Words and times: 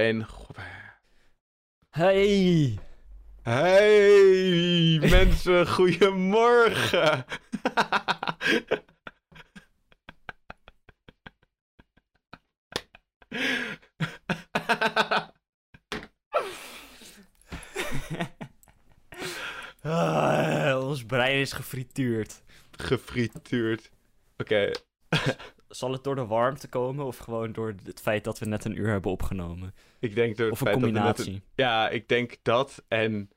En... 0.00 0.26
Hey! 1.90 2.78
Hey 3.42 4.98
mensen, 4.98 5.66
goedemorgen. 5.76 7.24
Ah, 19.82 20.78
ons 20.88 21.06
brein 21.06 21.40
is 21.40 21.52
gefrituurd. 21.52 22.42
Gefrituurd. 22.70 23.90
Oké, 24.36 24.70
Zal 25.70 25.92
het 25.92 26.04
door 26.04 26.14
de 26.14 26.26
warmte 26.26 26.68
komen 26.68 27.04
of 27.06 27.16
gewoon 27.18 27.52
door 27.52 27.74
het 27.84 28.00
feit 28.00 28.24
dat 28.24 28.38
we 28.38 28.46
net 28.46 28.64
een 28.64 28.78
uur 28.78 28.88
hebben 28.88 29.10
opgenomen? 29.10 29.74
ik 30.00 30.14
denk 30.14 30.36
door 30.36 30.46
het 30.46 30.54
Of 30.54 30.60
een 30.60 30.66
feit 30.66 30.80
dat 30.80 30.88
we 30.90 30.98
net 30.98 31.04
combinatie? 31.16 31.42
Ja, 31.54 31.88
ik 31.88 32.08
denk 32.08 32.36
dat 32.42 32.84
en 32.88 33.30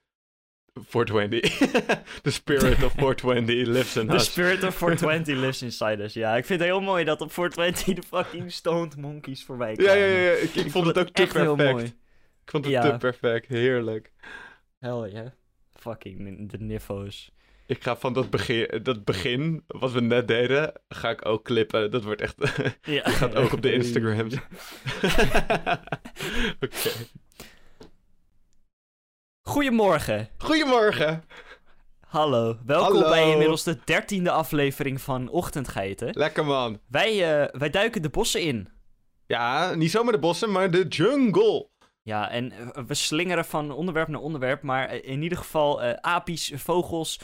420. 0.73 1.57
The 2.21 2.31
spirit 2.31 2.83
of 2.83 2.91
420 2.91 3.65
lives 3.67 3.95
in 3.97 4.07
The 4.07 4.13
us. 4.13 4.25
spirit 4.31 4.63
of 4.63 4.75
420 4.83 5.35
lives 5.35 5.61
inside 5.61 6.03
us. 6.03 6.13
Ja, 6.13 6.35
ik 6.35 6.45
vind 6.45 6.59
het 6.59 6.69
heel 6.69 6.81
mooi 6.81 7.03
dat 7.03 7.21
op 7.21 7.31
420 7.31 7.95
de 7.95 8.03
fucking 8.17 8.51
stoned 8.51 8.97
monkeys 8.97 9.43
voorbij 9.43 9.69
Ja, 9.69 9.75
kwamen. 9.75 9.97
ja, 9.99 10.05
ja, 10.05 10.19
ja. 10.21 10.31
Ik, 10.31 10.55
ik 10.55 10.71
vond 10.71 10.85
het 10.87 10.97
ook 10.97 11.09
te 11.09 11.21
echt 11.23 11.33
heel 11.33 11.55
perfect. 11.55 11.73
mooi. 11.77 11.85
Ik 12.43 12.49
vond 12.51 12.63
het 12.65 12.73
Ja. 12.73 12.91
te 12.91 12.97
perfect. 12.97 13.47
Heerlijk. 13.47 14.11
Hell 14.79 15.09
yeah. 15.11 15.27
Fucking 15.73 16.49
de 16.51 16.57
nifo's. 16.59 17.31
Ik 17.65 17.83
ga 17.83 17.95
van 17.95 18.13
dat 18.13 18.29
begin, 18.29 18.79
dat 18.83 19.03
begin, 19.03 19.63
wat 19.67 19.91
we 19.91 20.01
net 20.01 20.27
deden, 20.27 20.81
ga 20.87 21.09
ik 21.09 21.25
ook 21.25 21.43
clippen. 21.43 21.91
Dat 21.91 22.03
wordt 22.03 22.21
echt... 22.21 22.35
Ja. 22.81 23.03
Dat 23.03 23.13
gaat 23.13 23.35
ook 23.35 23.53
op 23.53 23.61
de 23.61 23.73
Instagrams. 23.73 24.33
Oké. 26.63 26.89
Goedemorgen. 29.41 30.29
Goedemorgen. 30.37 31.23
Hallo. 31.99 32.57
Welkom 32.65 32.93
Hallo. 32.93 33.09
bij 33.09 33.31
inmiddels 33.31 33.63
de 33.63 33.77
dertiende 33.85 34.31
aflevering 34.31 35.01
van 35.01 35.29
Ochtendgeiten. 35.29 36.09
Lekker 36.11 36.45
man. 36.45 36.79
Wij, 36.87 37.41
eh, 37.41 37.59
wij 37.59 37.69
duiken 37.69 38.01
de 38.01 38.09
bossen 38.09 38.41
in. 38.41 38.69
Ja, 39.27 39.75
niet 39.75 39.91
zomaar 39.91 40.13
de 40.13 40.19
bossen, 40.19 40.51
maar 40.51 40.71
de 40.71 40.87
jungle. 40.87 41.69
Ja, 42.03 42.29
en 42.29 42.51
eh, 42.51 42.83
we 42.87 42.93
slingeren 42.93 43.45
van 43.45 43.71
onderwerp 43.71 44.07
naar 44.07 44.21
onderwerp, 44.21 44.61
maar 44.61 44.87
eh, 44.87 45.09
in 45.09 45.21
ieder 45.21 45.37
geval 45.37 45.83
eh 45.83 45.93
apies, 45.93 46.51
vogels, 46.55 47.19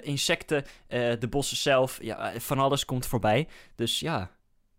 insecten, 0.00 0.64
de 0.88 1.26
bossen 1.30 1.56
zelf, 1.56 1.98
ja, 2.02 2.32
van 2.38 2.58
alles 2.58 2.84
komt 2.84 3.06
voorbij. 3.06 3.48
Dus 3.74 4.00
ja, 4.00 4.30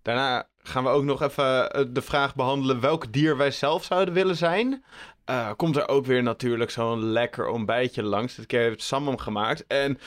Daarna 0.01 0.47
gaan 0.63 0.83
we 0.83 0.89
ook 0.89 1.03
nog 1.03 1.21
even 1.21 1.93
de 1.93 2.01
vraag 2.01 2.35
behandelen 2.35 2.79
welk 2.79 3.13
dier 3.13 3.37
wij 3.37 3.51
zelf 3.51 3.83
zouden 3.83 4.13
willen 4.13 4.35
zijn. 4.35 4.83
Komt 5.55 5.75
er 5.75 5.87
ook 5.87 6.05
weer 6.05 6.23
natuurlijk 6.23 6.71
zo'n 6.71 7.03
lekker 7.03 7.47
ontbijtje 7.47 8.03
langs. 8.03 8.35
Dit 8.35 8.45
keer 8.45 8.59
heeft 8.59 8.81
Sam 8.81 9.07
hem 9.07 9.17
gemaakt. 9.17 9.67
En 9.67 9.99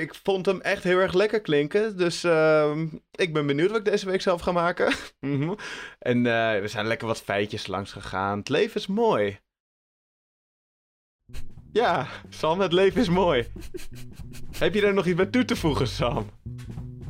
ik 0.00 0.14
vond 0.14 0.46
hem 0.46 0.60
echt 0.60 0.84
heel 0.84 0.98
erg 0.98 1.12
lekker 1.12 1.40
klinken. 1.40 1.96
Dus 1.96 2.24
ehm, 2.24 2.86
ik 3.10 3.32
ben 3.32 3.46
benieuwd 3.46 3.70
wat 3.70 3.78
ik 3.78 3.84
deze 3.84 4.06
week 4.06 4.22
zelf 4.22 4.40
ga 4.40 4.52
maken. 4.52 4.92
Mhm. 5.20 5.54
en 5.98 6.26
eh, 6.26 6.54
er 6.54 6.68
zijn 6.68 6.86
lekker 6.86 7.06
wat 7.06 7.22
feitjes 7.22 7.66
langs 7.66 7.92
gegaan. 7.92 8.38
Het 8.38 8.48
leven 8.48 8.80
is 8.80 8.86
mooi. 8.86 9.38
Ja, 11.72 12.06
Sam, 12.28 12.60
het 12.60 12.72
leven 12.72 13.00
is 13.00 13.08
mooi. 13.08 13.46
Heb 14.58 14.74
je 14.74 14.80
daar 14.80 14.94
nog 14.94 15.06
iets 15.06 15.16
bij 15.16 15.26
toe 15.26 15.44
te 15.44 15.56
voegen, 15.56 15.88
Sam? 15.88 16.30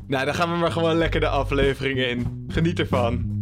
Nou, 0.07 0.25
dan 0.25 0.35
gaan 0.35 0.53
we 0.53 0.57
maar 0.59 0.73
gewoon 0.73 0.97
lekker 0.97 1.21
de 1.21 1.29
aflevering 1.29 1.99
in. 1.99 2.45
Geniet 2.49 2.79
ervan. 2.79 3.41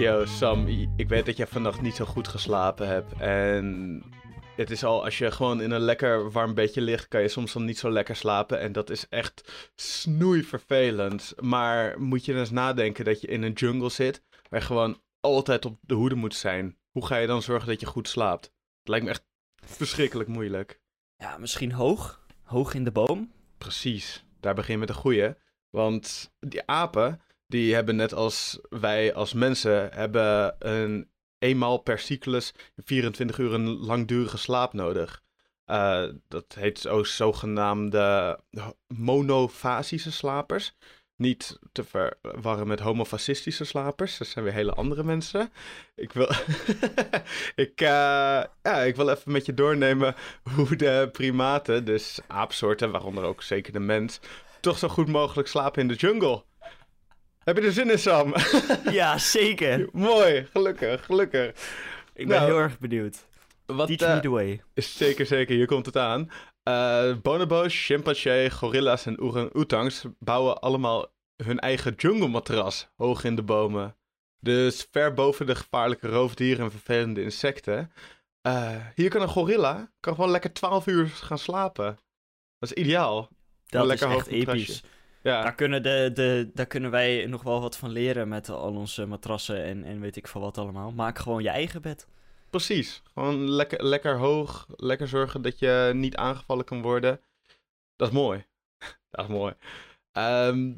Yo, 0.00 0.24
Sam, 0.24 0.66
ik 0.96 1.08
weet 1.08 1.26
dat 1.26 1.36
jij 1.36 1.46
vannacht 1.46 1.80
niet 1.80 1.94
zo 1.94 2.04
goed 2.04 2.28
geslapen 2.28 2.88
hebt. 2.88 3.12
En 3.18 4.02
het 4.56 4.70
is 4.70 4.84
al, 4.84 5.04
als 5.04 5.18
je 5.18 5.30
gewoon 5.30 5.62
in 5.62 5.70
een 5.70 5.80
lekker 5.80 6.30
warm 6.30 6.54
bedje 6.54 6.80
ligt, 6.80 7.08
kan 7.08 7.20
je 7.20 7.28
soms 7.28 7.52
dan 7.52 7.64
niet 7.64 7.78
zo 7.78 7.90
lekker 7.90 8.16
slapen. 8.16 8.60
En 8.60 8.72
dat 8.72 8.90
is 8.90 9.08
echt 9.08 9.70
snoeivervelend. 9.74 11.34
Maar 11.40 12.00
moet 12.00 12.24
je 12.24 12.34
eens 12.34 12.50
nadenken 12.50 13.04
dat 13.04 13.20
je 13.20 13.26
in 13.26 13.42
een 13.42 13.52
jungle 13.52 13.88
zit, 13.88 14.22
waar 14.48 14.60
je 14.60 14.66
gewoon 14.66 15.00
altijd 15.20 15.64
op 15.64 15.78
de 15.80 15.94
hoede 15.94 16.14
moet 16.14 16.34
zijn. 16.34 16.78
Hoe 16.90 17.06
ga 17.06 17.16
je 17.16 17.26
dan 17.26 17.42
zorgen 17.42 17.68
dat 17.68 17.80
je 17.80 17.86
goed 17.86 18.08
slaapt? 18.08 18.44
Het 18.78 18.88
lijkt 18.88 19.04
me 19.04 19.10
echt 19.10 19.26
verschrikkelijk 19.64 20.28
moeilijk. 20.28 20.80
ja, 21.16 21.38
misschien 21.38 21.72
hoog, 21.72 22.26
hoog 22.42 22.74
in 22.74 22.84
de 22.84 22.92
boom. 22.92 23.32
Precies, 23.58 24.24
daar 24.40 24.54
begin 24.54 24.74
je 24.74 24.80
met 24.80 24.88
een 24.88 24.94
goeie. 24.94 25.34
Want 25.70 26.32
die 26.38 26.66
apen, 26.66 27.20
die 27.50 27.74
hebben 27.74 27.96
net 27.96 28.14
als 28.14 28.60
wij 28.68 29.14
als 29.14 29.32
mensen, 29.32 29.92
hebben 29.92 30.56
een 30.58 31.10
eenmaal 31.38 31.78
per 31.78 31.98
cyclus 31.98 32.52
24 32.76 33.38
uur 33.38 33.52
een 33.54 33.68
langdurige 33.68 34.38
slaap 34.38 34.72
nodig. 34.72 35.22
Eh, 35.64 36.04
dat 36.28 36.54
heet 36.54 36.86
ook 36.86 37.06
zogenaamde 37.06 38.38
monofasische 38.86 40.12
slapers. 40.12 40.76
Niet 41.16 41.58
te 41.72 41.84
verwarren 41.84 42.66
met 42.66 42.80
homofascistische 42.80 43.64
slapers. 43.64 44.18
Dat 44.18 44.26
zijn 44.26 44.44
weer 44.44 44.54
hele 44.54 44.72
andere 44.74 45.04
mensen. 45.04 45.52
Ik 45.94 46.12
wil, 46.12 46.28
ik, 47.66 47.80
eh, 47.80 48.44
ja, 48.62 48.80
ik 48.82 48.96
wil 48.96 49.08
even 49.08 49.32
met 49.32 49.46
je 49.46 49.54
doornemen 49.54 50.14
hoe 50.56 50.76
de 50.76 51.08
primaten, 51.12 51.84
dus 51.84 52.20
aapsoorten, 52.26 52.90
waaronder 52.90 53.24
ook 53.24 53.42
zeker 53.42 53.72
de 53.72 53.80
mens, 53.80 54.20
toch 54.60 54.78
zo 54.78 54.88
goed 54.88 55.08
mogelijk 55.08 55.48
slapen 55.48 55.82
in 55.82 55.88
de 55.88 55.94
jungle. 55.94 56.44
Heb 57.44 57.56
je 57.56 57.62
er 57.62 57.72
zin 57.72 57.90
in, 57.90 57.98
Sam? 57.98 58.34
Ja, 59.00 59.18
zeker. 59.18 59.88
Mooi, 59.92 60.46
gelukkig, 60.52 61.04
gelukkig. 61.04 61.48
Ik 62.14 62.28
ben 62.28 62.36
Nou, 62.36 62.50
heel 62.50 62.58
erg 62.58 62.78
benieuwd. 62.78 63.26
Wat, 63.66 63.86
Teach 63.86 64.14
me 64.14 64.20
the 64.20 64.30
way. 64.30 64.62
Zeker, 64.74 65.26
zeker. 65.26 65.54
Hier 65.54 65.66
komt 65.66 65.86
het 65.86 65.96
aan. 65.96 66.30
Eh 66.62 67.14
bonobos, 67.22 67.84
chimpansee, 67.86 68.50
gorilla's 68.50 69.06
en 69.06 69.20
orang-oetangs 69.20 70.04
bouwen 70.18 70.60
allemaal 70.60 71.06
hun 71.36 71.58
eigen 71.58 71.94
jungle-matras 71.96 72.88
hoog 72.96 73.24
in 73.24 73.36
de 73.36 73.42
bomen. 73.42 73.96
Dus 74.40 74.88
ver 74.90 75.14
boven 75.14 75.46
de 75.46 75.54
gevaarlijke 75.54 76.08
roofdieren 76.08 76.64
en 76.64 76.70
vervelende 76.70 77.22
insecten. 77.22 77.92
Eh, 78.42 78.76
hier 78.94 79.10
kan 79.10 79.22
een 79.22 79.28
gorilla 79.28 79.90
kan 80.00 80.14
gewoon 80.14 80.30
lekker 80.30 80.52
12 80.52 80.86
uur 80.86 81.06
gaan 81.08 81.38
slapen. 81.38 81.98
Dat 82.58 82.70
is 82.70 82.82
ideaal. 82.82 83.28
Dat 83.66 83.92
is 83.92 84.00
echt 84.00 84.26
episch. 84.26 84.82
Ja, 85.22 85.42
Daar 85.42 85.54
kunnen, 85.54 85.82
de, 85.82 86.10
de, 86.14 86.50
daar 86.54 86.66
kunnen 86.66 86.90
wij 86.90 87.26
nog 87.26 87.42
wel 87.42 87.60
wat 87.60 87.76
van 87.76 87.90
leren 87.90 88.28
met 88.28 88.48
al 88.48 88.74
onze 88.74 89.06
matrassen 89.06 89.64
en, 89.64 89.84
en 89.84 90.00
weet 90.00 90.16
ik 90.16 90.28
veel 90.28 90.40
wat 90.40 90.58
allemaal. 90.58 90.92
Maak 90.92 91.18
gewoon 91.18 91.42
je 91.42 91.48
eigen 91.48 91.82
bed. 91.82 92.06
precies. 92.50 93.02
Gewoon 93.14 93.50
lekker, 93.50 93.84
lekker 93.84 94.16
hoog. 94.16 94.66
Lekker 94.76 95.08
zorgen 95.08 95.42
dat 95.42 95.58
je 95.58 95.90
niet 95.94 96.16
aangevallen 96.16 96.64
kan 96.64 96.82
worden. 96.82 97.20
Dat 97.96 98.08
is 98.08 98.14
mooi. 98.14 98.46
Dat 99.10 99.24
is 99.24 99.30
mooi. 99.30 99.54
Ehm, 100.12 100.72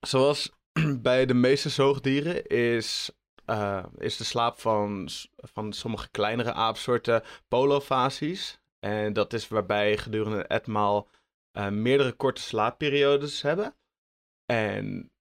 zoals 0.00 0.50
bij 1.08 1.26
de 1.26 1.34
meeste 1.34 1.68
zoogdieren 1.68 2.46
is, 2.46 3.10
eh, 3.44 3.84
is 3.98 4.16
de 4.16 4.24
slaap 4.24 4.60
van, 4.60 5.08
van 5.36 5.72
sommige 5.72 6.08
kleinere 6.10 6.52
aapsoorten 6.52 7.22
polofasies. 7.48 8.60
En 8.80 9.12
dat 9.12 9.32
is 9.32 9.48
waarbij 9.48 9.96
gedurende 9.96 10.44
etmaal 10.44 11.08
eh 11.52 11.68
meerdere 11.68 12.12
korte 12.12 12.40
slaapperiodes 12.40 13.42
hebben. 13.42 13.76
En 14.46 15.12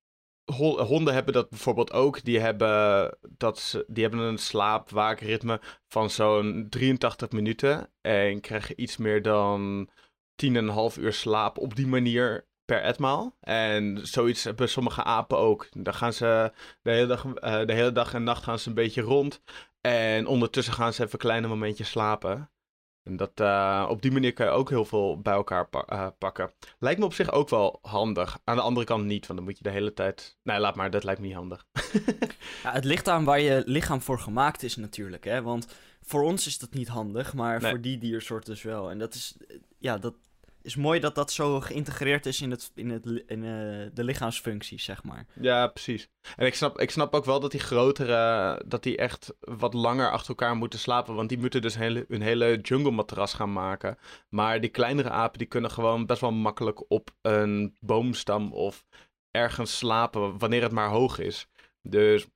ho- 0.46 0.84
honden 0.84 1.14
hebben 1.14 1.34
dat 1.34 1.50
bijvoorbeeld 1.50 1.92
ook. 1.94 2.24
Die 2.24 2.40
hebben, 2.40 3.18
dat 3.38 3.60
ze, 3.60 3.86
die 3.88 4.04
hebben 4.04 4.22
een 4.22 4.38
slaapwaakritme 4.38 5.62
van 5.88 6.10
zo'n 6.10 6.68
83 6.70 7.32
minuten. 7.32 7.92
En 8.02 8.40
krijgen 8.42 8.82
iets 8.82 8.98
meer 8.98 9.22
dan 9.22 9.90
10,5 10.36 10.98
uur 11.00 11.14
slaap 11.14 11.58
op 11.58 11.76
die 11.76 11.88
manier 11.88 12.48
per 12.66 12.82
etmaal. 12.82 13.38
En 13.40 14.08
zoiets 14.08 14.44
hebben 14.44 14.70
sommige 14.70 15.04
apen 15.04 15.38
ook. 15.38 15.68
Dan 15.72 15.94
gaan 15.94 16.14
ze 16.14 16.52
de 16.82 16.92
hele 16.92 17.06
dag, 17.08 17.26
eh, 17.34 17.66
de 17.66 17.74
hele 17.74 17.92
dag 17.92 18.14
en 18.14 18.24
nacht 18.24 18.44
gaan 18.44 18.60
ze 18.60 18.70
een 18.70 18.76
beetje 18.76 19.02
rond. 19.02 19.42
En 19.82 20.28
ondertussen 20.28 20.74
gaan 20.74 20.94
ze 20.94 21.04
even 21.04 21.20
kleine 21.20 21.48
momentjes 21.48 21.90
slapen. 21.90 22.52
En 23.04 23.16
dat, 23.18 23.32
eh, 23.36 23.86
op 23.90 24.02
die 24.02 24.12
manier 24.12 24.34
kan 24.34 24.46
je 24.46 24.52
ook 24.52 24.70
heel 24.70 24.86
veel 24.86 25.20
bij 25.22 25.34
elkaar 25.34 25.68
pa- 25.68 25.86
eh, 25.86 26.08
pakken. 26.18 26.52
Lijkt 26.80 27.00
me 27.00 27.06
op 27.06 27.14
zich 27.14 27.32
ook 27.32 27.50
wel 27.50 27.80
handig. 27.82 28.40
Aan 28.44 28.56
de 28.56 28.62
andere 28.62 28.86
kant 28.86 29.06
niet, 29.06 29.28
want 29.28 29.40
dan 29.40 29.48
moet 29.48 29.58
je 29.58 29.64
de 29.64 29.70
hele 29.70 29.94
tijd... 29.94 30.38
Nee, 30.44 30.60
laat 30.60 30.76
maar, 30.76 30.92
dat 30.92 31.04
lijkt 31.04 31.20
me 31.22 31.28
niet 31.28 31.36
handig. 31.36 31.66
Ja, 32.64 32.72
het 32.72 32.84
ligt 32.86 33.08
aan 33.08 33.24
waar 33.24 33.40
je 33.40 33.64
lichaam 33.66 34.02
voor 34.02 34.20
gemaakt 34.20 34.64
is 34.64 34.76
natuurlijk, 34.76 35.24
hè. 35.24 35.42
Want 35.42 35.68
voor 36.02 36.24
ons 36.24 36.48
is 36.48 36.58
dat 36.60 36.74
niet 36.74 36.88
handig, 36.88 37.34
maar 37.34 37.62
Nee. 37.62 37.70
voor 37.72 37.82
die 37.82 37.98
diersoort 37.98 38.46
dus 38.46 38.62
wel. 38.62 38.90
En 38.90 39.00
dat 39.00 39.14
is, 39.14 39.36
eh, 39.48 39.58
ja, 39.78 39.98
dat, 39.98 40.14
is 40.62 40.76
mooi 40.76 41.00
dat 41.00 41.16
dat 41.16 41.32
zo 41.32 41.60
geïntegreerd 41.60 42.26
is 42.26 42.42
in, 42.42 42.52
het, 42.52 42.72
in, 42.76 42.90
het, 42.90 43.06
in 43.06 43.44
uh, 43.44 43.88
de 43.94 44.04
lichaamsfuncties, 44.04 44.84
zeg 44.84 45.04
maar. 45.04 45.26
Ja, 45.40 45.68
precies. 45.68 46.10
En 46.36 46.46
ik 46.46 46.56
snap, 46.56 46.80
ik 46.80 46.92
snap 46.92 47.14
ook 47.14 47.26
wel 47.26 47.40
dat 47.40 47.52
die 47.52 47.60
grotere, 47.60 48.62
dat 48.66 48.84
die 48.84 48.98
echt 48.98 49.34
wat 49.40 49.74
langer 49.74 50.12
achter 50.12 50.30
elkaar 50.30 50.56
moeten 50.56 50.80
slapen. 50.80 51.16
Want 51.16 51.30
die 51.30 51.40
moeten 51.40 51.62
dus 51.62 51.76
hele, 51.76 52.06
hun 52.08 52.22
hele 52.22 52.60
jungle 52.62 52.92
matras 52.92 53.34
gaan 53.34 53.54
maken. 53.54 53.98
Maar 54.30 54.62
die 54.62 54.70
kleinere 54.70 55.10
apen, 55.10 55.38
die 55.38 55.48
kunnen 55.48 55.72
gewoon 55.72 56.06
best 56.06 56.22
wel 56.22 56.32
makkelijk 56.32 56.92
op 56.92 57.10
een 57.22 57.76
boomstam 57.80 58.54
of 58.54 58.86
ergens 59.32 59.78
slapen, 59.78 60.38
wanneer 60.38 60.62
het 60.62 60.72
maar 60.72 60.90
hoog 60.90 61.20
is. 61.20 61.48
Dus 61.82 62.28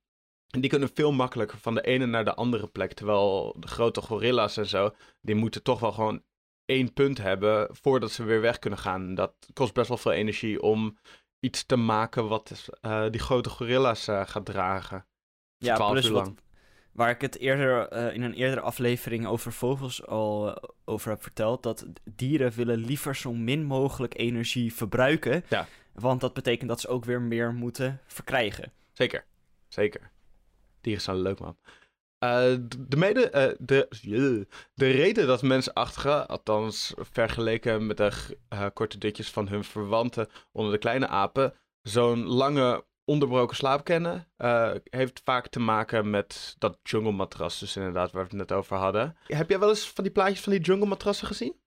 die 0.46 0.70
kunnen 0.70 0.90
veel 0.94 1.12
makkelijker 1.12 1.58
van 1.58 1.74
de 1.74 1.80
ene 1.80 2.06
naar 2.06 2.24
de 2.24 2.34
andere 2.34 2.66
plek. 2.66 2.92
Terwijl 2.92 3.56
de 3.58 3.66
grote 3.66 4.00
gorilla's 4.00 4.56
en 4.56 4.66
zo, 4.66 4.90
die 5.20 5.34
moeten 5.34 5.62
toch 5.62 5.80
wel 5.80 5.92
gewoon 5.92 6.22
één 6.66 6.92
punt 6.92 7.18
hebben 7.18 7.68
voordat 7.70 8.10
ze 8.10 8.24
weer 8.24 8.40
weg 8.40 8.58
kunnen 8.58 8.78
gaan. 8.78 9.14
Dat 9.14 9.34
kost 9.52 9.74
best 9.74 9.88
wel 9.88 9.96
veel 9.96 10.12
energie 10.12 10.62
om 10.62 10.98
iets 11.40 11.66
te 11.66 11.76
maken 11.76 12.28
wat 12.28 12.68
uh, 12.82 13.10
die 13.10 13.20
grote 13.20 13.50
gorilla's 13.50 14.08
uh, 14.08 14.26
gaat 14.26 14.44
dragen. 14.44 15.06
Ja, 15.56 15.90
plus 15.90 16.08
wat, 16.08 16.32
waar 16.92 17.10
ik 17.10 17.20
het 17.20 17.38
eerder 17.38 17.92
uh, 17.92 18.14
in 18.14 18.22
een 18.22 18.34
eerdere 18.34 18.60
aflevering 18.60 19.26
over 19.26 19.52
vogels 19.52 20.06
al 20.06 20.60
over 20.84 21.10
heb 21.10 21.22
verteld, 21.22 21.62
dat 21.62 21.86
dieren 22.04 22.52
willen 22.52 22.78
liever 22.78 23.16
zo 23.16 23.32
min 23.32 23.64
mogelijk 23.64 24.18
energie 24.18 24.74
verbruiken. 24.74 25.44
Ja. 25.48 25.66
Want 25.92 26.20
dat 26.20 26.34
betekent 26.34 26.68
dat 26.68 26.80
ze 26.80 26.88
ook 26.88 27.04
weer 27.04 27.20
meer 27.20 27.54
moeten 27.54 28.00
verkrijgen. 28.06 28.72
Zeker, 28.92 29.24
zeker. 29.68 30.10
Dieren 30.80 31.02
zijn 31.02 31.16
leuk, 31.16 31.38
man. 31.38 31.56
Uh, 32.24 32.54
de, 32.78 32.96
mede, 32.96 33.30
uh, 33.34 33.66
de, 33.66 34.46
de 34.74 34.90
reden 34.90 35.26
dat 35.26 35.42
mensachtige, 35.42 36.26
althans 36.26 36.94
vergeleken 36.96 37.86
met 37.86 37.96
de 37.96 38.12
uh, 38.52 38.66
korte 38.74 38.98
dutjes 38.98 39.30
van 39.30 39.48
hun 39.48 39.64
verwanten 39.64 40.28
onder 40.52 40.72
de 40.72 40.78
kleine 40.78 41.08
apen, 41.08 41.54
zo'n 41.82 42.26
lange 42.26 42.84
onderbroken 43.04 43.56
slaap 43.56 43.84
kennen, 43.84 44.28
heeft 44.84 45.20
vaak 45.24 45.48
te 45.48 45.60
maken 45.60 46.10
met 46.10 46.54
dat 46.58 46.78
jungle 46.82 47.12
matras, 47.12 47.58
dus 47.58 47.76
inderdaad 47.76 48.12
waar 48.12 48.22
we 48.22 48.28
het 48.28 48.48
net 48.48 48.52
over 48.52 48.76
hadden. 48.76 49.16
Heb 49.26 49.48
jij 49.48 49.58
wel 49.58 49.68
eens 49.68 49.90
van 49.90 50.04
die 50.04 50.12
plaatjes 50.12 50.40
van 50.40 50.52
die 50.52 50.62
jungle 50.62 50.86
matrassen 50.86 51.26
gezien? 51.26 51.60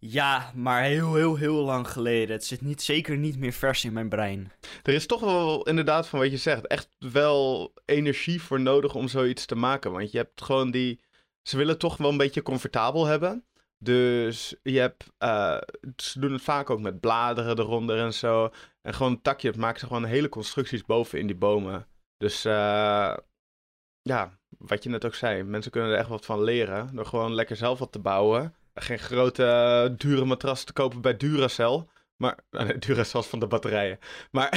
Ja, 0.00 0.52
maar 0.54 0.82
heel, 0.82 1.14
heel, 1.14 1.36
heel 1.36 1.64
lang 1.64 1.88
geleden. 1.88 2.36
Het 2.36 2.44
zit 2.44 2.60
niet, 2.60 2.82
zeker 2.82 3.16
niet 3.16 3.38
meer 3.38 3.52
vers 3.52 3.84
in 3.84 3.92
mijn 3.92 4.08
brein. 4.08 4.52
Er 4.82 4.94
is 4.94 5.06
toch 5.06 5.20
wel 5.20 5.62
inderdaad 5.62 6.08
van 6.08 6.18
wat 6.18 6.30
je 6.30 6.36
zegt, 6.36 6.66
echt 6.66 6.88
wel 6.98 7.72
energie 7.84 8.42
voor 8.42 8.60
nodig 8.60 8.94
om 8.94 9.08
zoiets 9.08 9.46
te 9.46 9.54
maken. 9.54 9.92
Want 9.92 10.10
je 10.10 10.18
hebt 10.18 10.42
gewoon 10.42 10.70
die. 10.70 11.00
Ze 11.42 11.56
willen 11.56 11.78
toch 11.78 11.96
wel 11.96 12.10
een 12.10 12.16
beetje 12.16 12.42
comfortabel 12.42 13.06
hebben. 13.06 13.44
Dus 13.78 14.54
je 14.62 14.78
hebt. 14.78 15.04
Uh, 15.18 15.58
ze 15.96 16.20
doen 16.20 16.32
het 16.32 16.42
vaak 16.42 16.70
ook 16.70 16.80
met 16.80 17.00
bladeren 17.00 17.58
eronder 17.58 17.98
en 17.98 18.14
zo. 18.14 18.50
En 18.82 18.94
gewoon 18.94 19.12
een 19.12 19.22
takje. 19.22 19.48
Het 19.48 19.56
maken 19.56 19.80
ze 19.80 19.86
gewoon 19.86 20.04
hele 20.04 20.28
constructies 20.28 20.84
boven 20.84 21.18
in 21.18 21.26
die 21.26 21.36
bomen. 21.36 21.86
Dus 22.16 22.46
uh, 22.46 23.16
ja, 24.02 24.38
wat 24.58 24.82
je 24.82 24.88
net 24.88 25.04
ook 25.04 25.14
zei. 25.14 25.42
Mensen 25.42 25.70
kunnen 25.70 25.90
er 25.90 25.98
echt 25.98 26.08
wat 26.08 26.24
van 26.24 26.42
leren. 26.42 26.94
Door 26.94 27.06
gewoon 27.06 27.34
lekker 27.34 27.56
zelf 27.56 27.78
wat 27.78 27.92
te 27.92 27.98
bouwen 27.98 28.54
geen 28.80 28.98
grote 28.98 29.42
uh, 29.90 29.96
dure 29.98 30.24
matras 30.24 30.64
te 30.64 30.72
kopen 30.72 31.00
bij 31.00 31.16
Duracell. 31.16 31.86
Maar, 32.16 32.38
nee, 32.50 32.78
Duracell 32.78 33.22
van 33.22 33.38
de 33.38 33.46
batterijen. 33.46 33.98
Maar 34.30 34.48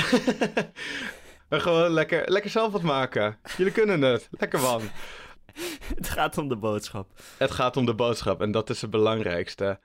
gewoon 1.49 1.91
lekker, 1.91 2.31
lekker 2.31 2.51
zelf 2.51 2.71
wat 2.71 2.81
maken. 2.81 3.39
Jullie 3.57 3.73
kunnen 3.73 4.01
het. 4.01 4.27
Lekker 4.31 4.59
man. 4.59 4.81
Het 5.95 6.09
gaat 6.09 6.37
om 6.37 6.47
de 6.49 6.55
boodschap. 6.55 7.11
Het 7.37 7.51
gaat 7.51 7.77
om 7.77 7.85
de 7.85 7.95
boodschap 7.95 8.41
en 8.41 8.51
dat 8.51 8.69
is 8.69 8.81
het 8.81 8.89
belangrijkste. 8.89 9.79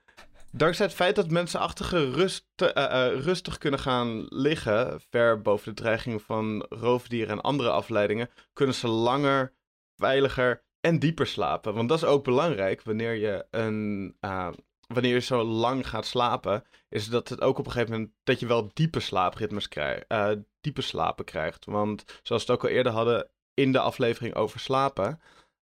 Dankzij 0.52 0.86
het 0.86 0.94
feit 0.94 1.16
dat 1.16 1.30
mensen 1.30 1.60
achtige 1.60 2.10
rust, 2.10 2.46
uh, 2.62 2.68
uh, 2.74 3.20
rustig 3.20 3.58
kunnen 3.58 3.80
gaan 3.80 4.26
liggen, 4.28 5.00
ver 5.10 5.40
boven 5.40 5.74
de 5.74 5.82
dreiging 5.82 6.22
van 6.22 6.66
roofdieren 6.68 7.30
en 7.30 7.40
andere 7.40 7.70
afleidingen, 7.70 8.30
kunnen 8.52 8.74
ze 8.74 8.88
langer, 8.88 9.54
veiliger 9.96 10.64
en 10.86 10.98
dieper 10.98 11.26
slapen. 11.26 11.74
Want 11.74 11.88
dat 11.88 11.98
is 11.98 12.04
ook 12.04 12.24
belangrijk 12.24 12.82
wanneer 12.82 13.14
je 13.14 13.46
een. 13.50 14.16
Uh, 14.20 14.48
wanneer 14.86 15.14
je 15.14 15.20
zo 15.20 15.42
lang 15.42 15.88
gaat 15.88 16.06
slapen, 16.06 16.64
is 16.88 17.08
dat 17.08 17.28
het 17.28 17.40
ook 17.40 17.58
op 17.58 17.66
een 17.66 17.72
gegeven 17.72 17.92
moment 17.92 18.12
dat 18.24 18.40
je 18.40 18.46
wel 18.46 18.70
diepe 18.72 19.00
slaapritmes 19.00 19.68
krijgt, 19.68 20.04
uh, 20.08 20.30
diepe 20.60 20.82
slapen 20.82 21.24
krijgt. 21.24 21.64
Want 21.64 22.04
zoals 22.22 22.44
we 22.44 22.52
het 22.52 22.60
ook 22.60 22.68
al 22.68 22.76
eerder 22.76 22.92
hadden 22.92 23.28
in 23.54 23.72
de 23.72 23.78
aflevering 23.78 24.34
over 24.34 24.60
slapen, 24.60 25.20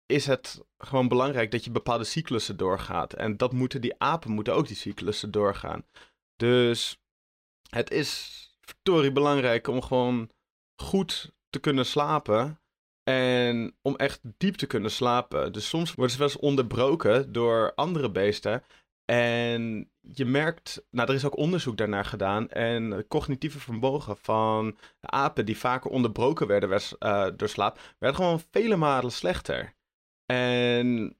is 0.06 0.26
het 0.26 0.64
gewoon 0.79 1.09
belangrijk 1.09 1.50
dat 1.50 1.64
je 1.64 1.70
bepaalde 1.70 2.05
cyclussen 2.05 2.56
doorgaat. 2.56 3.12
En 3.12 3.37
dat 3.37 3.52
moeten 3.52 3.81
die 3.81 3.94
apen 3.99 4.31
moeten 4.31 4.55
ook 4.55 4.67
die 4.67 4.76
cyclussen 4.76 5.31
doorgaan. 5.31 5.87
Dus 6.37 6.99
het 7.70 7.91
is 7.91 8.41
verdorie 8.61 9.12
belangrijk 9.12 9.69
om 9.69 9.82
gewoon 9.82 10.31
goed 10.82 11.32
te 11.50 11.59
kunnen 11.59 11.87
slapen. 11.87 12.61
En 13.08 13.76
om 13.82 13.97
echt 13.97 14.20
diep 14.23 14.55
te 14.55 14.67
kunnen 14.67 14.91
slapen. 14.91 15.53
Dus 15.53 15.69
soms 15.69 15.94
worden 15.94 16.12
ze 16.12 16.19
wel 16.19 16.29
eens 16.29 16.38
onderbroken 16.38 17.32
door 17.32 17.73
andere 17.75 18.11
beesten. 18.11 18.62
En 19.05 19.91
je 20.00 20.25
merkt, 20.25 20.87
nou, 20.91 21.08
er 21.08 21.14
is 21.14 21.25
ook 21.25 21.37
onderzoek 21.37 21.76
daarnaar 21.76 22.05
gedaan. 22.05 22.50
En 22.50 23.06
cognitieve 23.08 23.61
vermogen 23.61 24.17
van 24.17 24.76
apen 25.00 25.47
die 25.47 25.58
vaker 25.58 25.91
onderbroken 25.91 26.47
werden 26.47 26.69
werd, 26.69 26.97
uh, 27.00 27.29
door 27.37 27.49
slaap, 27.49 27.81
werd 27.99 28.14
gewoon 28.14 28.43
vele 28.50 28.76
malen 28.76 29.12
slechter. 29.12 29.75
En 30.26 31.17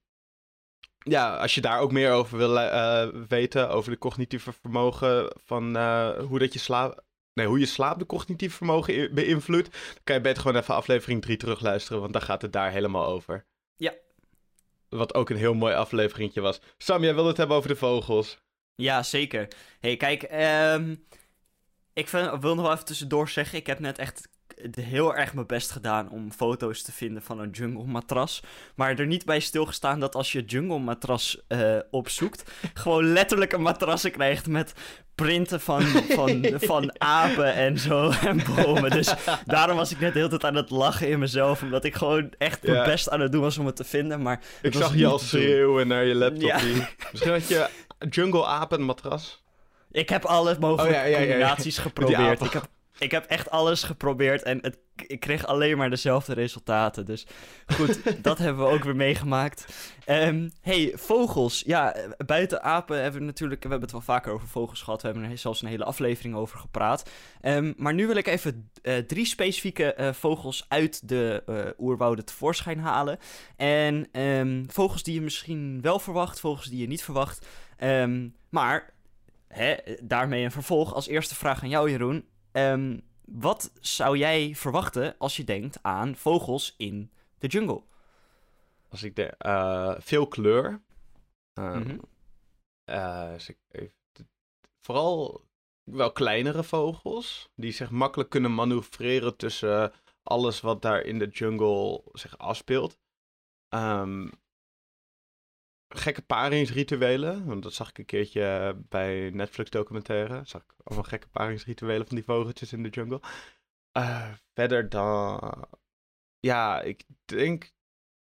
ja, 0.99 1.37
als 1.37 1.55
je 1.55 1.61
daar 1.61 1.81
ook 1.81 1.93
meer 1.93 2.13
over 2.13 2.39
wil 2.39 2.57
uh, 2.57 3.09
weten, 3.29 3.71
over 3.71 3.91
de 3.91 3.99
cognitieve 3.99 4.53
vermogen 4.53 5.33
van 5.45 5.77
uh, 5.77 6.19
hoe 6.19 6.39
dat 6.39 6.53
je 6.53 6.59
slaap, 6.59 7.05
nee, 7.37 7.47
hoe 7.47 7.59
je 7.59 7.67
slaap 7.67 7.99
de 7.99 8.07
cognitief 8.07 8.55
vermogen 8.55 9.15
beïnvloedt, 9.15 9.71
dan 9.73 10.03
kan 10.05 10.15
je 10.15 10.21
beter 10.21 10.43
gewoon 10.43 10.61
even 10.61 10.75
aflevering 10.75 11.23
3 11.23 11.37
terugluisteren, 11.37 12.01
want 12.01 12.13
dan 12.13 12.23
gaat 12.23 12.43
het 12.43 12.53
daar 12.53 12.71
helemaal 12.71 13.07
over. 13.07 13.47
Ja. 13.77 13.95
Wat 14.89 15.15
ook 15.15 15.31
een 15.31 15.37
heel 15.37 15.55
mooi 15.55 15.75
afleveringetje 15.75 16.41
was. 16.41 16.61
Sam, 16.79 17.03
jij 17.03 17.15
wilde 17.15 17.29
het 17.29 17.39
hebben 17.39 17.57
over 17.57 17.69
de 17.69 17.77
vogels. 17.77 18.39
Ja, 18.75 19.03
zeker. 19.03 19.49
hey, 19.81 19.97
kijk, 19.97 20.23
um, 20.73 21.07
ik 21.93 22.09
vind, 22.09 22.41
wil 22.41 22.55
nog 22.55 22.65
wel 22.65 22.73
even 22.73 22.85
tussendoor 22.85 23.29
zeggen, 23.29 23.59
ik 23.59 23.67
heb 23.67 23.79
net 23.79 23.99
echt 23.99 24.29
heel 24.81 25.17
erg 25.17 25.35
mijn 25.35 25.47
best 25.47 25.71
gedaan 25.71 26.11
om 26.11 26.33
foto's 26.33 26.83
te 26.83 26.93
vinden 26.93 27.23
van 27.23 27.41
een 27.41 27.51
jungle 27.51 27.85
matras. 27.85 28.43
Maar 28.75 28.99
er 28.99 29.07
niet 29.07 29.25
bij 29.25 29.41
stilgestaan 29.41 30.01
dat 30.01 30.15
als 30.15 30.33
je 30.33 30.45
jungle 30.45 30.79
matras 30.79 31.41
uh, 31.49 31.79
opzoekt, 31.91 32.51
gewoon 32.75 33.13
letterlijk 33.13 33.53
een 33.53 33.63
matrassen 33.63 34.11
krijgt 34.11 34.47
met 34.47 34.73
printen 35.15 35.61
van, 35.61 35.83
van, 35.83 36.47
van 36.73 37.01
apen 37.01 37.55
en 37.55 37.79
zo 37.79 38.11
en 38.11 38.41
bomen. 38.57 38.91
Dus 38.91 39.15
daarom 39.47 39.77
was 39.77 39.93
ik 39.93 40.01
net 40.01 40.13
de 40.13 40.19
hele 40.19 40.31
tijd 40.31 40.45
aan 40.45 40.55
het 40.55 40.71
lachen 40.71 41.09
in 41.09 41.19
mezelf. 41.19 41.63
Omdat 41.63 41.85
ik 41.85 41.95
gewoon 41.95 42.33
echt 42.39 42.63
mijn 42.63 42.85
best 42.85 43.11
aan 43.11 43.21
het 43.21 43.33
doen 43.33 43.41
was 43.41 43.59
om 43.59 43.67
het 43.67 43.77
te 43.77 43.85
vinden. 43.85 44.23
Maar 44.23 44.41
ik 44.63 44.75
zag 44.75 44.95
je 44.95 45.07
al 45.07 45.19
schreeuwen 45.19 45.89
naar 45.89 46.05
je 46.05 46.15
laptop. 46.15 46.43
Ja. 46.43 46.61
Misschien 47.11 47.33
had 47.33 47.49
je 47.49 47.69
jungle 48.11 48.47
apen 48.47 48.83
matras. 48.83 49.45
Ik 49.91 50.09
heb 50.09 50.25
alle 50.25 50.57
mogelijke 50.61 51.01
oh, 51.01 51.09
ja, 51.09 51.19
combinaties 51.19 51.79
geprobeerd. 51.79 52.41
Ik 52.41 52.53
heb 52.53 52.69
ik 52.99 53.11
heb 53.11 53.25
echt 53.25 53.51
alles 53.51 53.83
geprobeerd 53.83 54.43
en 54.43 54.59
het, 54.63 54.79
ik 55.07 55.21
kreeg 55.21 55.47
alleen 55.47 55.77
maar 55.77 55.91
dezelfde 55.91 56.35
resultaten. 56.35 57.07
Dus 57.07 57.27
goed, 57.67 58.01
dat 58.25 58.39
hebben 58.39 58.65
we 58.65 58.73
ook 58.73 58.85
weer 58.85 58.97
meegemaakt. 58.97 59.67
Um, 60.09 60.53
hey, 60.61 60.93
vogels. 60.95 61.63
Ja, 61.67 61.97
buiten 62.27 62.63
apen 62.63 63.03
hebben 63.03 63.21
we 63.21 63.27
natuurlijk... 63.27 63.63
We 63.63 63.69
hebben 63.69 63.89
het 63.89 63.97
wel 63.97 64.17
vaker 64.17 64.33
over 64.33 64.49
vogels 64.49 64.83
gehad. 64.83 65.03
We 65.03 65.09
hebben 65.09 65.31
er 65.31 65.39
zelfs 65.39 65.63
een 65.63 65.69
hele 65.69 65.85
aflevering 65.85 66.35
over 66.35 66.59
gepraat. 66.59 67.11
Um, 67.43 67.75
maar 67.77 67.95
nu 67.95 68.07
wil 68.07 68.17
ik 68.17 68.27
even 68.27 68.71
uh, 68.83 68.97
drie 68.99 69.27
specifieke 69.27 69.95
uh, 69.99 70.13
vogels 70.13 70.65
uit 70.69 71.09
de 71.09 71.43
uh, 71.49 71.65
oerwouden 71.79 72.25
tevoorschijn 72.25 72.79
halen. 72.79 73.19
En 73.57 74.21
um, 74.21 74.67
vogels 74.71 75.03
die 75.03 75.15
je 75.15 75.21
misschien 75.21 75.81
wel 75.81 75.99
verwacht, 75.99 76.41
vogels 76.41 76.67
die 76.67 76.81
je 76.81 76.87
niet 76.87 77.05
verwacht. 77.05 77.47
maar... 78.49 78.95
Hè, 79.49 79.75
daarmee 80.03 80.45
een 80.45 80.51
vervolg. 80.51 80.95
Als 80.95 81.09
eerste 81.09 81.35
vraag 81.35 81.63
aan 81.63 81.69
jou, 81.69 81.91
Jeroen. 81.91 82.25
Um, 82.57 83.03
wat 83.25 83.71
zou 83.81 84.17
jij 84.17 84.55
verwachten 84.55 85.15
als 85.19 85.37
je 85.37 85.45
denkt 85.45 85.79
aan 85.83 86.17
vogels 86.17 86.75
in 86.77 87.13
de 87.39 87.47
jungle? 87.47 87.83
Als 88.89 89.03
ik 89.03 89.17
denk, 89.17 89.45
uh, 89.47 89.95
veel 89.99 90.27
kleur. 90.29 90.83
Um, 91.55 91.79
mm 91.79 91.83
-hmm. 91.83 92.01
uh, 92.85 93.35
even, 93.71 93.95
vooral 94.81 95.45
wel 95.83 96.13
kleinere 96.13 96.65
vogels, 96.65 97.49
die 97.55 97.73
zich 97.73 97.91
makkelijk 97.91 98.31
kunnen 98.31 98.55
manoeuvreren 98.55 99.37
tussen 99.37 99.93
alles 100.23 100.61
wat 100.61 100.83
daar 100.83 101.01
in 101.03 101.19
de 101.19 101.29
jungle 101.29 102.03
zich 102.13 102.39
afspeelt. 102.39 102.99
Um, 103.69 104.31
gekke 105.89 106.23
paringsrituelen. 106.23 107.45
Want 107.45 107.63
dat 107.63 107.73
zag 107.73 107.89
ik 107.89 107.99
een 107.99 108.05
keertje 108.05 108.77
bij 108.89 109.31
Netflix 109.31 109.71
documentaire. 109.71 110.41
Zag 110.45 110.63
ik 110.63 110.73
allemaal 110.83 111.09
gekke 111.09 111.29
paringsrituelen 111.29 112.07
van 112.07 112.17
die 112.17 112.25
vogeltjes 112.25 112.73
in 112.73 112.83
de 112.83 112.89
jungle. 112.89 113.21
Uh, 113.93 114.33
verder 114.55 114.89
dan... 114.89 115.65
Ja, 116.39 116.81
ik 116.81 117.05
denk... 117.25 117.75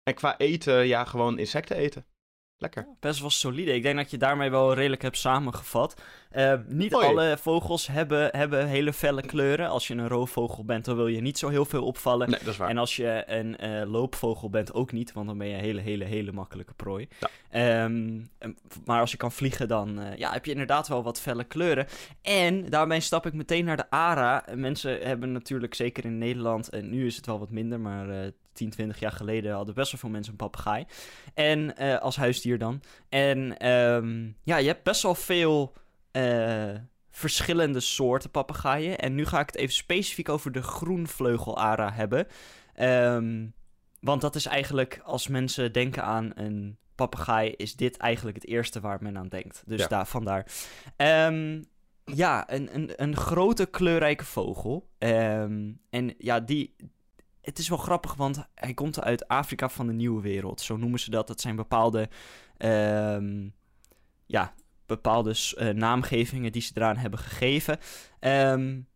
En 0.02 0.14
qua 0.14 0.38
eten, 0.38 0.86
ja, 0.86 1.04
gewoon 1.04 1.38
insecten 1.38 1.76
eten. 1.76 2.06
Lekker. 2.58 2.86
best 3.00 3.20
wel 3.20 3.30
solide. 3.30 3.74
Ik 3.74 3.82
denk 3.82 3.96
dat 3.96 4.10
je 4.10 4.18
daarmee 4.18 4.50
wel 4.50 4.74
redelijk 4.74 5.02
hebt 5.02 5.18
samengevat. 5.18 6.02
Uh, 6.32 6.54
niet 6.66 6.94
alle 6.94 7.36
vogels 7.40 7.86
hebben, 7.86 8.28
hebben 8.36 8.66
hele 8.66 8.92
felle 8.92 9.22
kleuren. 9.22 9.68
Als 9.68 9.86
je 9.86 9.94
een 9.94 10.08
roofvogel 10.08 10.64
bent, 10.64 10.84
dan 10.84 10.96
wil 10.96 11.06
je 11.06 11.20
niet 11.20 11.38
zo 11.38 11.48
heel 11.48 11.64
veel 11.64 11.84
opvallen. 11.84 12.30
Nee, 12.30 12.38
dat 12.38 12.48
is 12.48 12.56
waar. 12.56 12.68
En 12.68 12.78
als 12.78 12.96
je 12.96 13.24
een 13.26 13.56
uh, 13.64 13.90
loopvogel 13.90 14.50
bent, 14.50 14.72
ook 14.72 14.92
niet, 14.92 15.12
want 15.12 15.26
dan 15.26 15.38
ben 15.38 15.46
je 15.46 15.54
een 15.54 15.60
hele, 15.60 15.80
hele, 15.80 16.04
hele 16.04 16.32
makkelijke 16.32 16.74
prooi. 16.74 17.08
Ja. 17.50 17.84
Um, 17.84 18.30
maar 18.84 19.00
als 19.00 19.10
je 19.10 19.16
kan 19.16 19.32
vliegen, 19.32 19.68
dan 19.68 20.00
uh, 20.00 20.16
ja, 20.16 20.32
heb 20.32 20.44
je 20.44 20.50
inderdaad 20.50 20.88
wel 20.88 21.02
wat 21.02 21.20
felle 21.20 21.44
kleuren. 21.44 21.86
En 22.22 22.70
daarmee 22.70 23.00
stap 23.00 23.26
ik 23.26 23.32
meteen 23.32 23.64
naar 23.64 23.76
de 23.76 23.90
ARA. 23.90 24.44
Mensen 24.54 25.00
hebben 25.00 25.32
natuurlijk, 25.32 25.74
zeker 25.74 26.04
in 26.04 26.18
Nederland, 26.18 26.68
en 26.68 26.90
nu 26.90 27.06
is 27.06 27.16
het 27.16 27.26
wel 27.26 27.38
wat 27.38 27.50
minder, 27.50 27.80
maar 27.80 28.32
10, 28.58 28.70
20 28.70 28.98
jaar 29.00 29.12
geleden 29.12 29.52
hadden 29.52 29.74
best 29.74 29.90
wel 29.90 30.00
veel 30.00 30.10
mensen 30.10 30.32
een 30.32 30.38
papegaai. 30.38 30.84
En 31.34 31.74
uh, 31.80 31.98
als 31.98 32.16
huisdier 32.16 32.58
dan. 32.58 32.80
En 33.08 33.68
um, 33.68 34.36
ja, 34.42 34.56
je 34.56 34.66
hebt 34.66 34.82
best 34.82 35.02
wel 35.02 35.14
veel 35.14 35.72
uh, 36.12 36.74
verschillende 37.10 37.80
soorten 37.80 38.30
papegaaien. 38.30 38.98
En 38.98 39.14
nu 39.14 39.26
ga 39.26 39.40
ik 39.40 39.46
het 39.46 39.56
even 39.56 39.74
specifiek 39.74 40.28
over 40.28 40.52
de 40.52 40.62
groenvleugelara 40.62 41.92
hebben. 41.92 42.26
Um, 42.80 43.52
want 44.00 44.20
dat 44.20 44.34
is 44.34 44.46
eigenlijk, 44.46 45.00
als 45.04 45.28
mensen 45.28 45.72
denken 45.72 46.04
aan 46.04 46.32
een 46.34 46.78
papegaai, 46.94 47.50
is 47.56 47.76
dit 47.76 47.96
eigenlijk 47.96 48.36
het 48.36 48.46
eerste 48.46 48.80
waar 48.80 48.98
men 49.02 49.18
aan 49.18 49.28
denkt. 49.28 49.62
Dus 49.66 49.80
ja. 49.80 49.86
daar, 49.86 50.06
vandaar. 50.06 50.46
Um, 50.96 51.64
ja, 52.04 52.52
een, 52.52 52.74
een, 52.74 52.90
een 52.96 53.16
grote 53.16 53.66
kleurrijke 53.66 54.24
vogel. 54.24 54.90
Um, 54.98 55.80
en 55.90 56.14
ja, 56.18 56.40
die, 56.40 56.74
het 57.48 57.58
is 57.58 57.68
wel 57.68 57.78
grappig, 57.78 58.14
want 58.14 58.48
hij 58.54 58.74
komt 58.74 59.00
uit 59.00 59.28
Afrika 59.28 59.68
van 59.68 59.86
de 59.86 59.92
Nieuwe 59.92 60.22
Wereld. 60.22 60.60
Zo 60.60 60.76
noemen 60.76 61.00
ze 61.00 61.10
dat. 61.10 61.26
Dat 61.26 61.40
zijn 61.40 61.56
bepaalde, 61.56 62.08
um, 62.58 63.54
ja, 64.26 64.54
bepaalde 64.86 65.34
uh, 65.56 65.68
naamgevingen 65.68 66.52
die 66.52 66.62
ze 66.62 66.72
eraan 66.74 66.96
hebben 66.96 67.18
gegeven. 67.18 67.78
Um, 68.20 68.86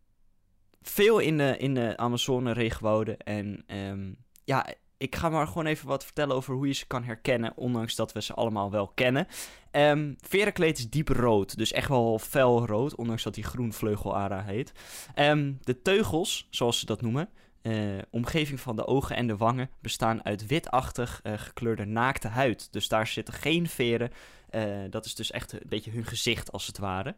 veel 0.83 1.19
in 1.19 1.37
de, 1.37 1.57
in 1.59 1.75
de 1.75 1.97
Amazone-regenwouden. 1.97 3.19
En 3.19 3.65
um, 3.77 4.17
ja, 4.45 4.67
ik 4.97 5.17
ga 5.17 5.29
maar 5.29 5.47
gewoon 5.47 5.67
even 5.67 5.89
wat 5.89 6.05
vertellen 6.05 6.37
over 6.37 6.55
hoe 6.55 6.67
je 6.67 6.73
ze 6.73 6.87
kan 6.87 7.05
herkennen, 7.05 7.57
ondanks 7.57 7.95
dat 7.95 8.13
we 8.13 8.23
ze 8.23 8.35
allemaal 8.35 8.71
wel 8.71 8.89
kennen. 8.89 9.27
Um, 9.71 10.17
verenkleed 10.21 10.79
is 10.79 10.91
diep 10.91 11.09
rood, 11.09 11.57
dus 11.57 11.73
echt 11.73 11.89
wel 11.89 12.19
fel 12.19 12.67
rood, 12.67 12.95
ondanks 12.95 13.23
dat 13.23 13.35
hij 13.35 13.45
groenvleugelara 13.45 14.43
heet. 14.43 14.73
Um, 15.17 15.59
de 15.63 15.83
teugels, 15.83 16.47
zoals 16.51 16.79
ze 16.79 16.87
dat 16.87 17.01
noemen, 17.01 17.29
uh, 17.63 17.99
omgeving 18.11 18.61
van 18.61 18.77
de 18.77 18.87
ogen 18.87 19.17
en 19.17 19.27
de 19.27 19.37
wangen 19.37 19.71
bestaan 19.81 20.25
uit 20.25 20.47
witachtig 20.47 21.21
uh, 21.23 21.33
gekleurde 21.37 21.85
naakte 21.85 22.29
huid. 22.29 22.73
Dus 22.73 22.89
daar 22.89 23.07
zitten 23.07 23.35
geen 23.35 23.69
veren. 23.69 24.11
Uh, 24.51 24.65
dat 24.91 25.05
is 25.05 25.15
dus 25.15 25.31
echt 25.31 25.53
een 25.53 25.61
beetje 25.67 25.91
hun 25.91 26.05
gezicht, 26.05 26.53
als 26.53 26.67
het 26.67 26.79
ware. 26.79 27.15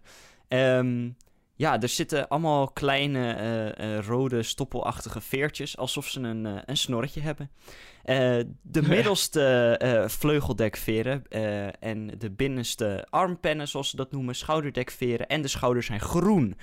Um, 0.49 1.17
ja, 1.57 1.81
er 1.81 1.89
zitten 1.89 2.29
allemaal 2.29 2.69
kleine 2.69 4.01
rode 4.01 4.43
stoppelachtige 4.43 5.21
veertjes, 5.21 5.77
alsof 5.77 6.09
ze 6.09 6.21
een, 6.21 6.63
een 6.71 6.77
snorretje 6.77 7.21
hebben. 7.21 7.51
de 8.63 8.83
middelste 8.83 10.07
vleugeldekveren 10.09 11.29
en 11.81 12.11
de 12.19 12.31
binnenste 12.31 13.07
armpennen, 13.11 13.69
zoals 13.69 13.91
ze 13.91 13.97
dat 13.97 14.13
noemen, 14.13 14.35
schouderdekveren 14.35 15.27
en 15.27 15.43
de 15.43 15.49
schouders 15.49 15.87
zijn 15.87 16.01
groen. 16.01 16.57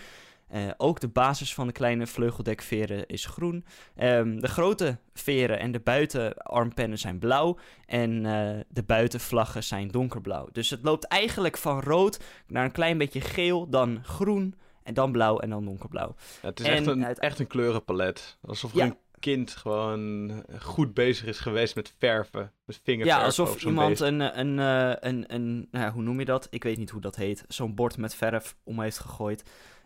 Uh, 0.53 0.71
ook 0.77 0.99
de 0.99 1.07
basis 1.07 1.53
van 1.53 1.67
de 1.67 1.73
kleine 1.73 2.07
vleugeldekveren 2.07 3.07
is 3.07 3.25
groen. 3.25 3.65
Um, 3.97 4.41
de 4.41 4.47
grote 4.47 4.97
veren 5.13 5.59
en 5.59 5.71
de 5.71 5.79
buitenarmpennen 5.79 6.97
zijn 6.97 7.19
blauw. 7.19 7.57
En 7.85 8.11
uh, 8.11 8.59
de 8.69 8.83
buitenvlaggen 8.83 9.63
zijn 9.63 9.87
donkerblauw. 9.87 10.49
Dus 10.51 10.69
het 10.69 10.83
loopt 10.83 11.03
eigenlijk 11.03 11.57
van 11.57 11.81
rood 11.81 12.19
naar 12.47 12.65
een 12.65 12.71
klein 12.71 12.97
beetje 12.97 13.21
geel, 13.21 13.69
dan 13.69 13.99
groen 14.03 14.55
en 14.83 14.93
dan 14.93 15.11
blauw 15.11 15.39
en 15.39 15.49
dan 15.49 15.65
donkerblauw. 15.65 16.15
Ja, 16.41 16.47
het 16.47 16.59
is 16.59 16.65
en 16.65 16.73
echt, 16.73 16.87
een, 16.87 17.05
uit... 17.05 17.19
echt 17.19 17.39
een 17.39 17.47
kleurenpalet. 17.47 18.37
Alsof 18.41 18.73
ja. 18.73 18.85
een 18.85 18.97
kind 19.19 19.51
gewoon 19.51 20.43
goed 20.59 20.93
bezig 20.93 21.27
is 21.27 21.39
geweest 21.39 21.75
met 21.75 21.93
verven. 21.97 22.51
Met 22.65 22.79
vingerverven. 22.83 23.21
Ja, 23.21 23.25
alsof 23.25 23.63
iemand 23.63 23.99
een, 23.99 24.39
een, 24.39 24.57
een, 24.57 25.07
een, 25.07 25.33
een 25.33 25.67
nou, 25.71 25.91
hoe 25.91 26.03
noem 26.03 26.19
je 26.19 26.25
dat? 26.25 26.47
Ik 26.49 26.63
weet 26.63 26.77
niet 26.77 26.89
hoe 26.89 27.01
dat 27.01 27.15
heet. 27.15 27.45
Zo'n 27.47 27.75
bord 27.75 27.97
met 27.97 28.15
verf 28.15 28.55
om 28.63 28.81
heeft 28.81 28.99
gegooid. 28.99 29.43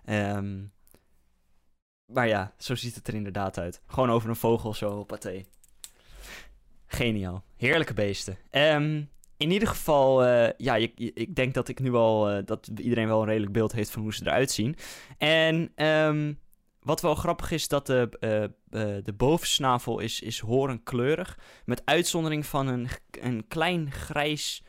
Um, 0.09 0.73
maar 2.05 2.27
ja, 2.27 2.53
zo 2.57 2.75
ziet 2.75 2.95
het 2.95 3.07
er 3.07 3.13
inderdaad 3.13 3.57
uit. 3.57 3.81
Gewoon 3.87 4.09
over 4.09 4.29
een 4.29 4.35
vogel 4.35 4.73
zo 4.73 5.03
paté. 5.03 5.43
Geniaal. 6.85 7.43
Heerlijke 7.55 7.93
beesten. 7.93 8.37
Um, 8.51 9.09
in 9.37 9.51
ieder 9.51 9.67
geval, 9.67 10.25
uh, 10.25 10.49
ja, 10.57 10.75
je, 10.75 10.91
ik 10.95 11.35
denk 11.35 11.53
dat 11.53 11.67
ik 11.67 11.79
nu 11.79 11.93
al, 11.93 12.31
uh, 12.31 12.45
dat 12.45 12.71
iedereen 12.75 13.07
wel 13.07 13.21
een 13.21 13.27
redelijk 13.27 13.51
beeld 13.51 13.71
heeft 13.71 13.89
van 13.89 14.01
hoe 14.01 14.13
ze 14.13 14.25
eruit 14.25 14.51
zien. 14.51 14.75
En 15.17 15.85
um, 15.85 16.39
wat 16.79 17.01
wel 17.01 17.15
grappig 17.15 17.51
is, 17.51 17.67
dat 17.67 17.85
de, 17.85 18.09
uh, 18.69 19.03
de 19.03 19.13
bovensnavel 19.13 19.99
is, 19.99 20.21
is 20.21 20.39
horenkleurig. 20.39 21.39
Met 21.65 21.81
uitzondering 21.85 22.45
van 22.45 22.67
een, 22.67 22.87
een 23.21 23.47
klein 23.47 23.91
grijs 23.91 24.63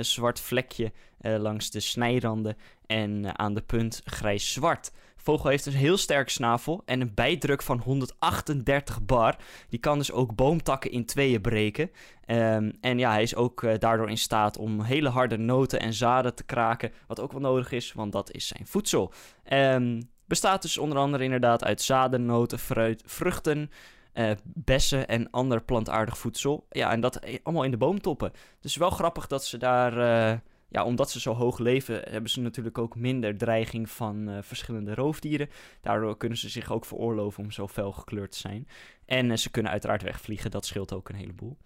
zwart 0.00 0.40
vlekje 0.40 0.92
langs 1.20 1.70
de 1.70 1.80
snijranden 1.80 2.56
en 2.86 3.38
aan 3.38 3.54
de 3.54 3.60
punt 3.60 4.00
grijs-zwart. 4.04 4.92
Vogel 5.16 5.50
heeft 5.50 5.66
een 5.66 5.72
heel 5.72 5.96
sterk 5.96 6.28
snavel 6.28 6.82
en 6.84 7.00
een 7.00 7.14
bijdruk 7.14 7.62
van 7.62 7.78
138 7.78 9.02
bar. 9.02 9.36
Die 9.68 9.78
kan 9.78 9.98
dus 9.98 10.12
ook 10.12 10.34
boomtakken 10.34 10.90
in 10.90 11.04
tweeën 11.04 11.40
breken. 11.40 11.90
Um, 12.26 12.72
en 12.80 12.98
ja, 12.98 13.10
hij 13.10 13.22
is 13.22 13.34
ook 13.34 13.80
daardoor 13.80 14.10
in 14.10 14.18
staat 14.18 14.58
om 14.58 14.82
hele 14.82 15.08
harde 15.08 15.36
noten 15.36 15.80
en 15.80 15.92
zaden 15.92 16.34
te 16.34 16.44
kraken. 16.44 16.92
Wat 17.06 17.20
ook 17.20 17.32
wel 17.32 17.40
nodig 17.40 17.72
is, 17.72 17.92
want 17.92 18.12
dat 18.12 18.30
is 18.30 18.46
zijn 18.46 18.66
voedsel. 18.66 19.12
Um, 19.52 20.08
bestaat 20.26 20.62
dus 20.62 20.78
onder 20.78 20.98
andere 20.98 21.24
inderdaad 21.24 21.64
uit 21.64 21.82
zaden, 21.82 22.24
noten, 22.24 22.58
fruit, 22.58 23.02
vruchten... 23.06 23.70
Uh, 24.14 24.30
bessen 24.44 25.08
en 25.08 25.30
ander 25.30 25.62
plantaardig 25.62 26.18
voedsel. 26.18 26.66
Ja, 26.70 26.90
en 26.90 27.00
dat 27.00 27.20
allemaal 27.42 27.64
in 27.64 27.70
de 27.70 27.76
boomtoppen. 27.76 28.32
Dus 28.60 28.76
wel 28.76 28.90
grappig 28.90 29.26
dat 29.26 29.44
ze 29.44 29.58
daar 29.58 29.92
uh, 29.98 30.38
ja, 30.68 30.84
omdat 30.84 31.10
ze 31.10 31.20
zo 31.20 31.34
hoog 31.34 31.58
leven, 31.58 32.02
hebben 32.10 32.30
ze 32.30 32.40
natuurlijk 32.40 32.78
ook 32.78 32.96
minder 32.96 33.38
dreiging 33.38 33.90
van 33.90 34.38
verschillende 34.42 34.94
roofdieren. 34.94 35.48
Daardoor 35.80 36.16
kunnen 36.16 36.38
ze 36.38 36.48
zich 36.48 36.72
ook 36.72 36.84
veroorloven 36.84 37.44
om 37.44 37.50
zo 37.50 37.68
fel 37.68 37.92
gekleurd 37.92 38.30
te 38.32 38.38
zijn. 38.38 38.68
En 39.04 39.38
ze 39.38 39.50
kunnen 39.50 39.72
uiteraard 39.72 40.02
wegvliegen, 40.02 40.50
dat 40.50 40.66
scheelt 40.66 40.92
ook 40.92 41.08
een 41.08 41.14
heleboel. 41.14 41.56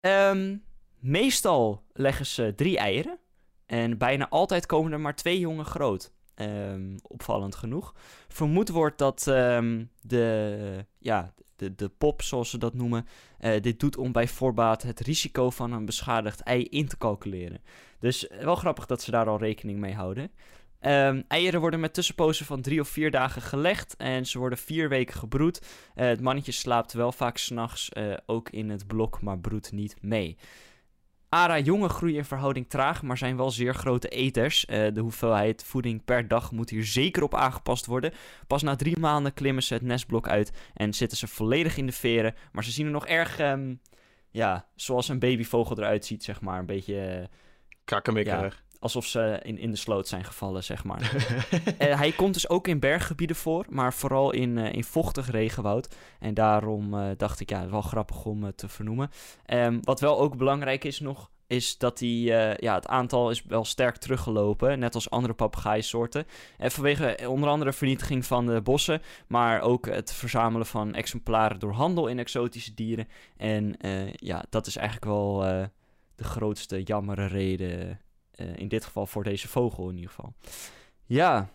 Um, 0.00 0.64
meestal 0.98 1.82
leggen 1.92 2.26
ze 2.26 2.52
drie 2.56 2.78
eieren. 2.78 3.18
En 3.66 3.98
bijna 3.98 4.28
altijd 4.28 4.66
komen 4.66 4.92
er 4.92 5.00
maar 5.00 5.16
twee 5.16 5.38
jongen 5.38 5.64
groot. 5.64 6.12
Um, 6.36 6.96
opvallend 7.02 7.54
genoeg. 7.54 7.94
Vermoed 8.28 8.68
wordt 8.68 8.98
dat 8.98 9.26
um, 9.26 9.90
de, 10.00 10.86
ja, 10.98 11.32
de, 11.56 11.74
de 11.74 11.88
pop, 11.88 12.22
zoals 12.22 12.50
ze 12.50 12.58
dat 12.58 12.74
noemen, 12.74 13.06
uh, 13.40 13.60
dit 13.60 13.80
doet 13.80 13.96
om 13.96 14.12
bij 14.12 14.28
voorbaat 14.28 14.82
het 14.82 15.00
risico 15.00 15.50
van 15.50 15.72
een 15.72 15.84
beschadigd 15.84 16.40
ei 16.40 16.64
in 16.64 16.88
te 16.88 16.98
calculeren. 16.98 17.60
Dus 17.98 18.28
uh, 18.28 18.38
wel 18.38 18.56
grappig 18.56 18.86
dat 18.86 19.02
ze 19.02 19.10
daar 19.10 19.28
al 19.28 19.38
rekening 19.38 19.78
mee 19.78 19.94
houden. 19.94 20.30
Um, 20.80 21.24
eieren 21.28 21.60
worden 21.60 21.80
met 21.80 21.94
tussenpozen 21.94 22.46
van 22.46 22.60
drie 22.60 22.80
of 22.80 22.88
vier 22.88 23.10
dagen 23.10 23.42
gelegd 23.42 23.96
en 23.96 24.26
ze 24.26 24.38
worden 24.38 24.58
vier 24.58 24.88
weken 24.88 25.14
gebroed. 25.14 25.60
Uh, 25.60 26.06
het 26.06 26.20
mannetje 26.20 26.52
slaapt 26.52 26.92
wel 26.92 27.12
vaak 27.12 27.36
s'nachts 27.36 27.90
ook 28.26 28.50
in 28.50 28.70
het 28.70 28.86
blok, 28.86 29.20
maar 29.22 29.38
broedt 29.38 29.72
niet 29.72 29.96
mee. 30.00 30.36
ARA-jongen 31.34 31.90
groeien 31.90 32.16
in 32.16 32.24
verhouding 32.24 32.68
traag, 32.68 33.02
maar 33.02 33.18
zijn 33.18 33.36
wel 33.36 33.50
zeer 33.50 33.74
grote 33.74 34.08
eters. 34.08 34.66
Uh, 34.68 34.86
de 34.92 35.00
hoeveelheid 35.00 35.64
voeding 35.64 36.04
per 36.04 36.28
dag 36.28 36.52
moet 36.52 36.70
hier 36.70 36.84
zeker 36.84 37.22
op 37.22 37.34
aangepast 37.34 37.86
worden. 37.86 38.12
Pas 38.46 38.62
na 38.62 38.76
drie 38.76 38.98
maanden 38.98 39.34
klimmen 39.34 39.62
ze 39.62 39.74
het 39.74 39.82
nestblok 39.82 40.28
uit 40.28 40.52
en 40.74 40.92
zitten 40.92 41.18
ze 41.18 41.26
volledig 41.26 41.76
in 41.76 41.86
de 41.86 41.92
veren. 41.92 42.34
Maar 42.52 42.64
ze 42.64 42.70
zien 42.70 42.86
er 42.86 42.92
nog 42.92 43.06
erg, 43.06 43.40
um, 43.40 43.80
ja, 44.30 44.66
zoals 44.74 45.08
een 45.08 45.18
babyvogel 45.18 45.78
eruit 45.78 46.04
ziet, 46.04 46.24
zeg 46.24 46.40
maar. 46.40 46.58
Een 46.58 46.66
beetje... 46.66 47.18
Uh. 47.20 47.26
Ja, 48.52 48.52
alsof 48.82 49.06
ze 49.06 49.40
in, 49.42 49.58
in 49.58 49.70
de 49.70 49.76
sloot 49.76 50.08
zijn 50.08 50.24
gevallen, 50.24 50.64
zeg 50.64 50.84
maar. 50.84 51.12
uh, 51.78 51.96
hij 52.02 52.12
komt 52.12 52.34
dus 52.34 52.48
ook 52.48 52.68
in 52.68 52.80
berggebieden 52.80 53.36
voor, 53.36 53.66
maar 53.68 53.94
vooral 53.94 54.32
in, 54.32 54.56
uh, 54.56 54.72
in 54.72 54.84
vochtig 54.84 55.30
regenwoud. 55.30 55.94
En 56.18 56.34
daarom 56.34 56.94
uh, 56.94 57.10
dacht 57.16 57.40
ik, 57.40 57.50
ja, 57.50 57.56
het 57.56 57.64
is 57.64 57.70
wel 57.70 57.82
grappig 57.82 58.24
om 58.24 58.54
te 58.54 58.68
vernoemen. 58.68 59.10
Um, 59.46 59.80
wat 59.84 60.00
wel 60.00 60.18
ook 60.18 60.36
belangrijk 60.36 60.84
is 60.84 61.00
nog, 61.00 61.30
is 61.46 61.78
dat 61.78 61.98
die, 61.98 62.24
ja, 62.56 62.74
het 62.74 62.86
aantal 62.86 63.30
is 63.30 63.42
wel 63.42 63.64
sterk 63.64 63.96
teruggelopen, 63.96 64.78
net 64.78 64.94
als 64.94 65.10
andere 65.10 65.34
papegaaisoorten. 65.34 66.26
En 66.58 66.70
vanwege 66.70 67.18
onder 67.28 67.48
andere 67.48 67.72
vernietiging 67.72 68.26
van 68.26 68.46
de 68.46 68.60
bossen, 68.60 69.02
maar 69.26 69.60
ook 69.60 69.86
het 69.86 70.12
verzamelen 70.12 70.66
van 70.66 70.94
exemplaren 70.94 71.58
door 71.58 71.72
handel 71.72 72.06
in 72.06 72.18
exotische 72.18 72.74
dieren. 72.74 73.08
En 73.36 73.74
ja, 74.12 74.44
dat 74.50 74.66
is 74.66 74.76
eigenlijk 74.76 75.06
wel 75.06 75.38
de 76.14 76.24
grootste 76.24 76.82
jammere 76.82 77.26
reden 77.26 78.00
uh, 78.36 78.56
in 78.56 78.68
dit 78.68 78.84
geval 78.84 79.06
voor 79.06 79.24
deze 79.24 79.48
vogel 79.48 79.88
in 79.88 79.94
ieder 79.94 80.10
geval. 80.10 80.34
Ja, 81.06 81.48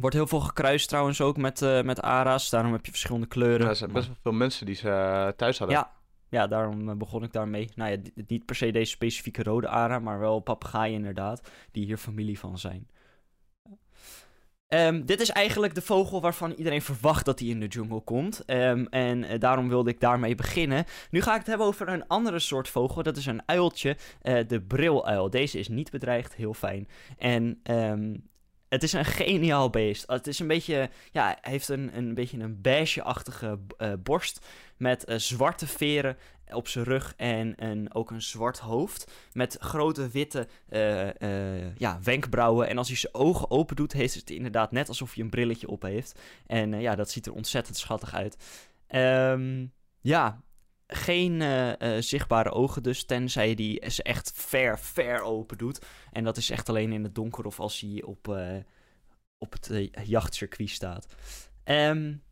wordt 0.00 0.16
heel 0.16 0.26
veel 0.26 0.40
gekruist 0.40 0.88
trouwens 0.88 1.20
ook 1.20 1.36
met, 1.36 1.62
uh, 1.62 1.82
met 1.82 2.02
ara's. 2.02 2.50
Daarom 2.50 2.72
heb 2.72 2.84
je 2.84 2.90
verschillende 2.90 3.26
kleuren. 3.26 3.62
Ja, 3.62 3.68
er 3.68 3.76
zijn 3.76 3.92
best 3.92 4.06
wel 4.06 4.16
veel 4.22 4.32
mensen 4.32 4.66
die 4.66 4.74
ze 4.74 4.88
uh, 4.88 5.28
thuis 5.28 5.58
hadden. 5.58 5.76
Ja, 5.76 5.92
ja, 6.28 6.46
daarom 6.46 6.98
begon 6.98 7.22
ik 7.22 7.32
daarmee. 7.32 7.68
Nou 7.74 7.90
ja, 7.90 7.96
niet 8.26 8.44
per 8.44 8.56
se 8.56 8.70
deze 8.70 8.90
specifieke 8.90 9.42
rode 9.42 9.68
ara, 9.68 9.98
maar 9.98 10.18
wel 10.18 10.40
papegaaien 10.40 10.96
inderdaad, 10.96 11.50
die 11.70 11.84
hier 11.84 11.96
familie 11.96 12.38
van 12.38 12.58
zijn. 12.58 12.88
Um, 14.74 15.06
dit 15.06 15.20
is 15.20 15.30
eigenlijk 15.30 15.74
de 15.74 15.82
vogel 15.82 16.20
waarvan 16.20 16.52
iedereen 16.52 16.82
verwacht 16.82 17.24
dat 17.24 17.38
hij 17.38 17.48
in 17.48 17.60
de 17.60 17.66
jungle 17.66 18.00
komt. 18.00 18.42
Um, 18.46 18.86
en 18.86 19.22
uh, 19.22 19.30
daarom 19.38 19.68
wilde 19.68 19.90
ik 19.90 20.00
daarmee 20.00 20.34
beginnen. 20.34 20.84
Nu 21.10 21.22
ga 21.22 21.32
ik 21.32 21.38
het 21.38 21.46
hebben 21.46 21.66
over 21.66 21.88
een 21.88 22.06
andere 22.06 22.38
soort 22.38 22.68
vogel. 22.68 23.02
Dat 23.02 23.16
is 23.16 23.26
een 23.26 23.42
uiltje, 23.46 23.96
uh, 24.22 24.38
de 24.46 24.60
briluil. 24.60 25.30
Deze 25.30 25.58
is 25.58 25.68
niet 25.68 25.90
bedreigd, 25.90 26.34
heel 26.34 26.54
fijn. 26.54 26.88
En 27.18 27.60
um, 27.70 28.28
het 28.74 28.82
is 28.82 28.92
een 28.92 29.04
geniaal 29.04 29.70
beest. 29.70 30.04
Het 30.06 30.26
is 30.26 30.38
een 30.38 30.46
beetje, 30.46 30.90
ja, 31.10 31.38
heeft 31.40 31.68
een, 31.68 31.96
een 31.96 32.14
beetje 32.14 32.38
een 32.38 32.60
beige-achtige 32.60 33.58
uh, 33.78 33.92
borst 34.02 34.46
met 34.76 35.04
zwarte 35.16 35.66
veren 35.66 36.16
op 36.52 36.68
zijn 36.68 36.84
rug 36.84 37.14
en 37.16 37.54
een, 37.56 37.94
ook 37.94 38.10
een 38.10 38.22
zwart 38.22 38.58
hoofd. 38.58 39.10
Met 39.32 39.56
grote 39.60 40.08
witte 40.08 40.48
uh, 40.68 41.76
ja, 41.76 41.98
wenkbrauwen. 42.02 42.68
En 42.68 42.78
als 42.78 42.88
hij 42.88 42.96
zijn 42.96 43.14
ogen 43.14 43.50
open 43.50 43.76
doet, 43.76 43.92
heeft 43.92 44.14
het 44.14 44.30
inderdaad 44.30 44.72
net 44.72 44.88
alsof 44.88 45.14
hij 45.14 45.24
een 45.24 45.30
brilletje 45.30 45.68
op 45.68 45.82
heeft. 45.82 46.20
En 46.46 46.80
ja, 46.80 46.94
dat 46.94 47.10
ziet 47.10 47.26
er 47.26 47.34
ontzettend 47.34 47.76
schattig 47.76 48.14
uit. 48.14 48.36
Um, 48.88 49.72
ja, 50.00 50.42
geen 50.86 51.42
zichtbare 52.02 52.50
ogen 52.50 52.82
dus, 52.82 53.04
tenzij 53.04 53.52
hij 53.56 53.90
ze 53.90 54.02
echt 54.02 54.32
ver, 54.34 54.78
ver 54.78 55.22
open 55.22 55.58
doet. 55.58 55.86
En 56.12 56.24
dat 56.24 56.36
is 56.36 56.50
echt 56.50 56.68
alleen 56.68 56.92
in 56.92 57.02
het 57.02 57.14
donker 57.14 57.46
of 57.46 57.60
als 57.60 57.80
hij 57.80 58.02
op, 58.02 58.38
op 59.38 59.52
het 59.52 59.90
jachtcircuit 60.04 60.70
staat. 60.70 61.06
Um, 61.64 62.22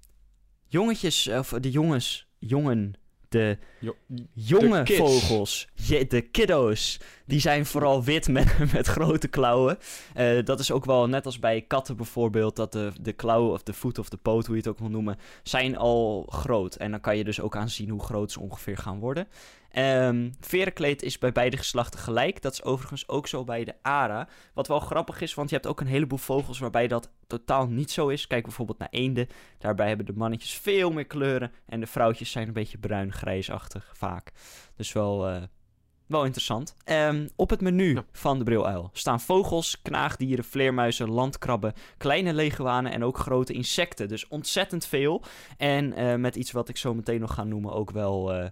jongetjes, 0.69 1.29
of 1.29 1.49
de 1.49 1.71
jongens, 1.71 2.29
jongen 2.39 2.95
de 3.33 3.59
jonge 4.33 4.87
vogels, 4.87 5.69
de 6.09 6.21
kiddo's, 6.31 7.01
die 7.25 7.41
zijn 7.41 7.67
vooral 7.67 8.05
wit 8.05 8.29
met, 8.29 8.59
met 8.75 8.87
grote 8.87 9.29
klauwen. 9.29 9.79
Uh, 10.17 10.45
dat 10.45 10.61
is 10.61 10.71
ook 10.71 10.85
wel 10.85 11.09
net 11.09 11.27
als 11.27 11.39
bij 11.39 11.63
katten 11.63 11.97
bijvoorbeeld, 11.97 12.57
dat 12.57 12.73
de, 12.73 12.93
de 13.01 13.13
klauwen 13.13 13.53
of 13.53 13.63
de 13.63 13.73
voet 13.73 13.99
of 13.99 14.09
de 14.09 14.17
poot, 14.17 14.47
hoe 14.47 14.55
je 14.55 14.61
het 14.61 14.71
ook 14.71 14.79
wil 14.79 14.91
noemen, 14.91 15.19
zijn 15.43 15.77
al 15.77 16.27
groot. 16.29 16.75
En 16.75 16.91
dan 16.91 17.01
kan 17.01 17.17
je 17.17 17.25
dus 17.25 17.41
ook 17.41 17.57
aanzien 17.57 17.91
hoe 17.91 18.03
groot 18.03 18.33
ze 18.33 18.41
ongeveer 18.41 18.77
gaan 18.77 18.99
worden. 18.99 19.27
Um, 19.79 20.35
verenkleed 20.41 21.03
is 21.03 21.19
bij 21.19 21.33
beide 21.33 21.57
geslachten 21.57 22.01
gelijk. 22.01 22.43
Dat 22.43 22.53
is 22.53 22.63
overigens 22.63 23.09
ook 23.09 23.29
zo 23.29 23.45
bij 23.45 23.65
de 23.65 23.75
ara. 23.83 24.29
Wat 24.55 24.69
wel 24.69 24.81
grappig 24.81 25.21
is, 25.21 25.35
want 25.35 25.49
je 25.49 25.55
hebt 25.55 25.67
ook 25.67 25.81
een 25.81 25.87
heleboel 25.87 26.19
vogels 26.19 26.59
waarbij 26.59 26.89
dat 26.89 27.11
totaal 27.39 27.67
niet 27.67 27.91
zo 27.91 28.09
is. 28.09 28.27
Kijk 28.27 28.43
bijvoorbeeld 28.43 28.79
naar 28.79 28.89
eenden. 28.91 29.29
Daarbij 29.59 29.89
hebben 29.89 30.07
de 30.07 30.13
mannetjes 30.13 30.55
veel 30.55 30.91
meer 30.91 31.07
kleuren. 31.07 31.53
En 31.67 31.81
de 31.81 31.87
vrouwtjes 31.87 32.31
zijn 32.31 32.47
een 32.47 32.53
beetje 32.53 32.79
bruin-grijsachtig 32.79 33.91
vaak. 33.95 34.33
Dus 34.77 34.93
wel, 34.93 35.31
uh, 35.31 35.43
wel 36.07 36.25
interessant. 36.25 36.77
Um, 36.85 37.29
op 37.37 37.51
het 37.51 37.61
menu 37.61 37.99
van 38.13 38.39
de 38.39 38.45
briluil 38.45 38.91
staan 38.93 39.21
vogels, 39.21 39.83
knaagdieren, 39.83 40.45
vleermuizen, 40.45 41.11
landkrabben, 41.11 41.73
kleine 41.97 42.33
leguanen 42.33 42.93
en 42.93 43.05
ook 43.05 43.19
grote 43.19 43.53
insecten. 43.53 44.09
Dus 44.09 44.29
ontzettend 44.29 44.87
veel. 44.87 45.23
En 45.57 45.99
uh, 45.99 46.15
met 46.15 46.37
iets 46.37 46.53
wat 46.53 46.69
ik 46.69 46.77
zo 46.77 46.95
meteen 46.95 47.21
nog 47.21 47.35
ga 47.35 47.45
noemen 47.45 47.73
ook 47.73 47.91
wel... 47.91 48.35
Uh, 48.35 48.47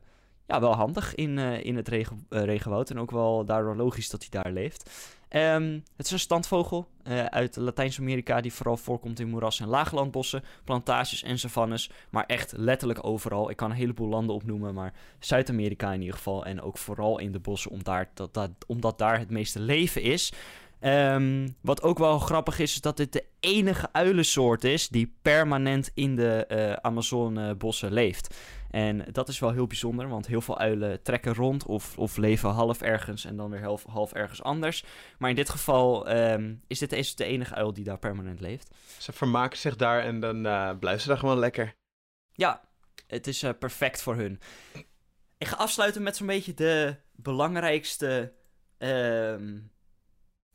ja, 0.50 0.60
wel 0.60 0.74
handig 0.74 1.14
in, 1.14 1.36
uh, 1.36 1.64
in 1.64 1.76
het 1.76 1.88
regen, 1.88 2.26
uh, 2.30 2.44
regenwoud. 2.44 2.90
En 2.90 2.98
ook 2.98 3.10
wel 3.10 3.44
daardoor 3.44 3.76
logisch 3.76 4.10
dat 4.10 4.26
hij 4.28 4.42
daar 4.42 4.52
leeft. 4.52 4.90
Um, 5.32 5.84
het 5.96 6.06
is 6.06 6.12
een 6.12 6.18
standvogel 6.18 6.88
uh, 7.08 7.24
uit 7.24 7.56
Latijns-Amerika 7.56 8.40
die 8.40 8.52
vooral 8.52 8.76
voorkomt 8.76 9.20
in 9.20 9.28
moerassen 9.28 9.64
en 9.64 9.70
laaglandbossen, 9.70 10.44
plantages 10.64 11.22
en 11.22 11.38
savannes. 11.38 11.90
Maar 12.10 12.24
echt 12.26 12.52
letterlijk 12.56 13.04
overal. 13.04 13.50
Ik 13.50 13.56
kan 13.56 13.70
een 13.70 13.76
heleboel 13.76 14.08
landen 14.08 14.34
opnoemen, 14.34 14.74
maar 14.74 14.92
Zuid-Amerika 15.18 15.92
in 15.92 16.00
ieder 16.00 16.16
geval. 16.16 16.44
En 16.44 16.62
ook 16.62 16.78
vooral 16.78 17.18
in 17.18 17.32
de 17.32 17.38
bossen, 17.38 17.70
om 17.70 17.82
daar, 17.82 18.10
dat, 18.14 18.34
dat, 18.34 18.50
omdat 18.66 18.98
daar 18.98 19.18
het 19.18 19.30
meeste 19.30 19.60
leven 19.60 20.02
is. 20.02 20.32
Um, 20.80 21.56
wat 21.60 21.82
ook 21.82 21.98
wel 21.98 22.18
grappig 22.18 22.58
is, 22.58 22.72
is 22.72 22.80
dat 22.80 22.96
dit 22.96 23.12
de 23.12 23.24
enige 23.40 23.88
uilensoort 23.92 24.64
is 24.64 24.88
die 24.88 25.14
permanent 25.22 25.90
in 25.94 26.16
de 26.16 26.46
uh, 26.48 26.72
Amazonebossen 26.72 27.92
leeft. 27.92 28.34
En 28.70 29.04
dat 29.12 29.28
is 29.28 29.38
wel 29.38 29.50
heel 29.50 29.66
bijzonder, 29.66 30.08
want 30.08 30.26
heel 30.26 30.40
veel 30.40 30.58
uilen 30.58 31.02
trekken 31.02 31.34
rond 31.34 31.66
of, 31.66 31.98
of 31.98 32.16
leven 32.16 32.50
half 32.50 32.80
ergens 32.82 33.24
en 33.24 33.36
dan 33.36 33.50
weer 33.50 33.62
half, 33.62 33.84
half 33.84 34.12
ergens 34.12 34.42
anders. 34.42 34.84
Maar 35.18 35.30
in 35.30 35.36
dit 35.36 35.48
geval 35.48 36.10
um, 36.16 36.62
is 36.66 36.78
dit 36.78 37.16
de 37.16 37.24
enige 37.24 37.54
uil 37.54 37.72
die 37.72 37.84
daar 37.84 37.98
permanent 37.98 38.40
leeft. 38.40 38.74
Ze 38.98 39.12
vermaken 39.12 39.58
zich 39.58 39.76
daar 39.76 40.02
en 40.02 40.20
dan 40.20 40.46
uh, 40.46 40.78
blijven 40.78 41.02
ze 41.02 41.08
daar 41.08 41.18
gewoon 41.18 41.38
lekker. 41.38 41.74
Ja, 42.32 42.60
het 43.06 43.26
is 43.26 43.42
uh, 43.42 43.50
perfect 43.58 44.02
voor 44.02 44.14
hun. 44.16 44.40
Ik 45.38 45.46
ga 45.46 45.56
afsluiten 45.56 46.02
met 46.02 46.16
zo'n 46.16 46.26
beetje 46.26 46.54
de 46.54 46.96
belangrijkste... 47.12 48.32
Um, 48.78 49.72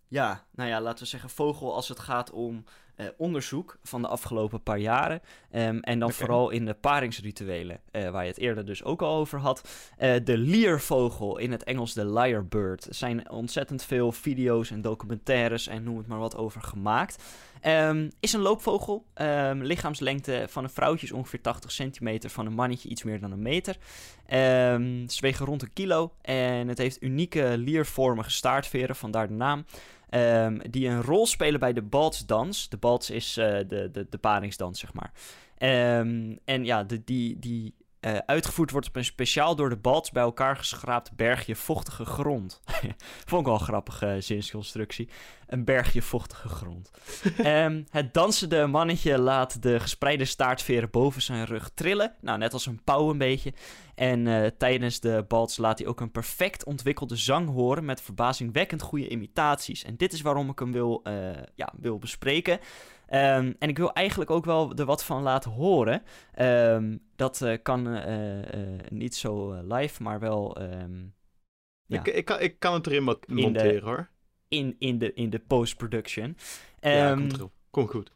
ja, 0.08 0.48
nou 0.52 0.70
ja, 0.70 0.82
laten 0.82 1.04
we 1.04 1.10
zeggen 1.10 1.30
vogel 1.30 1.74
als 1.74 1.88
het 1.88 2.00
gaat 2.00 2.32
om 2.32 2.64
uh, 2.98 3.06
onderzoek 3.18 3.78
van 3.84 4.02
de 4.02 4.08
afgelopen 4.08 4.64
paar 4.64 4.80
jaren. 4.80 5.22
Um, 5.52 5.80
en 5.80 6.00
dan 6.00 6.10
okay. 6.10 6.20
vooral 6.20 6.50
in 6.50 6.66
de 6.66 6.74
paringsrituelen, 6.74 7.80
uh, 7.92 8.10
waar 8.10 8.24
je 8.24 8.30
het 8.30 8.40
eerder 8.40 8.66
dus 8.66 8.84
ook 8.84 9.02
al 9.02 9.16
over 9.16 9.40
had. 9.40 9.70
Uh, 10.00 10.16
de 10.24 10.38
liervogel, 10.38 11.38
in 11.38 11.52
het 11.52 11.64
Engels 11.64 11.94
de 11.94 12.06
lyrebird. 12.06 12.86
Er 12.86 12.94
zijn 12.94 13.30
ontzettend 13.30 13.84
veel 13.84 14.12
video's 14.12 14.72
en 14.72 14.82
documentaires 14.82 15.68
en 15.68 15.84
noem 15.84 15.98
het 15.98 16.08
maar 16.08 16.20
wat 16.20 16.38
over 16.38 16.62
gemaakt. 16.62 17.24
Um, 17.68 18.10
is 18.20 18.34
een 18.34 18.42
loopvogel. 18.42 19.06
Um, 19.16 19.64
lichaamslengte 19.64 20.46
van 20.50 20.64
een 20.64 20.70
vrouwtje 20.70 21.06
is 21.06 21.12
ongeveer 21.12 21.42
80 21.42 21.72
centimeter. 21.72 22.30
Van 22.30 22.46
een 22.46 22.54
mannetje 22.54 22.90
iets 22.90 23.04
meer 23.04 23.20
dan 23.20 23.32
een 23.32 23.42
meter. 23.42 23.76
Ze 25.08 25.18
wegen 25.20 25.46
rond 25.46 25.62
een 25.62 25.74
kilo. 25.74 26.14
En 26.22 26.68
het 26.68 26.78
heeft 26.78 27.02
unieke 27.02 27.54
liervormige 27.58 28.32
staartveren, 28.32 28.96
vandaar 28.96 29.28
de 29.28 29.34
naam. 29.34 29.66
Um, 30.16 30.62
die 30.70 30.88
een 30.88 31.02
rol 31.02 31.26
spelen 31.26 31.60
bij 31.60 31.74
de 31.74 31.82
baltsdans. 31.82 32.70
De 32.70 32.78
balts 32.78 33.10
is 33.10 33.38
uh, 33.38 33.46
de, 33.46 33.90
de, 33.92 34.08
de 34.10 34.18
paringsdans, 34.18 34.80
zeg 34.80 34.94
maar. 34.94 35.12
Um, 36.00 36.40
en 36.46 36.66
ja, 36.66 36.84
de, 36.84 37.04
die, 37.04 37.40
die 37.40 37.74
uh, 38.06 38.18
uitgevoerd 38.26 38.72
wordt 38.72 38.88
op 38.88 38.96
een 38.96 39.06
speciaal 39.06 39.56
door 39.56 39.70
de 39.70 39.78
balts 39.78 40.12
bij 40.12 40.24
elkaar 40.24 40.58
geschraapt 40.58 41.16
bergje 41.16 41.56
vochtige 41.56 42.06
grond. 42.06 42.62
Vond 43.26 43.42
ik 43.42 43.48
wel 43.48 43.54
een 43.54 43.66
grappige 43.66 44.18
zinsconstructie. 44.20 45.10
Een 45.48 45.64
bergje 45.64 46.02
vochtige 46.02 46.50
grond. 46.50 46.92
um, 47.46 47.86
het 47.90 48.14
dansende 48.14 48.66
mannetje 48.68 49.20
laat 49.20 49.62
de 49.62 49.80
gespreide 49.80 50.26
staartveren 50.26 50.90
boven 50.90 51.22
zijn 51.22 51.46
rug 51.46 51.70
trillen. 51.74 52.14
Nou, 52.22 52.38
net 52.38 52.54
als 52.54 52.66
een 52.66 52.84
pauw 52.84 53.10
een 53.10 53.18
beetje. 53.18 53.54
En 53.96 54.26
uh, 54.26 54.46
tijdens 54.58 55.00
de 55.00 55.26
balts 55.28 55.58
laat 55.58 55.80
hij 55.80 55.88
ook 55.88 56.02
een 56.02 56.12
perfect 56.12 56.64
ontwikkelde 56.64 57.16
zang 57.16 57.50
horen 57.50 57.86
met 57.86 58.02
verbazingwekkend 58.02 58.82
goede 58.82 59.10
imitaties. 59.10 59.84
En 59.84 59.98
dit 59.98 60.14
is 60.14 60.22
waarom 60.22 60.50
ik 60.50 60.60
hem 60.60 60.72
wil, 60.72 61.02
uh, 61.04 61.30
ja, 61.56 61.74
wil 61.78 61.98
bespreken. 62.00 62.60
Um, 63.10 63.56
en 63.60 63.70
ik 63.70 63.78
wil 63.78 63.94
eigenlijk 63.94 64.32
ook 64.32 64.46
wel 64.46 64.74
er 64.76 64.86
wat 64.86 65.04
van 65.04 65.22
laten 65.22 65.52
horen. 65.52 66.04
Um, 66.40 67.02
dat 67.16 67.42
uh, 67.42 67.58
kan 67.64 67.88
uh, 67.88 68.38
uh, 68.38 68.80
niet 68.90 69.16
zo 69.16 69.54
live, 69.54 70.04
maar 70.04 70.20
wel. 70.20 70.62
Um, 70.62 71.14
ja. 71.86 72.00
ik, 72.00 72.08
ik, 72.08 72.26
kan, 72.26 72.40
ik 72.40 72.60
kan 72.60 72.74
het 72.74 72.88
erin 72.88 73.04
monteren 73.04 73.46
in 73.46 73.54
de, 73.54 73.86
hoor. 73.86 74.10
In, 74.48 74.76
in 74.80 74.98
de, 74.98 75.14
in 75.14 75.30
de 75.30 75.40
post-production. 75.40 76.38
ja, 76.80 77.14
komt, 77.14 77.34
erop. 77.34 77.52
komt 77.70 77.90
goed. 77.90 78.12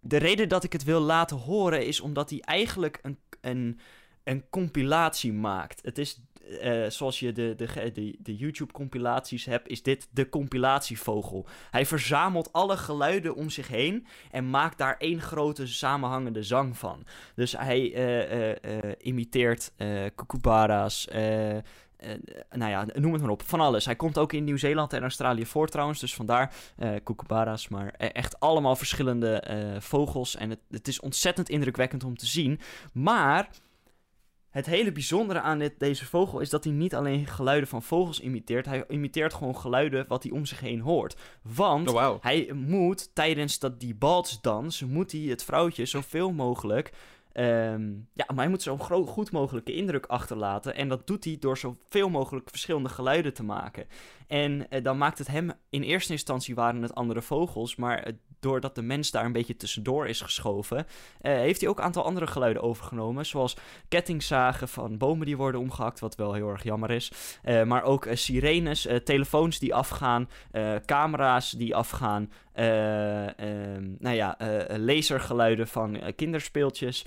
De 0.00 0.16
reden 0.16 0.48
dat 0.48 0.64
ik 0.64 0.72
het 0.72 0.84
wil 0.84 1.00
laten 1.00 1.36
horen 1.36 1.86
is 1.86 2.00
omdat 2.00 2.30
hij 2.30 2.40
eigenlijk 2.40 2.98
een, 3.02 3.18
een, 3.40 3.80
een 4.24 4.48
compilatie 4.50 5.32
maakt. 5.32 5.84
Het 5.84 5.98
is 5.98 6.22
uh, 6.48 6.90
zoals 6.90 7.20
je 7.20 7.32
de, 7.32 7.54
de, 7.56 7.90
de, 7.92 8.16
de 8.18 8.36
YouTube-compilaties 8.36 9.44
hebt, 9.44 9.68
is 9.68 9.82
dit 9.82 10.08
de 10.10 10.28
compilatievogel. 10.28 11.46
Hij 11.70 11.86
verzamelt 11.86 12.52
alle 12.52 12.76
geluiden 12.76 13.34
om 13.34 13.50
zich 13.50 13.68
heen 13.68 14.06
en 14.30 14.50
maakt 14.50 14.78
daar 14.78 14.96
één 14.98 15.20
grote 15.20 15.66
samenhangende 15.66 16.42
zang 16.42 16.78
van. 16.78 17.04
Dus 17.34 17.52
hij 17.52 17.80
uh, 17.80 18.48
uh, 18.48 18.92
imiteert 18.98 19.72
kookaburras, 20.14 21.08
nou 22.50 22.70
ja, 22.70 22.86
noem 22.94 23.12
het 23.12 23.22
maar 23.22 23.30
op. 23.30 23.42
Van 23.42 23.60
alles. 23.60 23.84
Hij 23.84 23.96
komt 23.96 24.18
ook 24.18 24.32
in 24.32 24.44
Nieuw-Zeeland 24.44 24.92
en 24.92 25.02
Australië 25.02 25.46
voor 25.46 25.68
trouwens. 25.68 26.00
Dus 26.00 26.14
vandaar 26.14 26.54
uh. 27.04 27.68
Maar 27.68 27.88
echt 27.90 28.40
allemaal 28.40 28.76
verschillende 28.76 29.44
uh, 29.50 29.80
vogels. 29.80 30.36
En 30.36 30.50
het, 30.50 30.60
het 30.70 30.88
is 30.88 31.00
ontzettend 31.00 31.48
indrukwekkend 31.48 32.04
om 32.04 32.16
te 32.16 32.26
zien. 32.26 32.60
Maar 32.92 33.48
het 34.58 34.66
hele 34.66 34.92
bijzondere 34.92 35.40
aan 35.40 35.58
dit, 35.58 35.78
deze 35.78 36.06
vogel 36.06 36.40
is 36.40 36.50
dat 36.50 36.64
hij 36.64 36.72
niet 36.72 36.94
alleen 36.94 37.26
geluiden 37.26 37.68
van 37.68 37.82
vogels 37.82 38.20
imiteert. 38.20 38.66
Hij 38.66 38.84
imiteert 38.88 39.34
gewoon 39.34 39.56
geluiden 39.56 40.04
wat 40.08 40.22
hij 40.22 40.32
om 40.32 40.46
zich 40.46 40.60
heen 40.60 40.80
hoort. 40.80 41.16
Want 41.42 41.88
oh, 41.88 41.94
wow. 41.94 42.22
hij 42.22 42.50
moet 42.54 43.14
tijdens 43.14 43.58
dat 43.58 43.80
die 43.80 43.94
balsdans, 43.94 44.82
moet 44.82 45.12
hij 45.12 45.20
het 45.20 45.44
vrouwtje 45.44 45.86
zoveel 45.86 46.32
mogelijk... 46.32 46.92
Um, 47.32 48.08
ja, 48.12 48.24
maar 48.26 48.36
hij 48.36 48.48
moet 48.48 48.62
zo'n 48.62 48.78
goed 49.06 49.30
mogelijke 49.30 49.74
indruk 49.74 50.06
achterlaten. 50.06 50.74
En 50.74 50.88
dat 50.88 51.06
doet 51.06 51.24
hij 51.24 51.36
door 51.40 51.58
zoveel 51.58 52.08
mogelijk 52.08 52.50
verschillende 52.50 52.88
geluiden 52.88 53.34
te 53.34 53.42
maken. 53.42 53.86
En 54.26 54.66
uh, 54.70 54.82
dan 54.82 54.98
maakt 54.98 55.18
het 55.18 55.26
hem, 55.26 55.52
in 55.70 55.82
eerste 55.82 56.12
instantie 56.12 56.54
waren 56.54 56.82
het 56.82 56.94
andere 56.94 57.22
vogels, 57.22 57.76
maar 57.76 58.08
uh, 58.08 58.12
doordat 58.40 58.74
de 58.74 58.82
mens 58.82 59.10
daar 59.10 59.24
een 59.24 59.32
beetje 59.32 59.56
tussendoor 59.56 60.06
is 60.06 60.20
geschoven, 60.20 60.86
heeft 61.20 61.60
hij 61.60 61.70
ook 61.70 61.78
een 61.78 61.84
aantal 61.84 62.04
andere 62.04 62.26
geluiden 62.26 62.62
overgenomen. 62.62 63.26
Zoals 63.26 63.56
kettingzagen 63.88 64.68
van 64.68 64.98
bomen 64.98 65.26
die 65.26 65.36
worden 65.36 65.60
omgehakt, 65.60 66.00
wat 66.00 66.14
wel 66.14 66.32
heel 66.32 66.48
erg 66.48 66.62
jammer 66.62 66.90
is. 66.90 67.12
maar 67.66 67.82
ook 67.82 68.06
sirenes, 68.12 68.88
telefoons 69.04 69.58
die 69.58 69.74
afgaan, 69.74 70.28
camera's 70.84 71.50
die 71.50 71.76
afgaan. 71.76 72.32
Ehm, 72.52 73.94
nou 73.98 74.16
ja, 74.16 74.36
lasergeluiden 74.76 75.68
van 75.68 76.12
kinderspeeltjes, 76.16 77.06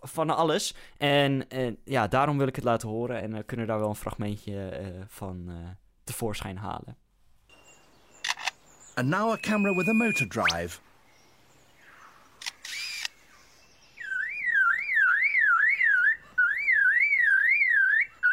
van 0.00 0.30
alles. 0.30 0.74
En 0.98 1.46
ja, 1.84 2.08
daarom 2.08 2.38
wil 2.38 2.46
ik 2.46 2.56
het 2.56 2.64
laten 2.64 2.88
horen 2.88 3.22
en 3.22 3.44
kunnen 3.44 3.66
daar 3.66 3.78
wel 3.78 3.88
een 3.88 3.94
fragmentje 3.94 4.80
van 5.08 5.50
tevoorschijn 6.04 6.56
halen. 6.56 7.01
And 8.96 9.08
now 9.08 9.32
a 9.32 9.38
camera 9.38 9.72
with 9.72 9.88
a 9.88 9.94
motor 9.94 10.26
drive. 10.26 10.78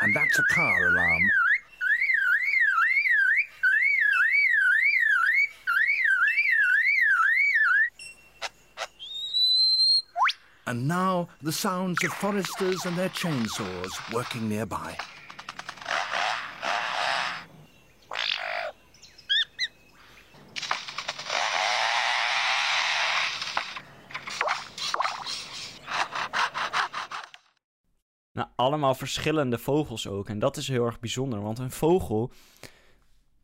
And 0.02 0.16
that's 0.16 0.40
a 0.40 0.44
car 0.44 0.88
alarm. 0.88 1.30
And 10.68 10.88
now 10.88 11.30
the 11.42 11.52
sounds 11.52 12.04
of 12.04 12.14
foresters 12.14 12.86
and 12.86 12.96
their 12.96 13.10
chainsaws 13.10 14.14
working 14.14 14.48
nearby. 14.48 14.96
Allemaal 28.70 28.96
verschillende 28.96 29.58
vogels 29.58 30.08
ook. 30.08 30.30
En 30.30 30.40
dat 30.40 30.58
is 30.58 30.68
heel 30.68 30.86
erg 30.86 31.00
bijzonder, 31.00 31.42
want 31.42 31.60
een 31.60 31.72
vogel 31.72 32.32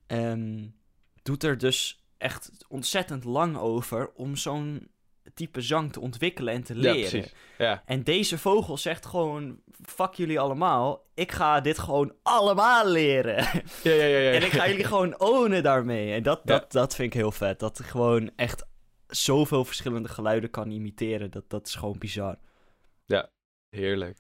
um, 0.08 0.76
doet 1.24 1.44
er 1.44 1.58
dus 1.58 2.04
echt 2.18 2.52
ontzettend 2.68 3.24
lang 3.24 3.58
over 3.58 4.12
om 4.14 4.36
zo'n 4.36 4.90
type 5.34 5.62
zang 5.62 5.92
te 5.92 6.00
ontwikkelen 6.00 6.54
en 6.54 6.64
te 6.64 6.76
leren. 6.76 7.20
Ja, 7.20 7.28
ja. 7.58 7.84
En 7.86 8.04
deze 8.04 8.38
vogel 8.38 8.78
zegt 8.78 9.06
gewoon: 9.06 9.60
fuck 9.82 10.14
jullie 10.14 10.40
allemaal, 10.40 11.08
ik 11.14 11.32
ga 11.32 11.62
dit 11.62 11.80
gewoon 11.80 12.14
allemaal 12.24 12.88
leren. 12.88 13.36
Ja, 13.84 13.92
ja, 13.92 14.06
ja, 14.06 14.18
ja. 14.18 14.32
en 14.32 14.44
ik 14.44 14.52
ga 14.52 14.68
jullie 14.68 14.84
gewoon 14.84 15.20
ownen 15.20 15.64
daarmee. 15.64 16.14
En 16.14 16.24
dat, 16.24 16.42
dat, 16.44 16.72
dat 16.72 16.96
vind 16.96 17.14
ik 17.14 17.20
heel 17.20 17.32
vet. 17.32 17.60
Dat 17.60 17.78
hij 17.78 17.88
gewoon 17.88 18.32
echt 18.36 18.66
zoveel 19.08 19.66
verschillende 19.66 20.10
geluiden 20.10 20.50
kan 20.50 20.72
imiteren. 20.72 21.32
Dat, 21.32 21.50
dat 21.50 21.68
is 21.68 21.76
gewoon 21.76 21.98
bizar. 21.98 22.38
Ja, 23.06 23.30
heerlijk. 23.70 24.18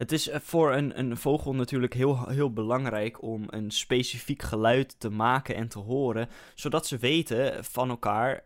Het 0.00 0.12
is 0.12 0.28
eh, 0.28 0.40
voor 0.40 0.74
een, 0.74 0.98
een 0.98 1.16
vogel 1.16 1.54
natuurlijk 1.54 1.94
heel, 1.94 2.28
heel 2.28 2.52
belangrijk 2.52 3.22
om 3.22 3.44
een 3.46 3.70
specifiek 3.70 4.42
geluid 4.42 5.00
te 5.00 5.10
maken 5.10 5.54
en 5.54 5.68
te 5.68 5.78
horen, 5.78 6.28
zodat 6.54 6.86
ze 6.86 6.98
weten 6.98 7.64
van 7.64 7.90
elkaar, 7.90 8.44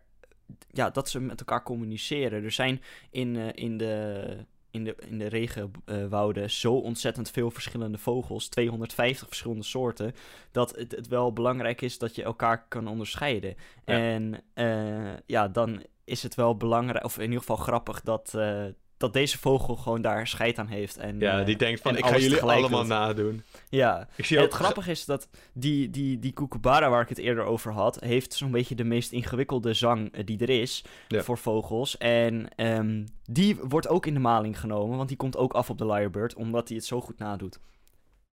ja, 0.71 0.89
dat 0.89 1.09
ze 1.09 1.19
met 1.19 1.39
elkaar 1.39 1.63
communiceren. 1.63 2.43
Er 2.43 2.51
zijn 2.51 2.81
in, 3.11 3.35
uh, 3.35 3.47
in 3.53 3.77
de, 3.77 4.37
in 4.71 4.83
de, 4.83 4.95
in 5.09 5.17
de 5.17 5.27
regenwouden 5.27 6.51
zo 6.51 6.73
ontzettend 6.73 7.31
veel 7.31 7.51
verschillende 7.51 7.97
vogels, 7.97 8.47
250 8.47 9.27
verschillende 9.27 9.63
soorten, 9.63 10.13
dat 10.51 10.75
het, 10.75 10.91
het 10.91 11.07
wel 11.07 11.33
belangrijk 11.33 11.81
is 11.81 11.97
dat 11.97 12.15
je 12.15 12.23
elkaar 12.23 12.67
kan 12.67 12.87
onderscheiden. 12.87 13.55
En 13.83 14.43
uh, 14.55 15.13
ja, 15.25 15.47
dan 15.47 15.83
is 16.03 16.23
het 16.23 16.35
wel 16.35 16.57
belangrijk, 16.57 17.05
of 17.05 17.17
in 17.17 17.23
ieder 17.23 17.39
geval 17.39 17.55
grappig, 17.55 18.01
dat, 18.01 18.33
dat 18.97 19.13
deze 19.13 19.37
vogel 19.37 19.75
gewoon 19.75 20.01
daar 20.01 20.27
scheid 20.27 20.57
aan 20.57 20.67
heeft. 20.67 20.97
En, 20.97 21.19
ja, 21.19 21.43
die 21.43 21.53
eh, 21.53 21.59
denkt 21.59 21.81
van, 21.81 21.97
ik 21.97 22.05
ga 22.05 22.17
jullie 22.17 22.41
allemaal 22.41 22.85
nadoen. 22.85 23.43
Ja, 23.69 24.07
ik 24.15 24.25
zie 24.25 24.39
het 24.39 24.53
grappige 24.53 24.91
is 24.91 25.05
dat 25.05 25.29
die, 25.53 25.89
die, 25.89 26.19
die 26.19 26.33
kookaburra 26.33 26.89
waar 26.89 27.01
ik 27.01 27.09
het 27.09 27.17
eerder 27.17 27.43
over 27.43 27.71
had... 27.71 27.99
heeft 27.99 28.33
zo'n 28.33 28.51
beetje 28.51 28.75
de 28.75 28.83
meest 28.83 29.11
ingewikkelde 29.11 29.73
zang 29.73 30.11
eh, 30.11 30.25
die 30.25 30.39
er 30.39 30.49
is 30.49 30.83
voor 31.09 31.37
vogels. 31.37 31.97
En 31.97 32.47
um, 32.57 33.05
die 33.23 33.55
wordt 33.55 33.87
ook 33.87 34.05
in 34.05 34.13
de 34.13 34.19
maling 34.19 34.59
genomen, 34.59 34.97
want 34.97 35.07
die 35.07 35.17
komt 35.17 35.37
ook 35.37 35.53
af 35.53 35.69
op 35.69 35.77
de 35.77 35.85
lyrebird... 35.85 36.35
omdat 36.35 36.67
hij 36.67 36.77
het 36.77 36.85
zo 36.85 37.01
goed 37.01 37.17
nadoet. 37.17 37.59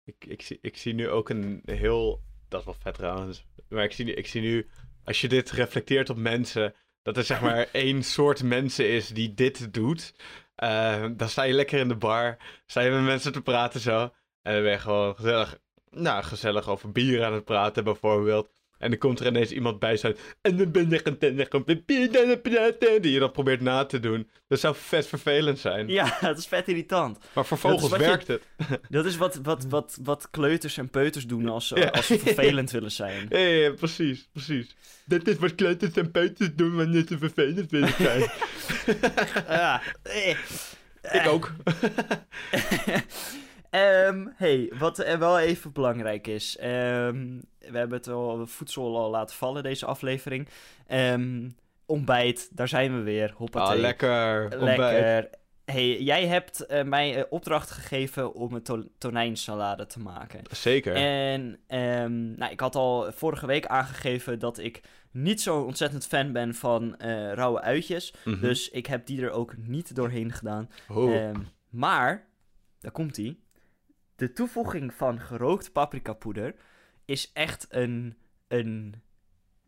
Ik, 0.05 0.25
ik, 0.27 0.43
zie, 0.43 0.59
ik 0.61 0.77
zie 0.77 0.95
nu 0.95 1.09
ook 1.09 1.29
een 1.29 1.63
heel... 1.65 2.21
Dat 2.49 2.61
is 2.61 2.67
wel 2.67 2.77
vet 2.79 2.95
trouwens. 2.95 3.47
Maar 3.69 3.85
ik 3.85 3.93
zie, 3.93 4.15
ik 4.15 4.27
zie 4.27 4.41
nu, 4.41 4.69
als 5.05 5.21
je 5.21 5.29
dit 5.29 5.51
reflecteert 5.51 6.11
op 6.11 6.17
mensen... 6.17 6.75
dat 7.03 7.17
er 7.17 7.25
zeg 7.25 7.41
maar 7.41 7.69
één 7.73 8.03
soort 8.03 8.43
mensen 8.43 8.89
is 8.89 9.09
die 9.09 9.35
dit 9.35 9.75
doet... 9.75 10.15
Uh, 10.57 11.07
dan 11.17 11.29
sta 11.29 11.43
je 11.43 11.53
lekker 11.53 11.79
in 11.79 11.89
de 11.89 11.97
bar, 11.97 12.37
sta 12.67 12.81
je 12.81 12.91
met 12.91 13.03
mensen 13.03 13.33
te 13.33 13.43
praten 13.43 13.81
zo. 13.81 14.01
En 14.43 14.53
dan 14.53 14.63
ben 14.63 14.73
je 14.73 14.79
gewoon 14.79 15.17
gezellig, 15.17 15.59
nou, 15.91 16.23
gezellig 16.23 16.69
over 16.69 16.93
bier 16.93 17.25
aan 17.25 17.33
het 17.33 17.45
praten 17.45 17.85
bijvoorbeeld. 17.85 18.51
En 18.83 18.91
dan 18.91 18.99
komt 18.99 19.21
er 19.21 19.27
ineens 19.27 19.51
iemand 19.51 19.79
bij 19.79 19.97
zo. 19.97 20.13
En 20.41 20.57
dan 20.57 20.71
ben 20.71 20.93
ik 20.93 21.07
een 21.07 21.19
praten. 22.43 23.03
Die 23.03 23.13
je 23.13 23.19
dan 23.19 23.31
probeert 23.31 23.61
na 23.61 23.85
te 23.85 24.01
doen. 24.01 24.29
Dat 24.49 24.61
zou 24.61 24.75
vet 24.79 25.07
vervelend 25.07 25.59
zijn. 25.59 25.89
Ja, 25.89 26.17
dat 26.21 26.39
is 26.39 26.47
vet 26.47 26.69
irritant. 26.69 27.19
Maar 27.35 27.45
voor 27.45 27.59
vogels 27.59 27.91
werkt 27.91 28.27
het. 28.27 28.43
Dat 28.89 29.05
is 29.05 29.17
wat, 29.17 29.41
wat, 29.43 29.65
wat, 29.69 29.99
wat 30.03 30.31
kleuters 30.31 30.79
en 30.79 30.91
peuters 30.91 31.27
doen 31.27 31.49
als, 31.49 31.69
ze, 31.69 31.93
als 31.93 32.07
ze 32.07 32.19
vervelend 32.19 32.71
willen 32.71 32.91
zijn. 32.93 33.27
Ja, 33.33 33.39
ja, 33.39 33.71
precies, 33.71 34.29
precies. 34.33 34.77
Dat 35.05 35.27
is 35.27 35.37
wat 35.37 35.55
kleuters 35.55 35.93
en 35.95 36.11
peuters 36.11 36.55
doen 36.55 36.77
wanneer 36.77 37.05
ze 37.09 37.19
vervelend 37.19 37.71
willen 37.71 37.95
zijn. 37.99 38.31
ja. 39.49 39.83
Ik 41.13 41.27
ook. 41.29 41.53
Um, 43.75 44.33
hey, 44.37 44.73
wat 44.79 44.99
er 44.99 45.19
wel 45.19 45.39
even 45.39 45.73
belangrijk 45.73 46.27
is. 46.27 46.59
Um, 46.63 47.41
we 47.59 47.79
hebben 47.79 47.99
het 47.99 48.09
al, 48.09 48.47
voedsel 48.47 48.97
al 48.99 49.11
laten 49.11 49.37
vallen, 49.37 49.63
deze 49.63 49.87
aflevering. 49.87 50.49
Um, 50.89 51.57
ontbijt, 51.87 52.57
daar 52.57 52.69
zijn 52.69 52.97
we 52.97 53.03
weer. 53.03 53.33
Hoppatee. 53.37 53.75
Ah, 53.75 53.81
lekker. 53.81 54.49
Lekker. 54.59 55.31
Hey, 55.65 56.03
jij 56.03 56.27
hebt 56.27 56.65
uh, 56.69 56.83
mij 56.83 57.19
uh, 57.19 57.23
opdracht 57.31 57.71
gegeven 57.71 58.35
om 58.35 58.55
een 58.55 58.63
to 58.63 58.85
tonijnsalade 58.99 59.87
te 59.87 59.99
maken. 60.01 60.41
Zeker. 60.51 60.95
En 60.95 61.61
nou, 62.37 62.53
ik 62.53 62.61
had 62.61 62.75
al 62.75 63.13
vorige 63.13 63.47
week 63.47 63.67
aangegeven 63.67 64.39
dat 64.39 64.59
ik 64.59 64.81
niet 65.11 65.41
zo 65.41 65.61
ontzettend 65.61 66.07
fan 66.07 66.33
ben 66.33 66.55
van 66.55 66.95
uh, 67.05 67.33
rauwe 67.33 67.61
uitjes. 67.61 68.15
Mm 68.25 68.33
-hmm. 68.33 68.43
Dus 68.43 68.71
ik 68.71 68.87
heb 68.87 69.07
die 69.07 69.23
er 69.23 69.31
ook 69.31 69.57
niet 69.57 69.95
doorheen 69.95 70.33
gedaan. 70.33 70.71
Oh. 70.89 71.31
maar, 71.71 72.29
daar 72.81 72.93
komt 72.93 73.17
hij 73.17 73.37
de 74.23 74.33
toevoeging 74.33 74.95
van 74.95 75.21
gerookt 75.21 75.73
paprikapoeder 75.73 76.55
is 77.05 77.31
echt 77.33 77.67
een, 77.69 78.17
een, 78.49 79.03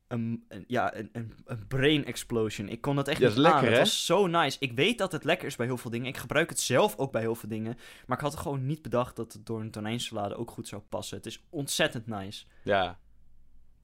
een, 0.08 0.44
ja, 0.66 0.96
een, 0.96 1.10
een, 1.12 1.66
brain 1.68 2.04
explosion. 2.04 2.68
Ik 2.68 2.80
kon 2.80 2.96
dat 2.96 3.08
echt 3.08 3.20
niet 3.20 3.28
is 3.28 3.36
lekker, 3.36 3.60
aan. 3.60 3.66
Het 3.66 3.78
was 3.78 4.06
zo 4.06 4.26
nice. 4.26 4.56
Ik 4.60 4.72
weet 4.72 4.98
dat 4.98 5.12
het 5.12 5.24
lekker 5.24 5.46
is 5.46 5.56
bij 5.56 5.66
heel 5.66 5.76
veel 5.76 5.90
dingen. 5.90 6.06
Ik 6.06 6.16
gebruik 6.16 6.48
het 6.48 6.60
zelf 6.60 6.96
ook 6.96 7.12
bij 7.12 7.20
heel 7.20 7.34
veel 7.34 7.48
dingen. 7.48 7.78
Maar 8.06 8.16
ik 8.16 8.22
had 8.22 8.32
er 8.32 8.38
gewoon 8.38 8.66
niet 8.66 8.82
bedacht 8.82 9.16
dat 9.16 9.32
het 9.32 9.46
door 9.46 9.60
een 9.60 9.70
tonijnsalade 9.70 10.36
ook 10.36 10.50
goed 10.50 10.68
zou 10.68 10.82
passen. 10.82 11.16
Het 11.16 11.26
is 11.26 11.44
ontzettend 11.50 12.06
nice. 12.06 12.44
Ja, 12.62 12.98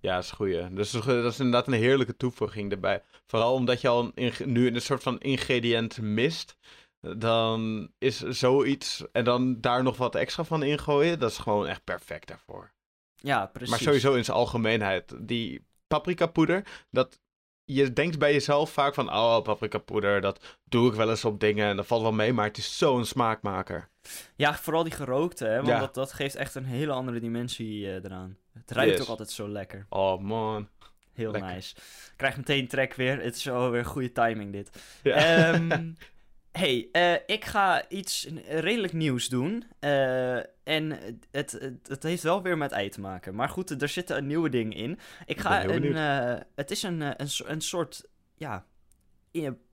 ja, 0.00 0.14
dat 0.14 0.24
is 0.24 0.30
goed. 0.30 0.76
Dus 0.76 0.90
dat 0.90 1.33
is 1.33 1.38
inderdaad 1.38 1.66
een 1.66 1.72
heerlijke 1.72 2.16
toevoeging 2.16 2.72
erbij. 2.72 3.02
Vooral 3.26 3.54
omdat 3.54 3.80
je 3.80 3.88
al 3.88 4.12
een, 4.14 4.33
nu 4.44 4.66
een 4.66 4.80
soort 4.80 5.02
van 5.02 5.20
ingrediënt 5.20 6.00
mist 6.00 6.56
dan 7.00 7.90
is 7.98 8.18
zoiets 8.18 9.04
en 9.12 9.24
dan 9.24 9.60
daar 9.60 9.82
nog 9.82 9.96
wat 9.96 10.14
extra 10.14 10.44
van 10.44 10.62
ingooien, 10.62 11.18
dat 11.18 11.30
is 11.30 11.38
gewoon 11.38 11.66
echt 11.66 11.84
perfect 11.84 12.28
daarvoor. 12.28 12.72
Ja, 13.16 13.46
precies. 13.46 13.70
Maar 13.70 13.78
sowieso 13.78 14.14
in 14.14 14.24
zijn 14.24 14.36
algemeenheid, 14.36 15.14
die 15.18 15.64
paprikapoeder, 15.86 16.66
dat 16.90 17.18
je 17.64 17.92
denkt 17.92 18.18
bij 18.18 18.32
jezelf 18.32 18.70
vaak 18.70 18.94
van, 18.94 19.08
oh, 19.08 19.42
paprikapoeder, 19.42 20.20
dat 20.20 20.58
doe 20.64 20.88
ik 20.88 20.94
wel 20.94 21.10
eens 21.10 21.24
op 21.24 21.40
dingen 21.40 21.66
en 21.68 21.76
dat 21.76 21.86
valt 21.86 22.02
wel 22.02 22.12
mee, 22.12 22.32
maar 22.32 22.46
het 22.46 22.58
is 22.58 22.78
zo'n 22.78 23.04
smaakmaker. 23.04 23.88
Ja, 24.36 24.54
vooral 24.54 24.82
die 24.82 24.92
gerookte, 24.92 25.44
hè, 25.44 25.62
want 25.62 25.80
dat, 25.80 25.94
dat 25.94 26.12
geeft 26.12 26.34
echt 26.34 26.54
een 26.54 26.64
hele 26.64 26.92
andere 26.92 27.20
dimensie 27.20 27.80
uh, 27.80 27.94
eraan. 27.94 28.36
Het 28.52 28.70
ruikt 28.70 29.00
ook 29.00 29.08
altijd 29.08 29.30
zo 29.30 29.48
lekker. 29.48 29.86
Oh 29.88 30.20
man. 30.20 30.68
Heel 31.12 31.32
nice. 31.32 31.74
Ik 31.76 32.12
krijg 32.16 32.36
meteen 32.36 32.68
trek 32.68 32.94
weer. 32.94 33.22
Het 33.22 33.36
is 33.36 33.44
wel 33.44 33.70
weer 33.70 33.84
goede 33.84 34.12
timing 34.12 34.52
dit. 34.52 34.82
Ja. 35.02 35.54
Um, 35.54 35.68
hey, 36.52 36.88
uh, 36.92 37.14
ik 37.26 37.44
ga 37.44 37.88
iets 37.88 38.28
redelijk 38.48 38.92
nieuws 38.92 39.28
doen. 39.28 39.64
Uh, 39.80 40.36
en 40.62 40.90
het, 41.30 41.52
het, 41.52 41.88
het, 41.88 42.02
heeft 42.02 42.22
wel 42.22 42.42
weer 42.42 42.58
met 42.58 42.72
ei 42.72 42.88
te 42.88 43.00
maken. 43.00 43.34
Maar 43.34 43.48
goed, 43.48 43.82
er 43.82 43.88
zitten 43.88 44.16
een 44.16 44.26
nieuwe 44.26 44.48
ding 44.48 44.74
in. 44.74 44.98
Ik 45.26 45.40
ga 45.40 45.64
een. 45.64 45.84
Uh, 45.84 46.36
het 46.54 46.70
is 46.70 46.82
een, 46.82 47.00
een, 47.00 47.28
een 47.44 47.60
soort. 47.60 48.08
Ja. 48.34 48.66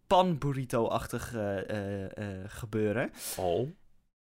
Pan 0.07 0.37
burrito-achtig 0.37 1.35
gebeuren. 2.47 3.11
Oh. 3.37 3.69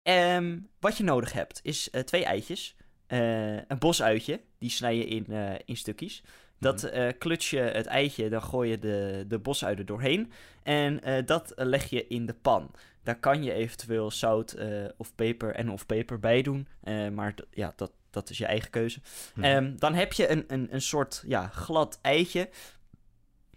Um, 0.03 0.69
wat 0.79 0.97
je 0.97 1.03
nodig 1.03 1.33
hebt 1.33 1.59
is 1.63 1.89
twee 2.05 2.25
eitjes. 2.25 2.75
een 3.07 3.79
bosuitje. 3.79 4.41
Die 4.57 4.69
snij 4.69 4.97
je 4.97 5.05
in, 5.05 5.25
in 5.65 5.77
stukjes. 5.77 6.23
Dat 6.63 6.93
uh, 6.93 7.07
kluts 7.17 7.49
je 7.49 7.59
het 7.59 7.85
eitje, 7.85 8.29
dan 8.29 8.41
gooi 8.41 8.69
je 8.69 8.79
de, 8.79 9.25
de 9.27 9.39
bosuien 9.39 9.77
er 9.77 9.85
doorheen. 9.85 10.31
En 10.63 11.01
dat 11.25 11.53
leg 11.55 11.89
je 11.89 12.07
in 12.07 12.25
de 12.25 12.33
pan. 12.33 12.71
Daar 13.03 13.19
kan 13.19 13.43
je 13.43 13.53
eventueel 13.53 14.11
zout 14.11 14.57
of 14.97 15.15
peper 15.15 15.55
en 15.55 15.69
of 15.69 15.85
peper 15.85 16.19
bij 16.19 16.41
doen. 16.41 16.67
maar 17.13 17.33
ja, 17.51 17.73
dat, 17.75 17.91
dat 18.09 18.29
is 18.29 18.37
je 18.37 18.45
eigen 18.45 18.69
keuze. 18.69 18.99
Mm. 19.35 19.79
dan 19.79 19.93
heb 19.93 20.13
je 20.13 20.29
een, 20.29 20.43
een, 20.47 20.67
een 20.73 20.81
soort 20.81 21.23
ja, 21.27 21.47
glad 21.47 21.99
eitje. 22.01 22.49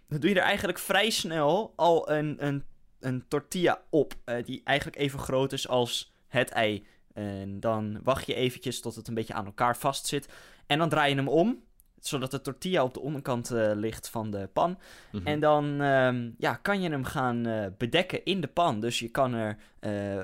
Dan 0.07 0.19
doe 0.19 0.29
je 0.29 0.35
er 0.35 0.41
eigenlijk 0.41 0.79
vrij 0.79 1.09
snel 1.09 1.73
al 1.75 2.11
een, 2.11 2.45
een, 2.45 2.63
een 2.99 3.25
tortilla 3.27 3.81
op. 3.89 4.13
die 4.45 4.61
eigenlijk 4.63 4.97
even 4.97 5.19
groot 5.19 5.53
is 5.53 5.67
als 5.67 6.13
het 6.27 6.49
ei. 6.49 6.85
En 7.17 7.59
dan 7.59 7.99
wacht 8.03 8.25
je 8.25 8.33
eventjes 8.33 8.81
tot 8.81 8.95
het 8.95 9.07
een 9.07 9.13
beetje 9.13 9.33
aan 9.33 9.45
elkaar 9.45 9.77
vastzit. 9.77 10.27
En 10.65 10.77
dan 10.77 10.89
draai 10.89 11.09
je 11.09 11.15
hem 11.15 11.27
om, 11.27 11.63
zodat 12.07 12.31
de 12.31 12.41
tortilla 12.41 12.83
op 12.83 12.93
de 12.93 12.99
onderkant 12.99 13.51
uh, 13.51 13.71
ligt 13.73 14.09
van 14.09 14.31
de 14.31 14.49
pan. 14.53 14.77
Mhm. 15.11 15.27
En 15.27 15.39
dan 15.39 15.81
um, 15.81 16.35
ja, 16.37 16.53
kan 16.53 16.81
je 16.81 16.89
hem 16.89 17.03
gaan 17.03 17.47
uh, 17.47 17.65
bedekken 17.77 18.25
in 18.25 18.41
de 18.41 18.47
pan. 18.47 18.79
Dus 18.79 18.99
je 18.99 19.09
kan 19.09 19.33
er 19.33 19.57
uh, 19.79 20.23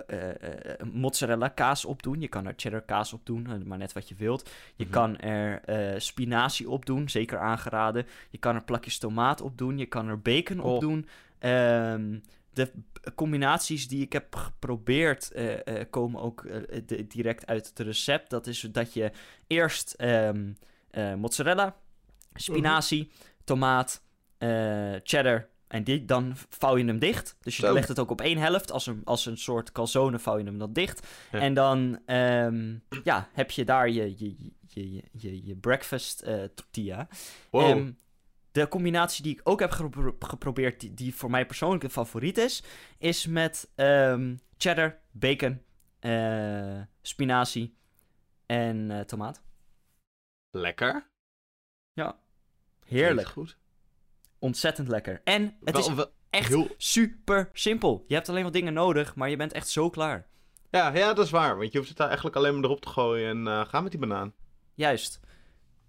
mozzarella 0.91 1.47
kaas 1.47 1.85
op 1.85 2.03
doen. 2.03 2.21
Je 2.21 2.27
kan 2.27 2.45
er 2.45 2.53
cheddar 2.57 2.81
kaas 2.81 3.13
op 3.13 3.25
doen, 3.25 3.63
maar 3.65 3.77
net 3.77 3.93
wat 3.93 4.09
je 4.09 4.15
wilt. 4.15 4.49
Je 4.75 4.83
mhm. 4.83 4.93
kan 4.93 5.17
er 5.17 5.61
spinazie 6.01 6.69
op 6.69 6.85
doen, 6.85 7.09
zeker 7.09 7.39
aangeraden. 7.39 8.05
Je 8.29 8.37
kan 8.37 8.55
er 8.55 8.63
plakjes 8.63 8.97
tomaat 8.97 9.41
op 9.41 9.57
doen. 9.57 9.77
Je 9.77 9.85
kan 9.85 10.07
er 10.07 10.21
bacon 10.21 10.59
op 10.59 10.73
oh. 10.73 10.79
doen. 10.79 11.07
Um, 11.39 12.21
de 12.53 12.71
combinaties 13.15 13.87
die 13.87 14.01
ik 14.01 14.13
heb 14.13 14.35
geprobeerd 14.35 15.31
uh, 15.35 15.51
uh, 15.51 15.81
komen 15.89 16.21
ook 16.21 16.43
uh, 16.43 16.81
direct 17.07 17.47
uit 17.47 17.67
het 17.67 17.79
recept. 17.79 18.29
Dat 18.29 18.47
is 18.47 18.59
dat 18.71 18.93
je 18.93 19.11
eerst 19.47 19.95
um, 20.01 20.57
mozzarella, 21.17 21.75
spinazie, 22.33 23.03
mhm. 23.03 23.33
tomaat, 23.43 24.01
cheddar 25.03 25.47
en 25.67 25.83
die, 25.83 26.05
dan 26.05 26.33
vouw 26.49 26.77
je 26.77 26.85
hem 26.85 26.99
dicht. 26.99 27.37
Dus 27.41 27.57
je 27.57 27.73
legt 27.73 27.87
het 27.87 27.99
ook 27.99 28.11
op 28.11 28.21
één 28.21 28.37
helft. 28.37 28.71
Als 28.71 28.87
een, 28.87 29.01
als 29.03 29.25
een 29.25 29.37
soort 29.37 29.71
calzone 29.71 30.19
vouw 30.19 30.37
je 30.37 30.43
hem 30.43 30.57
dan 30.57 30.73
dicht. 30.73 31.07
En 31.31 31.53
dan 31.53 31.99
um, 32.05 32.83
ja, 33.03 33.29
heb 33.33 33.51
je 33.51 33.65
daar 33.65 33.89
je, 33.89 34.13
je, 34.17 34.35
je, 34.67 35.03
je, 35.11 35.45
je 35.45 35.55
breakfast 35.55 36.25
tortilla. 36.55 37.07
Wow. 37.49 37.69
Um, 37.69 37.97
de 38.53 38.67
combinatie 38.67 39.23
die 39.23 39.33
ik 39.33 39.41
ook 39.43 39.59
heb 39.59 39.71
geprobeerd, 40.19 40.79
die, 40.79 40.93
die, 40.93 41.15
voor 41.15 41.29
mij 41.29 41.45
persoonlijk 41.45 41.81
de 41.83 41.89
favoriet 41.89 42.37
is, 42.37 42.63
is 42.97 43.27
met 43.27 43.69
um, 43.75 44.39
cheddar, 44.57 44.97
bacon, 45.11 45.61
uh, 46.01 46.81
spinazie 47.01 47.75
en 48.45 48.89
uh, 48.89 48.99
tomaat. 48.99 49.41
Lekker. 50.55 51.09
Ja, 51.93 52.19
heerlijk. 52.85 53.27
goed. 53.27 53.57
Ontzettend 54.39 54.87
lekker. 54.87 55.21
En 55.23 55.57
het 55.63 55.77
is 55.77 55.89
echt 56.29 56.47
heel... 56.47 56.67
super 56.77 57.49
simpel. 57.53 58.03
Je 58.07 58.13
hebt 58.13 58.29
alleen 58.29 58.43
wat 58.43 58.53
dingen 58.53 58.73
nodig, 58.73 59.15
maar 59.15 59.29
je 59.29 59.35
bent 59.35 59.53
echt 59.53 59.67
zo 59.69 59.89
klaar. 59.89 60.27
Ja, 60.69 60.95
ja, 60.95 61.13
dat 61.13 61.25
is 61.25 61.31
waar. 61.31 61.57
Want 61.57 61.71
je 61.71 61.77
hoeft 61.77 61.89
het 61.89 61.97
daar 61.97 62.07
eigenlijk 62.07 62.35
alleen 62.37 62.53
maar 62.53 62.63
erop 62.63 62.81
te 62.81 62.89
gooien 62.89 63.29
en 63.29 63.45
uh, 63.45 63.65
gaan 63.65 63.83
met 63.83 63.91
die 63.91 64.01
banaan. 64.01 64.33
Juist. 64.73 65.19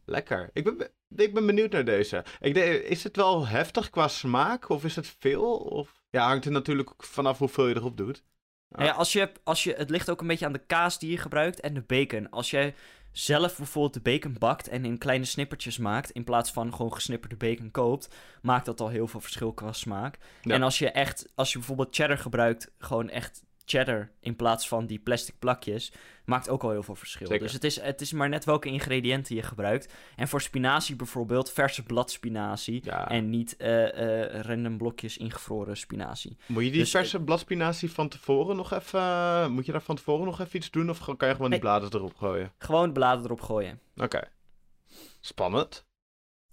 Lekker. 0.04 0.50
Ik 0.52 0.64
ben, 0.64 0.90
ik 1.16 1.34
ben 1.34 1.46
benieuwd 1.46 1.72
naar 1.72 1.84
deze. 1.84 2.24
Ik 2.40 2.54
denk, 2.54 2.82
is 2.82 3.04
het 3.04 3.16
wel 3.16 3.46
heftig 3.46 3.90
qua 3.90 4.08
smaak? 4.08 4.68
Of 4.68 4.84
is 4.84 4.96
het 4.96 5.06
veel? 5.18 5.56
Of... 5.56 6.02
Ja, 6.10 6.26
hangt 6.26 6.44
er 6.44 6.52
natuurlijk 6.52 6.90
vanaf 6.96 7.38
hoeveel 7.38 7.66
je 7.66 7.74
erop 7.74 7.96
doet. 7.96 8.24
Ja, 8.68 8.90
als 8.90 9.12
je, 9.12 9.32
als 9.42 9.64
je, 9.64 9.74
het 9.74 9.90
ligt 9.90 10.10
ook 10.10 10.20
een 10.20 10.26
beetje 10.26 10.46
aan 10.46 10.52
de 10.52 10.66
kaas 10.66 10.98
die 10.98 11.10
je 11.10 11.18
gebruikt 11.18 11.60
en 11.60 11.74
de 11.74 11.82
bacon. 11.82 12.30
Als 12.30 12.50
jij 12.50 12.74
zelf 13.14 13.56
bijvoorbeeld 13.56 13.94
de 13.94 14.10
bacon 14.10 14.36
bakt 14.38 14.68
en 14.68 14.84
in 14.84 14.98
kleine 14.98 15.24
snippertjes 15.24 15.78
maakt, 15.78 16.10
in 16.10 16.24
plaats 16.24 16.50
van 16.50 16.74
gewoon 16.74 16.92
gesnipperde 16.92 17.36
bacon 17.36 17.70
koopt, 17.70 18.14
maakt 18.42 18.66
dat 18.66 18.80
al 18.80 18.88
heel 18.88 19.06
veel 19.06 19.20
verschil 19.20 19.52
qua 19.52 19.72
smaak. 19.72 20.18
En 20.42 20.62
als 20.62 20.78
je 20.78 20.90
echt, 20.90 21.32
als 21.34 21.52
je 21.52 21.58
bijvoorbeeld 21.58 21.94
cheddar 21.94 22.18
gebruikt, 22.18 22.70
gewoon 22.78 23.10
echt 23.10 23.43
cheddar 23.64 24.10
in 24.20 24.36
plaats 24.36 24.68
van 24.68 24.86
die 24.86 24.98
plastic 24.98 25.38
plakjes, 25.38 25.92
maakt 26.24 26.48
ook 26.48 26.62
al 26.62 26.70
heel 26.70 26.82
veel 26.82 26.94
verschil. 26.94 27.38
Dus 27.38 27.52
het 27.52 27.64
is, 27.64 27.80
het 27.80 28.00
is 28.00 28.12
maar 28.12 28.28
net 28.28 28.44
welke 28.44 28.68
ingrediënten 28.68 29.34
je 29.36 29.42
gebruikt. 29.42 29.92
En 30.16 30.28
voor 30.28 30.40
spinazie 30.40 30.96
bijvoorbeeld, 30.96 31.52
verse 31.52 31.82
bladspinazie 31.82 32.90
en 32.90 33.30
niet 33.30 33.54
uh, 33.58 33.82
uh, 33.82 34.40
random 34.40 34.76
blokjes 34.76 35.16
ingevroren 35.16 35.76
spinazie. 35.76 36.36
Moet 36.46 36.64
je 36.64 36.70
die 36.70 36.80
dus, 36.80 36.90
verse 36.90 37.20
bladspinazie 37.20 37.90
van 37.90 38.08
tevoren 38.08 38.56
nog 38.56 38.72
even, 38.72 39.52
moet 39.52 39.66
je 39.66 39.72
daar 39.72 39.82
van 39.82 39.96
tevoren 39.96 40.24
nog 40.24 40.40
even 40.40 40.56
iets 40.56 40.70
doen 40.70 40.90
of 40.90 41.16
kan 41.16 41.28
je 41.28 41.34
gewoon 41.34 41.50
die 41.50 41.60
bladen 41.60 41.94
erop 41.94 42.16
gooien? 42.16 42.52
Gewoon 42.58 42.86
de 42.86 42.92
bladen 42.92 43.24
erop 43.24 43.40
gooien. 43.40 43.80
Oké. 43.96 44.32
Spannend. 45.20 45.86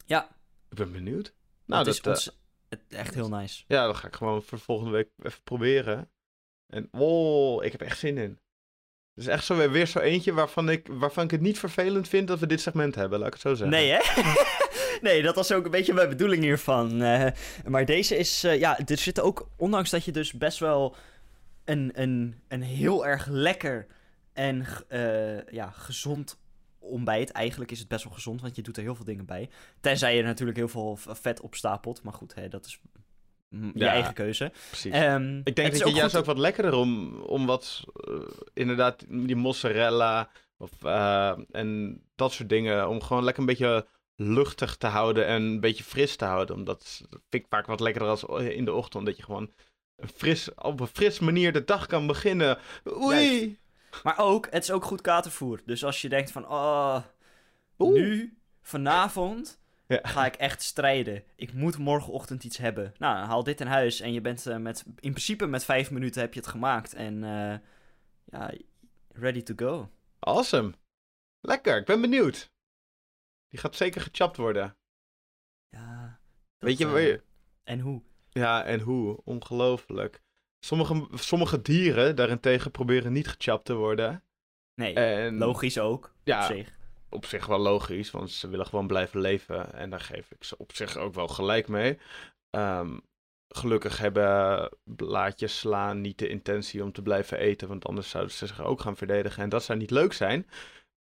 Ja. 0.06 0.28
Ik 0.70 0.78
ben 0.78 0.92
benieuwd. 0.92 1.34
Nou, 1.66 1.84
dat 1.84 2.08
is 2.08 2.28
uh, 2.70 3.00
echt 3.00 3.14
heel 3.14 3.30
nice. 3.30 3.64
Ja, 3.68 3.86
dat 3.86 3.96
ga 3.96 4.08
ik 4.08 4.16
gewoon 4.16 4.44
voor 4.44 4.60
volgende 4.60 4.92
week 4.92 5.10
even 5.24 5.44
proberen. 5.44 6.10
En 6.72 6.88
oh, 6.92 7.64
ik 7.64 7.72
heb 7.72 7.82
echt 7.82 8.00
zin 8.00 8.18
in. 8.18 8.40
Het 9.14 9.24
is 9.24 9.28
echt 9.28 9.46
zo 9.46 9.70
weer, 9.70 9.86
zo 9.86 10.00
eentje 10.00 10.34
waarvan 10.34 10.70
ik, 10.70 10.88
waarvan 10.92 11.24
ik 11.24 11.32
het 11.32 11.42
niet 11.42 11.60
vervelend 11.60 12.08
vind 12.08 12.28
dat 12.28 12.40
we 12.40 12.48
dit 12.48 12.62
segment 12.62 12.96
hebben, 12.96 13.20
laat 13.20 13.28
ik 13.28 13.34
het 13.34 13.42
zo 13.42 13.54
zeggen. 13.54 13.70
Nee, 13.70 13.90
hè? 13.92 14.22
nee, 15.10 15.22
dat 15.22 15.36
was 15.36 15.52
ook 15.52 15.66
een 15.66 15.72
beetje 15.72 15.94
mijn 15.94 16.10
bedoeling 16.10 16.44
hiervan. 16.44 17.02
Uh, 17.02 17.28
maar 17.68 17.86
deze 17.86 18.18
is, 18.18 18.44
uh, 18.44 18.60
ja, 18.60 18.80
er 18.80 18.98
zit 18.98 19.20
ook, 19.20 19.50
ondanks 19.58 19.90
dat 19.90 20.06
je 20.06 20.12
dus 20.12 20.34
best 20.34 20.60
wel 20.60 20.96
een, 21.66 21.92
een, 21.94 22.42
een 22.48 22.62
heel 22.62 23.06
erg 23.06 23.28
lekker 23.28 23.88
en 24.34 24.66
uh, 24.90 25.48
ja, 25.48 25.72
gezond 25.72 26.40
ontbijt. 26.80 27.32
Eigenlijk 27.32 27.72
is 27.72 27.80
het 27.80 27.88
best 27.88 28.04
wel 28.04 28.14
gezond, 28.14 28.42
want 28.42 28.56
je 28.56 28.62
doet 28.62 28.78
er 28.78 28.84
heel 28.84 28.96
veel 28.96 29.06
dingen 29.06 29.26
bij. 29.26 29.50
Tenzij 29.82 30.16
je 30.16 30.24
natuurlijk 30.24 30.58
heel 30.58 30.68
veel 30.68 30.98
vet 30.98 31.42
opstapelt. 31.42 32.04
Maar 32.04 32.14
goed, 32.14 32.36
hè, 32.36 32.48
dat 32.48 32.66
is 32.66 32.80
je 33.74 33.86
eigen 33.86 34.14
keuze. 34.14 34.52
Precies. 34.68 34.96
Um, 34.96 35.42
ik 35.44 35.56
denk 35.56 35.78
dat 35.78 35.90
je 35.90 35.96
juist 35.96 36.16
ook 36.16 36.26
wat 36.26 36.38
lekkerder 36.38 36.74
om, 36.74 37.22
om 37.22 37.46
wat, 37.46 37.84
uh, 38.10 38.20
inderdaad, 38.54 39.06
die 39.08 39.36
mozzarella 39.36 40.30
of, 40.58 40.72
uh, 40.84 41.38
en 41.52 42.02
dat 42.16 42.32
soort 42.32 42.50
dingen, 42.50 42.90
om 42.90 43.02
gewoon 43.02 43.24
lekker 43.24 43.42
een 43.42 43.50
beetje 43.50 43.88
luchtig 44.16 44.76
te 44.76 44.88
houden 44.88 45.26
en 45.26 45.42
een 45.42 45.60
beetje 45.60 45.84
fris 45.84 46.16
te 46.16 46.26
houden. 46.26 46.56
Omdat 46.56 47.02
vind 47.10 47.44
ik 47.44 47.46
vaak 47.50 47.66
wat 47.66 47.80
lekkerder 47.80 48.10
als 48.10 48.24
in 48.40 48.66
de 48.66 48.74
ochtend, 48.74 49.06
dat 49.06 49.18
je 49.18 49.24
gewoon 49.24 49.52
een 49.96 50.10
fris, 50.10 50.54
op 50.56 50.80
een 50.80 50.88
fris 50.88 51.20
manier 51.20 51.54
de 51.54 51.64
dag 51.64 51.88
kan 51.88 52.08
beginnen. 52.08 52.58
Oei! 53.02 53.60
Maar 54.04 54.20
ook, 54.20 54.48
het 54.50 54.64
is 54.64 54.72
ook 54.72 54.84
goed 54.84 55.02
katervoer. 55.02 55.62
Dus 55.66 55.84
als 55.86 56.02
je 56.02 56.10
denkt 56.10 56.32
van, 56.32 56.48
oh, 56.48 56.98
nu, 57.78 58.38
vanavond 58.62 59.61
ja. 59.92 60.10
ga 60.10 60.26
ik 60.26 60.36
echt 60.36 60.62
strijden. 60.62 61.24
Ik 61.36 61.54
moet 61.54 61.78
morgenochtend 61.78 62.44
iets 62.44 62.58
hebben. 62.58 62.94
Nou, 62.98 63.26
haal 63.26 63.44
dit 63.44 63.62
in 63.62 63.68
huis 63.68 64.00
en 64.00 64.14
je 64.14 64.22
bent 64.22 64.48
uh, 64.48 64.58
met, 64.58 64.84
in 64.86 65.12
principe 65.12 65.46
met 65.46 65.66
vijf 65.66 65.92
minuten 65.92 66.22
heb 66.22 66.34
je 66.34 66.40
het 66.40 66.50
gemaakt. 66.50 66.94
En 66.94 67.14
uh, 67.14 67.56
ja, 68.26 68.54
ready 69.08 69.42
to 69.42 69.54
go. 69.56 69.90
Awesome. 70.20 70.74
Lekker, 71.40 71.78
ik 71.78 71.86
ben 71.86 72.02
benieuwd. 72.02 72.52
Die 73.48 73.60
gaat 73.60 73.76
zeker 73.76 74.02
gechapt 74.02 74.38
worden. 74.38 74.76
Ja. 75.70 76.20
Weet 76.58 76.78
je, 76.78 76.86
uh, 76.86 77.08
je... 77.08 77.24
En 77.64 77.80
hoe? 77.80 78.02
Ja, 78.30 78.64
en 78.64 78.80
hoe? 78.80 79.22
Ongelooflijk. 79.24 80.22
Sommige, 80.60 81.08
sommige 81.14 81.62
dieren 81.62 82.16
daarentegen 82.16 82.72
proberen 82.72 83.14
niet 83.14 83.28
gechapt 83.28 83.66
te 83.66 83.74
worden. 83.74 84.24
Nee, 84.76 84.94
en... 84.94 85.38
logisch 85.38 85.80
ook. 85.80 86.14
Ja, 86.24 86.40
op 86.40 86.56
zich 86.56 86.80
op 87.12 87.26
zich 87.26 87.46
wel 87.46 87.60
logisch, 87.60 88.12
want 88.12 88.32
ze 88.32 88.50
willen 88.50 88.66
gewoon 88.66 88.88
blijven 88.88 89.20
leven. 89.20 89.74
En 89.74 89.90
daar 89.90 90.00
geef 90.00 90.32
ik 90.32 90.44
ze 90.44 90.58
op 90.58 90.76
zich 90.76 90.98
ook 90.98 91.14
wel 91.14 91.28
gelijk 91.28 91.68
mee. 91.68 92.00
Um, 92.50 93.02
gelukkig 93.48 93.98
hebben 93.98 94.70
blaadjes 94.84 95.60
slaan 95.60 96.02
niet 96.02 96.18
de 96.18 96.28
intentie 96.28 96.84
om 96.84 96.92
te 96.92 97.02
blijven 97.02 97.38
eten, 97.38 97.68
want 97.68 97.86
anders 97.86 98.10
zouden 98.10 98.34
ze 98.34 98.48
zich 98.48 98.62
ook 98.64 98.82
gaan 98.82 98.98
verdedigen. 98.98 99.44
En 99.44 99.50
dat 99.50 99.64
zou 99.64 99.80
niet 99.80 99.92
leuk 99.92 100.14
zijn. 100.14 100.48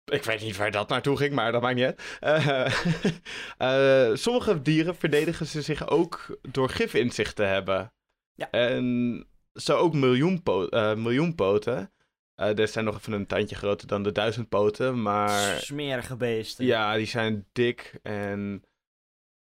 Ik 0.04 0.24
weet 0.24 0.40
niet 0.40 0.56
waar 0.56 0.70
dat 0.70 0.88
naartoe 0.88 1.16
ging, 1.16 1.34
maar 1.34 1.52
dat 1.52 1.62
maakt 1.62 1.74
niet 1.74 1.84
uit. 1.84 2.02
Uh, 2.20 4.10
uh, 4.10 4.16
sommige 4.24 4.62
dieren 4.62 4.96
verdedigen 4.96 5.46
ze 5.46 5.62
zich 5.62 5.88
ook 5.88 6.38
door 6.42 6.68
gif 6.68 6.94
in 6.94 7.10
zich 7.10 7.32
te 7.32 7.42
hebben. 7.42 7.92
Ja. 8.34 8.50
En 8.50 9.26
zo 9.54 9.76
ook 9.76 9.94
miljoenpo 9.94 10.66
uh, 10.70 10.94
miljoenpoten. 10.94 11.93
Uh, 12.40 12.58
er 12.58 12.68
zijn 12.68 12.84
nog 12.84 12.96
even 12.96 13.12
een 13.12 13.26
tandje 13.26 13.56
groter 13.56 13.86
dan 13.86 14.02
de 14.02 14.12
duizendpoten, 14.12 15.02
maar... 15.02 15.60
Smerige 15.60 16.16
beesten. 16.16 16.64
Ja, 16.64 16.96
die 16.96 17.06
zijn 17.06 17.46
dik 17.52 17.98
en... 18.02 18.64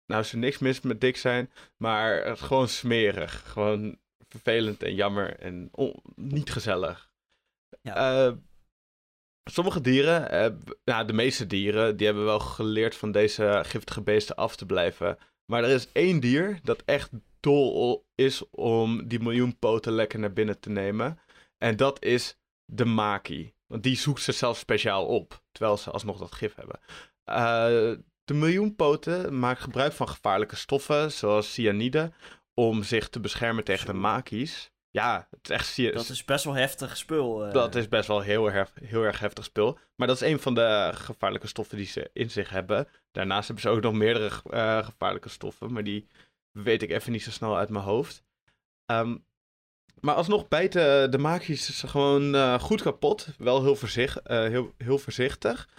Nou, 0.05 0.21
is 0.21 0.31
er 0.31 0.37
niks 0.37 0.57
mis 0.57 0.81
met 0.81 1.01
dik 1.01 1.17
zijn, 1.17 1.51
maar 1.77 2.37
gewoon 2.37 2.67
smerig. 2.67 3.51
Gewoon 3.51 3.97
vervelend 4.27 4.83
en 4.83 4.95
jammer 4.95 5.39
en 5.39 5.71
niet 6.15 6.51
gezellig. 6.51 7.11
Ja. 7.81 8.27
Uh, 8.27 8.33
sommige 9.43 9.81
dieren, 9.81 10.33
uh, 10.33 10.73
nou, 10.83 11.07
de 11.07 11.13
meeste 11.13 11.47
dieren, 11.47 11.97
die 11.97 12.05
hebben 12.05 12.25
wel 12.25 12.39
geleerd 12.39 12.95
van 12.95 13.11
deze 13.11 13.61
giftige 13.65 14.01
beesten 14.01 14.35
af 14.35 14.55
te 14.55 14.65
blijven. 14.65 15.17
Maar 15.45 15.63
er 15.63 15.69
is 15.69 15.91
één 15.91 16.19
dier 16.19 16.59
dat 16.63 16.83
echt 16.85 17.11
dol 17.39 18.07
is 18.15 18.49
om 18.49 19.07
die 19.07 19.19
miljoen 19.19 19.59
poten 19.59 19.93
lekker 19.93 20.19
naar 20.19 20.33
binnen 20.33 20.59
te 20.59 20.69
nemen. 20.69 21.19
En 21.57 21.75
dat 21.75 22.03
is 22.03 22.37
de 22.67 22.85
maki. 22.85 23.53
Want 23.67 23.83
die 23.83 23.97
zoekt 23.97 24.21
ze 24.21 24.31
zelf 24.31 24.57
speciaal 24.57 25.05
op, 25.05 25.41
terwijl 25.51 25.77
ze 25.77 25.91
alsnog 25.91 26.17
dat 26.17 26.35
gif 26.35 26.55
hebben. 26.55 26.79
Uh, 27.25 28.03
de 28.25 28.33
miljoenpoten 28.33 29.39
maken 29.39 29.63
gebruik 29.63 29.93
van 29.93 30.09
gevaarlijke 30.09 30.55
stoffen, 30.55 31.11
zoals 31.11 31.53
cyanide, 31.53 32.11
om 32.53 32.83
zich 32.83 33.09
te 33.09 33.19
beschermen 33.19 33.63
tegen 33.63 33.85
de 33.85 33.93
makies. 33.93 34.71
Ja, 34.89 35.27
het 35.29 35.49
is 35.49 35.55
echt... 35.55 35.93
Dat 35.93 36.09
is 36.09 36.25
best 36.25 36.43
wel 36.43 36.53
heftig 36.53 36.97
spul. 36.97 37.47
Uh... 37.47 37.53
Dat 37.53 37.75
is 37.75 37.87
best 37.87 38.07
wel 38.07 38.21
heel 38.21 38.51
erg, 38.51 38.71
heel 38.83 39.03
erg 39.03 39.19
heftig 39.19 39.43
spul. 39.43 39.79
Maar 39.95 40.07
dat 40.07 40.21
is 40.21 40.31
een 40.31 40.39
van 40.39 40.55
de 40.55 40.91
gevaarlijke 40.93 41.47
stoffen 41.47 41.77
die 41.77 41.85
ze 41.85 42.09
in 42.13 42.29
zich 42.29 42.49
hebben. 42.49 42.87
Daarnaast 43.11 43.47
hebben 43.47 43.63
ze 43.63 43.69
ook 43.69 43.81
nog 43.81 43.93
meerdere 43.93 44.41
uh, 44.49 44.85
gevaarlijke 44.85 45.29
stoffen, 45.29 45.73
maar 45.73 45.83
die 45.83 46.07
weet 46.51 46.81
ik 46.81 46.89
even 46.89 47.11
niet 47.11 47.23
zo 47.23 47.31
snel 47.31 47.57
uit 47.57 47.69
mijn 47.69 47.83
hoofd. 47.83 48.23
Um, 48.85 49.25
maar 50.01 50.15
alsnog 50.15 50.47
bijten 50.47 51.11
de 51.11 51.17
maakjes 51.17 51.83
gewoon 51.85 52.35
uh, 52.35 52.59
goed 52.59 52.81
kapot. 52.81 53.27
Wel 53.37 53.63
heel, 53.63 53.75
voorzicht, 53.75 54.19
heel, 54.23 54.73
heel 54.77 54.97
voorzichtig. 54.97 55.69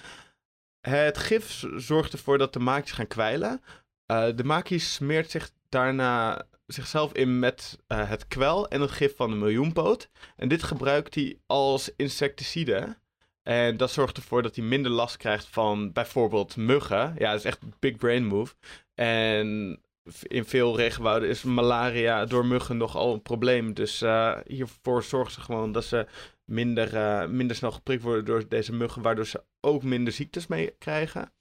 Het 0.80 1.18
gif 1.18 1.64
zorgt 1.76 2.12
ervoor 2.12 2.38
dat 2.38 2.52
de 2.52 2.58
maakjes 2.58 2.92
gaan 2.92 3.06
kwijlen. 3.06 3.62
de 4.06 4.44
maakjes 4.44 4.94
smeert 4.94 5.30
zich 5.30 5.50
daarna 5.68 6.46
zichzelf 6.66 7.12
in 7.12 7.38
met 7.38 7.78
het 7.86 8.28
kwel 8.28 8.68
en 8.68 8.80
het 8.80 8.90
gif 8.90 9.16
van 9.16 9.30
de 9.30 9.36
miljoenpoot. 9.36 10.10
En 10.36 10.48
dit 10.48 10.62
gebruikt 10.62 11.14
hij 11.14 11.38
als 11.46 11.90
insecticide. 11.96 12.96
En 13.42 13.76
dat 13.76 13.90
zorgt 13.90 14.16
ervoor 14.16 14.42
dat 14.42 14.56
hij 14.56 14.64
minder 14.64 14.90
last 14.90 15.16
krijgt 15.16 15.46
van 15.50 15.92
bijvoorbeeld 15.92 16.56
muggen. 16.56 17.14
Ja, 17.18 17.30
dat 17.30 17.38
is 17.38 17.44
echt 17.44 17.60
big 17.78 17.96
brain 17.96 18.26
move. 18.26 18.54
En 18.94 19.80
in 20.22 20.44
veel 20.44 20.76
regenwouden 20.76 21.28
is 21.28 21.42
malaria 21.42 22.24
door 22.24 22.46
muggen 22.46 22.76
nogal 22.76 23.12
een 23.12 23.22
probleem. 23.22 23.74
Dus 23.74 24.02
uh, 24.02 24.36
hiervoor 24.46 25.02
zorgen 25.02 25.32
ze 25.32 25.40
gewoon 25.40 25.72
dat 25.72 25.84
ze 25.84 26.06
minder, 26.44 26.94
uh, 26.94 27.26
minder 27.26 27.56
snel 27.56 27.72
geprikt 27.72 28.02
worden 28.02 28.24
door 28.24 28.48
deze 28.48 28.72
muggen, 28.72 29.02
waardoor 29.02 29.26
ze 29.26 29.44
ook 29.60 29.82
minder 29.82 30.12
ziektes 30.12 30.46
mee 30.46 30.74
krijgen. 30.78 31.32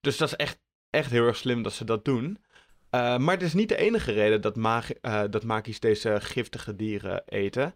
Dus 0.00 0.16
dat 0.16 0.28
is 0.28 0.36
echt, 0.36 0.60
echt 0.90 1.10
heel 1.10 1.26
erg 1.26 1.36
slim 1.36 1.62
dat 1.62 1.72
ze 1.72 1.84
dat 1.84 2.04
doen. 2.04 2.38
Uh, 2.90 3.18
maar 3.18 3.34
het 3.34 3.42
is 3.42 3.54
niet 3.54 3.68
de 3.68 3.76
enige 3.76 4.12
reden 4.12 4.40
dat, 4.40 4.56
mag 4.56 4.88
dat 5.30 5.80
deze 5.80 6.18
giftige 6.20 6.76
dieren 6.76 7.22
eten. 7.26 7.74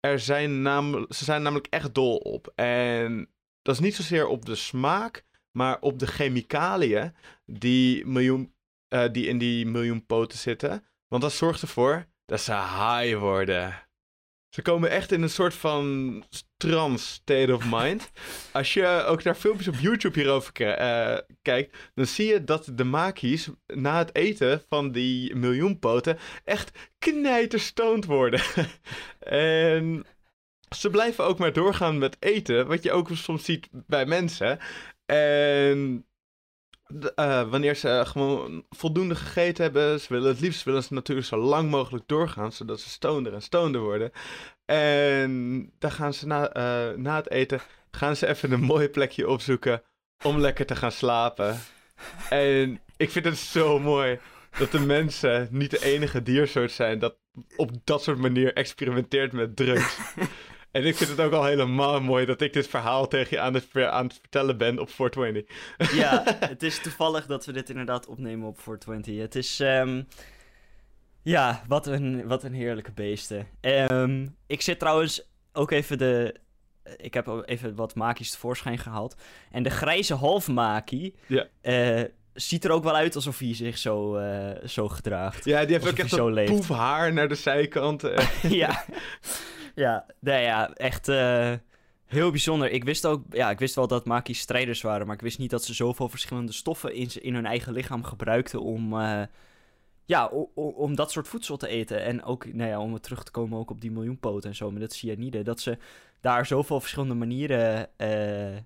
Er 0.00 0.20
zijn 0.20 0.62
ze 1.08 1.24
zijn 1.24 1.42
namelijk 1.42 1.66
echt 1.70 1.94
dol 1.94 2.16
op. 2.16 2.52
En 2.54 3.28
dat 3.62 3.74
is 3.74 3.80
niet 3.80 3.94
zozeer 3.94 4.26
op 4.26 4.44
de 4.44 4.54
smaak, 4.54 5.24
maar 5.50 5.80
op 5.80 5.98
de 5.98 6.06
chemicaliën 6.06 7.14
die, 7.46 8.06
miljoen, 8.06 8.54
uh, 8.88 9.04
die 9.12 9.26
in 9.26 9.38
die 9.38 9.66
miljoen 9.66 10.06
poten 10.06 10.38
zitten. 10.38 10.84
Want 11.08 11.22
dat 11.22 11.32
zorgt 11.32 11.62
ervoor 11.62 12.06
dat 12.24 12.40
ze 12.40 12.52
high 12.52 13.18
worden. 13.18 13.84
Ze 14.48 14.62
komen 14.62 14.90
echt 14.90 15.12
in 15.12 15.22
een 15.22 15.30
soort 15.30 15.54
van 15.54 16.24
trance 16.56 17.06
state 17.06 17.54
of 17.54 17.64
mind. 17.70 18.10
Als 18.52 18.74
je 18.74 19.04
ook 19.06 19.22
naar 19.22 19.34
filmpjes 19.34 19.68
op 19.68 19.74
YouTube 19.74 20.20
hierover 20.20 20.60
uh, 20.60 21.18
kijkt, 21.42 21.76
dan 21.94 22.06
zie 22.06 22.26
je 22.26 22.44
dat 22.44 22.70
de 22.72 22.84
makies 22.84 23.48
na 23.66 23.98
het 23.98 24.14
eten 24.14 24.62
van 24.68 24.92
die 24.92 25.34
miljoenpoten 25.34 26.18
echt 26.44 26.70
knijterstoned 26.98 28.04
worden. 28.04 28.40
en 29.18 30.06
ze 30.76 30.90
blijven 30.90 31.24
ook 31.24 31.38
maar 31.38 31.52
doorgaan 31.52 31.98
met 31.98 32.16
eten, 32.20 32.66
wat 32.66 32.82
je 32.82 32.92
ook 32.92 33.08
soms 33.12 33.44
ziet 33.44 33.68
bij 33.70 34.06
mensen. 34.06 34.58
En 35.06 36.06
uh, 37.16 37.50
wanneer 37.50 37.76
ze 37.76 38.02
gewoon 38.06 38.64
voldoende 38.70 39.14
gegeten 39.14 39.64
hebben, 39.64 40.00
ze 40.00 40.12
willen 40.12 40.28
het 40.28 40.40
liefst 40.40 40.62
willen 40.62 40.82
ze 40.82 40.94
natuurlijk 40.94 41.26
zo 41.26 41.36
lang 41.36 41.70
mogelijk 41.70 42.04
doorgaan, 42.06 42.52
zodat 42.52 42.80
ze 42.80 42.88
stonder 42.88 43.34
en 43.34 43.42
stonder 43.42 43.80
worden. 43.80 44.12
En 44.64 45.72
dan 45.78 45.90
gaan 45.90 46.14
ze 46.14 46.26
na, 46.26 46.56
uh, 46.56 46.96
na 46.96 47.16
het 47.16 47.30
eten, 47.30 47.60
gaan 47.90 48.16
ze 48.16 48.26
even 48.26 48.52
een 48.52 48.64
mooi 48.74 48.88
plekje 48.88 49.28
opzoeken 49.28 49.82
om 50.24 50.38
lekker 50.38 50.66
te 50.66 50.76
gaan 50.76 50.92
slapen. 50.92 51.60
En 52.30 52.80
ik 52.96 53.10
vind 53.10 53.24
het 53.24 53.36
zo 53.36 53.78
mooi 53.78 54.18
dat 54.58 54.70
de 54.70 54.80
mensen 54.80 55.48
niet 55.50 55.70
de 55.70 55.84
enige 55.84 56.22
diersoort 56.22 56.72
zijn 56.72 56.98
dat 56.98 57.16
op 57.56 57.70
dat 57.84 58.02
soort 58.02 58.18
manier 58.18 58.52
experimenteert 58.52 59.32
met 59.32 59.56
drugs. 59.56 59.98
En 60.74 60.84
ik 60.84 60.96
vind 60.96 61.10
het 61.10 61.20
ook 61.20 61.32
al 61.32 61.44
helemaal 61.44 62.00
mooi 62.00 62.26
dat 62.26 62.40
ik 62.40 62.52
dit 62.52 62.68
verhaal 62.68 63.08
tegen 63.08 63.36
je 63.36 63.42
aan 63.42 63.54
het, 63.54 63.76
aan 63.76 64.06
het 64.06 64.18
vertellen 64.20 64.58
ben 64.58 64.78
op 64.78 64.90
420. 64.90 65.92
Ja, 65.92 66.22
het 66.54 66.62
is 66.62 66.80
toevallig 66.80 67.26
dat 67.26 67.46
we 67.46 67.52
dit 67.52 67.70
inderdaad 67.70 68.06
opnemen 68.06 68.48
op 68.48 68.60
420. 68.60 69.22
Het 69.22 69.34
is, 69.34 69.60
um, 69.60 70.06
ja, 71.22 71.62
wat 71.68 71.86
een, 71.86 72.26
wat 72.26 72.42
een 72.42 72.52
heerlijke 72.52 72.92
beesten. 72.92 73.46
Um, 73.60 74.36
ik 74.46 74.62
zit 74.62 74.78
trouwens 74.78 75.28
ook 75.52 75.70
even 75.70 75.98
de, 75.98 76.34
ik 76.96 77.14
heb 77.14 77.42
even 77.44 77.74
wat 77.74 77.94
makies 77.94 78.30
tevoorschijn 78.30 78.78
gehaald. 78.78 79.16
En 79.50 79.62
de 79.62 79.70
grijze 79.70 80.14
halfmakie, 80.14 81.14
ja. 81.26 81.46
Uh, 81.62 82.04
ziet 82.32 82.64
er 82.64 82.70
ook 82.70 82.84
wel 82.84 82.94
uit 82.94 83.14
alsof 83.14 83.38
hij 83.38 83.54
zich 83.54 83.78
zo, 83.78 84.18
uh, 84.18 84.50
zo 84.66 84.88
gedraagt. 84.88 85.44
Ja, 85.44 85.64
die 85.64 85.72
heeft 85.72 85.88
ook 85.88 85.98
echt 85.98 86.10
zo'n 86.10 86.44
poef 86.44 86.68
haar 86.68 87.12
naar 87.12 87.28
de 87.28 87.34
zijkanten. 87.34 88.28
ja. 88.48 88.84
Ja, 89.74 90.06
nee, 90.18 90.42
ja 90.42 90.72
echt 90.74 91.08
uh, 91.08 91.52
heel 92.04 92.30
bijzonder. 92.30 92.70
Ik 92.70 92.84
wist 92.84 93.06
ook, 93.06 93.22
ja, 93.30 93.50
ik 93.50 93.58
wist 93.58 93.74
wel 93.74 93.86
dat 93.86 94.04
maki's 94.04 94.38
strijders 94.38 94.82
waren, 94.82 95.06
maar 95.06 95.14
ik 95.14 95.22
wist 95.22 95.38
niet 95.38 95.50
dat 95.50 95.64
ze 95.64 95.74
zoveel 95.74 96.08
verschillende 96.08 96.52
stoffen 96.52 96.94
in, 96.94 97.10
in 97.20 97.34
hun 97.34 97.46
eigen 97.46 97.72
lichaam 97.72 98.04
gebruikten 98.04 98.62
om, 98.62 98.92
uh, 98.92 99.22
ja, 100.04 100.26
om 100.54 100.96
dat 100.96 101.10
soort 101.10 101.28
voedsel 101.28 101.56
te 101.56 101.68
eten. 101.68 102.02
En 102.04 102.24
ook, 102.24 102.52
nou 102.52 102.70
ja, 102.70 102.80
om 102.80 103.00
terug 103.00 103.24
te 103.24 103.30
komen 103.30 103.58
ook 103.58 103.70
op 103.70 103.80
die 103.80 103.90
miljoenpoten 103.90 104.50
en 104.50 104.56
zo, 104.56 104.70
met 104.70 104.80
dat 104.80 104.92
cyanide, 104.92 105.42
dat 105.42 105.60
ze 105.60 105.78
daar 106.20 106.46
zoveel 106.46 106.80
verschillende 106.80 107.14
manieren... 107.14 107.88
Uh, 107.98 108.56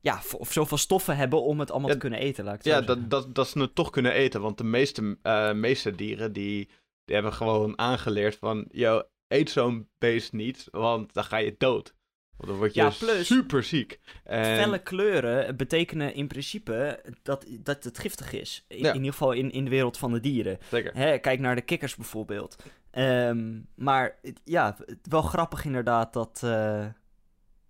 ja, 0.00 0.20
of 0.38 0.52
zoveel 0.52 0.76
stoffen 0.76 1.16
hebben 1.16 1.42
om 1.42 1.60
het 1.60 1.70
allemaal 1.70 1.90
te 1.90 1.98
kunnen 1.98 2.18
eten. 2.18 2.44
Laat 2.44 2.54
ik 2.54 2.64
ja, 2.64 2.80
dat, 2.80 3.10
dat, 3.10 3.34
dat 3.34 3.48
ze 3.48 3.60
het 3.60 3.74
toch 3.74 3.90
kunnen 3.90 4.12
eten. 4.12 4.40
Want 4.40 4.58
de 4.58 4.64
meeste, 4.64 5.18
uh, 5.22 5.52
meeste 5.52 5.94
dieren 5.94 6.32
die, 6.32 6.68
die 7.04 7.14
hebben 7.14 7.32
gewoon 7.32 7.78
aangeleerd 7.78 8.36
van... 8.36 8.64
Yo, 8.70 9.02
eet 9.28 9.50
zo'n 9.50 9.88
beest 9.98 10.32
niet, 10.32 10.68
want 10.70 11.14
dan 11.14 11.24
ga 11.24 11.36
je 11.36 11.54
dood. 11.58 11.94
Want 12.36 12.50
dan 12.50 12.58
word 12.58 12.74
je 12.74 12.80
ja, 12.80 12.90
plus, 12.98 13.26
super 13.26 13.62
ziek. 13.62 14.00
En... 14.24 14.44
Felle 14.44 14.78
kleuren 14.78 15.56
betekenen 15.56 16.14
in 16.14 16.26
principe 16.26 17.02
dat, 17.22 17.46
dat 17.48 17.84
het 17.84 17.98
giftig 17.98 18.32
is. 18.32 18.64
In, 18.68 18.76
in 18.84 18.94
ieder 18.94 19.12
geval 19.12 19.32
in, 19.32 19.50
in 19.50 19.64
de 19.64 19.70
wereld 19.70 19.98
van 19.98 20.12
de 20.12 20.20
dieren. 20.20 20.58
Zeker. 20.70 20.94
Hè, 20.94 21.18
kijk 21.18 21.40
naar 21.40 21.54
de 21.54 21.62
kikkers 21.62 21.96
bijvoorbeeld. 21.96 22.56
Um, 22.92 23.68
maar 23.74 24.18
ja, 24.44 24.76
wel 25.02 25.22
grappig 25.22 25.64
inderdaad 25.64 26.12
dat, 26.12 26.40
uh, 26.44 26.86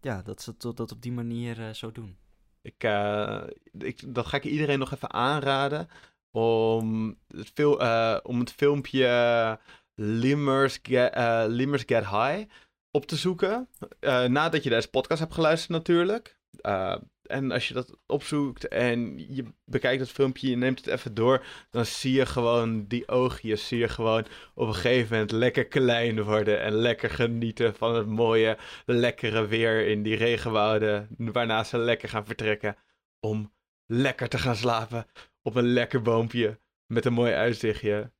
ja, 0.01 0.23
dat 0.23 0.43
ze 0.43 0.55
dat 0.59 0.93
op 0.93 1.03
die 1.03 1.13
manier 1.13 1.59
uh, 1.59 1.71
zo 1.71 1.93
doen. 1.93 2.17
Ik, 2.63 2.85
uh, 2.85 3.43
ik, 3.79 4.15
dat 4.15 4.27
ga 4.27 4.37
ik 4.37 4.45
iedereen 4.45 4.79
nog 4.79 4.95
even 4.95 5.13
aanraden. 5.13 5.89
Om 6.31 7.17
het, 7.29 8.23
om 8.23 8.39
het 8.39 8.53
filmpje 8.53 9.59
Limmers 9.97 10.79
Get, 10.83 11.17
uh, 11.17 11.45
Limmers 11.47 11.83
Get 11.87 12.05
High 12.09 12.45
op 12.91 13.07
te 13.07 13.17
zoeken. 13.17 13.69
Uh, 14.01 14.25
nadat 14.25 14.63
je 14.63 14.71
deze 14.71 14.91
podcast 14.91 15.21
hebt 15.21 15.35
geluisterd 15.35 15.71
natuurlijk. 15.71 16.39
Uh, 16.61 16.97
en 17.23 17.51
als 17.51 17.69
je 17.69 17.75
dat 17.75 17.99
opzoekt 18.07 18.69
en 18.69 19.19
je 19.35 19.45
bekijkt 19.65 20.01
het 20.01 20.11
filmpje, 20.11 20.51
je 20.51 20.57
neemt 20.57 20.79
het 20.79 20.87
even 20.87 21.15
door, 21.15 21.45
dan 21.71 21.87
zie 21.87 22.13
je 22.13 22.27
gewoon 22.27 22.87
die 22.87 23.09
oogjes, 23.09 23.69
zie 23.69 23.79
je 23.79 23.89
gewoon 23.89 24.27
op 24.55 24.67
een 24.69 24.75
gegeven 24.75 25.13
moment 25.13 25.31
lekker 25.31 25.67
klein 25.67 26.23
worden 26.23 26.61
en 26.61 26.73
lekker 26.73 27.11
genieten 27.11 27.75
van 27.75 27.95
het 27.95 28.07
mooie, 28.07 28.59
lekkere 28.85 29.47
weer 29.47 29.87
in 29.87 30.03
die 30.03 30.17
regenwouden, 30.17 31.09
waarna 31.19 31.65
ze 31.65 31.79
lekker 31.79 32.09
gaan 32.09 32.27
vertrekken 32.27 32.77
om 33.21 33.53
lekker 33.87 34.29
te 34.29 34.39
gaan 34.39 34.57
slapen 34.57 35.07
op 35.43 35.55
een 35.55 35.73
lekker 35.73 36.03
boompje 36.03 36.61
met 36.87 37.05
een 37.05 37.13
mooi 37.13 37.33
uitzichtje. 37.33 38.13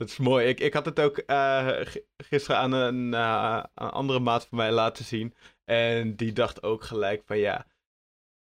Dat 0.00 0.08
is 0.08 0.18
mooi. 0.18 0.46
Ik, 0.46 0.60
ik 0.60 0.72
had 0.72 0.84
het 0.84 1.00
ook 1.00 1.22
uh, 1.26 1.80
gisteren 2.16 2.60
aan 2.60 2.72
een, 2.72 3.12
uh, 3.12 3.62
een, 3.74 3.90
andere 3.90 4.18
maat 4.18 4.46
van 4.46 4.58
mij 4.58 4.72
laten 4.72 5.04
zien. 5.04 5.34
En 5.64 6.16
die 6.16 6.32
dacht 6.32 6.62
ook 6.62 6.84
gelijk 6.84 7.22
van 7.26 7.38
ja, 7.38 7.66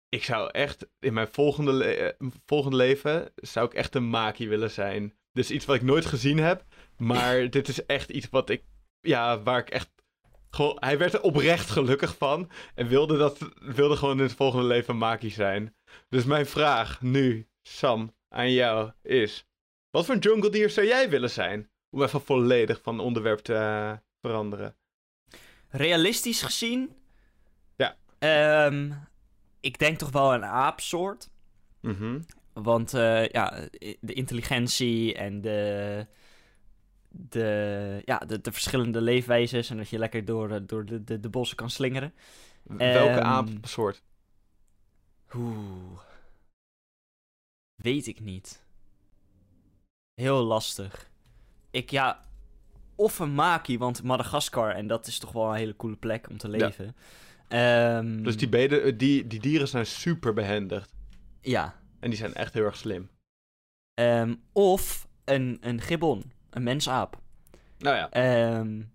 ik 0.10 0.24
zou 0.24 0.50
echt 0.52 0.88
in 1.00 1.14
mijn 1.14 1.28
volgende, 1.28 1.72
le 1.74 1.94
eh, 1.94 2.28
volgende 2.46 2.78
leven, 2.78 3.32
zou 3.36 3.66
ik 3.66 3.74
echt 3.74 3.96
een 3.96 4.10
maki 4.10 4.48
willen 4.48 4.72
zijn. 4.72 5.14
Dus 5.32 5.52
iets 5.52 5.66
wat 5.66 5.76
ik 5.76 5.82
nooit 5.82 6.06
gezien 6.06 6.38
heb. 6.38 6.66
Maar 6.98 7.50
dit 7.50 7.68
is 7.68 7.86
echt 7.86 8.10
iets 8.10 8.30
wat 8.30 8.50
ik, 8.50 8.64
ja, 9.02 9.42
waar 9.42 9.60
ik 9.60 9.70
echt 9.70 9.90
gewoon, 10.50 10.78
hij 10.80 10.98
werd 10.98 11.14
er 11.14 11.22
oprecht 11.22 11.70
gelukkig 11.70 12.18
van. 12.18 12.50
En 12.76 12.88
wilde, 12.88 13.18
dat, 13.18 13.38
wilde 13.60 13.96
gewoon 13.96 14.18
in 14.18 14.24
het 14.24 14.36
volgende 14.36 14.66
leven 14.66 14.98
maki 14.98 15.30
zijn. 15.30 15.76
Dus 16.10 16.26
mijn 16.26 16.46
vraag 16.46 17.02
nu, 17.02 17.48
Sam, 17.62 18.16
aan 18.28 18.52
jou 18.52 18.92
is... 19.02 19.49
Wat 19.90 20.06
voor 20.06 20.18
jungle 20.18 20.50
dier 20.50 20.70
zou 20.70 20.88
jij 20.88 21.10
willen 21.10 21.30
zijn? 21.30 21.70
Om 21.90 22.04
even 22.04 22.22
volledig 22.22 22.82
van 22.82 23.00
onderwerp 23.00 23.40
te 23.40 23.54
uh, 23.54 23.94
veranderen. 24.22 24.76
Realistisch 25.70 26.42
gezien? 26.42 26.94
Ja. 27.76 27.98
Um, 28.66 29.08
ik 29.60 29.80
denk 29.80 29.98
toch 29.98 30.12
wel 30.12 30.34
een 30.34 30.46
aapsoort. 30.46 31.30
Mm 31.82 32.26
Want 32.54 32.94
uh, 32.94 33.28
ja, 33.28 33.68
de 34.00 34.14
intelligentie 34.14 35.14
en 35.14 35.42
de, 35.42 36.06
de, 37.10 38.02
ja, 38.06 38.18
de, 38.18 38.42
de, 38.42 38.52
verschillende 38.52 39.02
leefwijzes 39.02 39.70
en 39.70 39.78
dat 39.78 39.90
je 39.90 39.98
lekker 39.98 40.26
door, 40.26 40.66
door 40.66 40.86
de, 40.86 41.04
de, 41.04 41.20
de 41.20 41.30
bossen 41.30 41.58
kan 41.58 41.70
slingeren. 41.70 42.14
Welke 42.64 43.20
um, 43.20 43.24
aapsoort? 43.24 44.04
Oeh. 45.34 46.02
Weet 47.76 48.08
ik 48.08 48.20
niet. 48.20 48.68
Heel 50.20 50.44
lastig. 50.44 51.10
Ik, 51.72 51.92
ja, 51.92 52.22
of 52.96 53.20
een 53.20 53.32
maki, 53.32 53.78
want 53.78 54.04
Madagaskar, 54.04 54.72
en 54.72 54.88
dat 54.88 55.08
is 55.08 55.20
toch 55.20 55.32
wel 55.32 55.50
een 55.50 55.56
hele 55.56 55.76
coole 55.76 55.96
plek 55.96 56.30
om 56.30 56.38
te 56.38 56.50
leven. 56.50 56.96
Ehm, 57.48 58.24
dus 58.24 58.38
die, 58.38 58.50
beden, 58.50 58.98
die, 58.98 59.28
die 59.28 59.40
dieren 59.40 59.68
zijn 59.68 59.86
super 59.86 60.34
behendig. 60.34 60.90
Ja. 61.42 61.76
En 62.00 62.10
die 62.10 62.20
zijn 62.20 62.34
echt 62.34 62.54
heel 62.54 62.64
erg 62.64 62.78
slim. 62.78 63.10
Ehm, 63.94 64.36
of 64.52 65.08
een, 65.26 65.58
een 65.62 65.82
gibbon, 65.82 66.32
een 66.50 66.64
mensaap. 66.64 67.20
Nou 67.78 67.96
ja. 67.96 68.58
Um, 68.60 68.92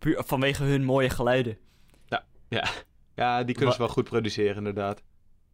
vanwege 0.00 0.64
hun 0.64 0.84
mooie 0.84 1.10
geluiden. 1.10 1.58
Ja, 2.06 2.24
ja. 2.48 2.68
ja 3.14 3.44
die 3.44 3.54
kunnen 3.54 3.72
ze 3.72 3.80
wel 3.80 3.88
goed 3.88 4.04
produceren, 4.04 4.56
inderdaad. 4.56 5.02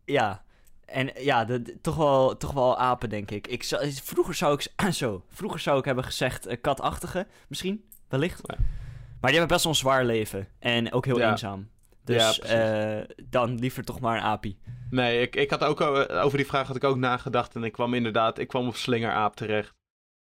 Ja, 0.05 0.45
en 0.91 1.11
ja, 1.16 1.47
toch, 1.80 1.97
wel, 1.97 2.36
toch 2.36 2.53
wel 2.53 2.78
apen, 2.78 3.09
denk 3.09 3.30
ik. 3.30 3.47
ik 3.47 3.64
vroeger, 4.03 4.34
zou 4.34 4.55
ik, 4.55 4.93
zo, 4.93 5.24
vroeger 5.28 5.61
zou 5.61 5.78
ik 5.78 5.84
hebben 5.84 6.05
gezegd 6.05 6.49
uh, 6.49 6.57
katachtige, 6.61 7.26
misschien, 7.49 7.84
wellicht. 8.09 8.47
Maar 8.47 9.30
die 9.30 9.38
hebben 9.38 9.49
best 9.49 9.62
wel 9.64 9.72
een 9.72 9.78
zwaar 9.78 10.05
leven 10.05 10.49
en 10.59 10.93
ook 10.93 11.05
heel 11.05 11.20
eenzaam. 11.20 11.68
Dus 12.05 12.36
ja, 12.36 12.99
uh, 13.01 13.05
dan 13.24 13.59
liever 13.59 13.84
toch 13.84 14.01
maar 14.01 14.16
een 14.16 14.22
apie. 14.22 14.59
Nee, 14.91 15.20
ik, 15.20 15.36
ik 15.36 15.51
had 15.51 15.64
ook 15.64 15.80
eh, 15.80 16.24
over 16.24 16.38
die 16.38 16.47
vraag 16.47 16.66
had 16.66 16.76
ik 16.76 16.84
ook 16.84 16.97
nagedacht 16.97 17.55
en 17.55 17.64
ik 17.64 17.72
kwam 17.72 17.95
inderdaad, 17.95 18.38
ik 18.38 18.49
kwam 18.49 18.66
op 18.66 18.76
slingeraap 18.76 19.36
terecht. 19.36 19.74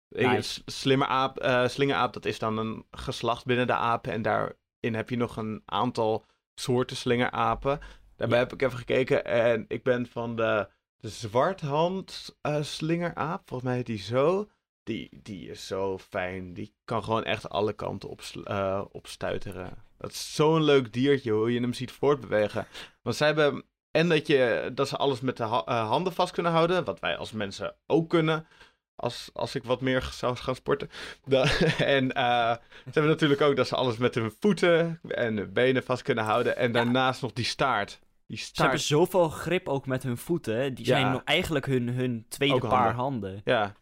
Nice. 0.10 0.62
Slimmer 0.66 1.08
aap, 1.08 1.44
uh, 1.44 1.68
slingeraap, 1.68 2.14
dat 2.14 2.26
is 2.26 2.40
dan 2.40 2.58
een 2.58 2.86
geslacht 2.92 3.46
binnen 3.46 3.68
de 3.68 3.74
apen 3.74 4.12
en 4.12 4.22
daarin 4.22 4.96
heb 4.96 5.10
je 5.10 5.18
nog 5.18 5.38
een 5.38 5.62
aantal 5.66 6.26
soorten 6.56 6.98
slingerapen. 6.98 7.80
Daarbij 8.20 8.40
heb 8.40 8.54
ik 8.54 8.62
even 8.62 8.78
gekeken 8.78 9.26
en 9.26 9.66
ik 9.68 9.84
ben 9.84 10.08
van 10.08 10.36
de, 10.36 10.68
de 10.98 11.10
zwarthand 11.10 12.36
uh, 12.42 12.62
slingeraap, 12.62 13.42
volgens 13.46 13.70
mij 13.70 13.76
heet 13.76 13.86
die 13.86 13.98
zo. 13.98 14.50
Die, 14.84 15.20
die 15.24 15.50
is 15.50 15.68
zo 15.68 15.98
fijn. 15.98 16.54
Die 16.54 16.74
kan 16.86 17.04
gewoon 17.04 17.24
echt 17.24 17.50
alle 17.50 17.74
kanten 17.74 18.10
op, 18.10 18.22
uh, 18.34 18.82
opstuiteren. 18.92 19.84
Dat 19.98 20.12
is 20.12 20.36
zo'n 20.36 20.64
leuk 20.64 20.94
diertje, 20.94 21.32
hoe 21.32 21.54
je 21.54 21.60
hem 21.60 21.74
ziet 21.74 21.92
voortbewegen. 21.92 22.68
Want 23.02 23.16
zij 23.16 23.28
hebben... 23.28 23.64
En 23.92 24.10
dat, 24.10 24.28
je, 24.28 24.72
dat 24.74 24.88
ze 24.88 24.98
alles 24.98 25.22
met 25.22 25.38
de 25.38 25.44
uh, 25.44 25.88
handen 25.88 26.14
vast 26.14 26.34
kunnen 26.34 26.52
houden. 26.52 26.84
Wat 26.84 27.00
wij 27.00 27.18
als 27.18 27.32
mensen 27.32 27.76
ook 27.88 28.10
kunnen. 28.10 28.48
Als, 28.96 29.30
als 29.34 29.56
ik 29.56 29.64
wat 29.64 29.82
meer 29.82 30.10
zou 30.14 30.36
gaan 30.36 30.56
sporten. 30.56 30.90
en 31.78 32.04
uh, 32.06 32.52
ze 32.52 32.92
hebben 32.92 33.12
natuurlijk 33.12 33.42
ook 33.42 33.56
dat 33.56 33.68
ze 33.68 33.76
alles 33.76 33.98
met 33.98 34.16
hun 34.16 34.32
voeten 34.40 35.00
en 35.08 35.38
hun 35.38 35.54
benen 35.54 35.84
vast 35.84 36.02
kunnen 36.02 36.24
houden. 36.24 36.58
En 36.58 36.72
daarnaast 36.72 37.22
nog 37.22 37.34
die 37.34 37.46
staart. 37.46 38.00
Die 38.30 38.38
staart. 38.38 38.56
Ze 38.56 38.62
hebben 38.62 38.80
zoveel 38.80 39.30
grip 39.30 39.68
ook 39.68 39.86
met 39.86 40.04
hun 40.04 40.18
voeten. 40.18 40.74
Die 40.74 40.86
zijn 40.86 41.06
ja. 41.06 41.22
eigenlijk 41.26 41.66
hun, 41.66 41.90
hun 41.90 42.26
tweede 42.28 42.68
paar 42.68 42.94
handen. 42.94 43.42
Ja. 43.44 43.76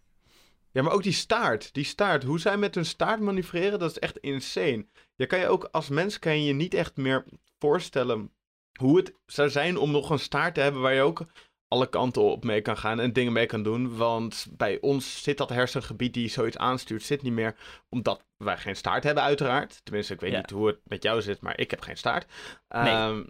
Ja, 0.71 0.81
maar 0.83 0.91
ook 0.91 1.03
die 1.03 1.13
staart. 1.13 1.73
Die 1.73 1.83
staart. 1.83 2.23
Hoe 2.23 2.39
zij 2.39 2.57
met 2.57 2.75
hun 2.75 2.85
staart 2.85 3.19
manoeuvreren, 3.19 3.79
dat 3.79 3.89
is 3.89 3.99
echt 3.99 4.17
insane. 4.17 4.87
Je 5.15 5.25
kan 5.25 5.39
je 5.39 5.47
ook 5.47 5.63
als 5.71 5.89
mens 5.89 6.19
kan 6.19 6.43
je 6.43 6.53
niet 6.53 6.73
echt 6.73 6.97
meer 6.97 7.25
voorstellen 7.59 8.31
hoe 8.79 8.97
het 8.97 9.13
zou 9.25 9.49
zijn 9.49 9.77
om 9.77 9.91
nog 9.91 10.09
een 10.09 10.19
staart 10.19 10.53
te 10.53 10.61
hebben 10.61 10.81
waar 10.81 10.93
je 10.93 11.01
ook 11.01 11.25
alle 11.67 11.89
kanten 11.89 12.21
op 12.21 12.43
mee 12.43 12.61
kan 12.61 12.77
gaan 12.77 12.99
en 12.99 13.13
dingen 13.13 13.33
mee 13.33 13.45
kan 13.45 13.63
doen. 13.63 13.97
Want 13.97 14.47
bij 14.51 14.77
ons 14.81 15.23
zit 15.23 15.37
dat 15.37 15.49
hersengebied 15.49 16.13
die 16.13 16.29
zoiets 16.29 16.57
aanstuurt, 16.57 17.03
zit 17.03 17.21
niet 17.21 17.33
meer. 17.33 17.55
Omdat 17.89 18.25
wij 18.37 18.57
geen 18.57 18.75
staart 18.75 19.03
hebben, 19.03 19.23
uiteraard. 19.23 19.79
Tenminste, 19.83 20.13
ik 20.13 20.19
weet 20.19 20.35
niet 20.35 20.49
hoe 20.49 20.67
het 20.67 20.79
met 20.83 21.03
jou 21.03 21.21
zit, 21.21 21.41
maar 21.41 21.59
ik 21.59 21.71
heb 21.71 21.81
geen 21.81 21.97
staart. 21.97 22.31
Nee. 22.69 22.93
Ehm, 22.93 23.23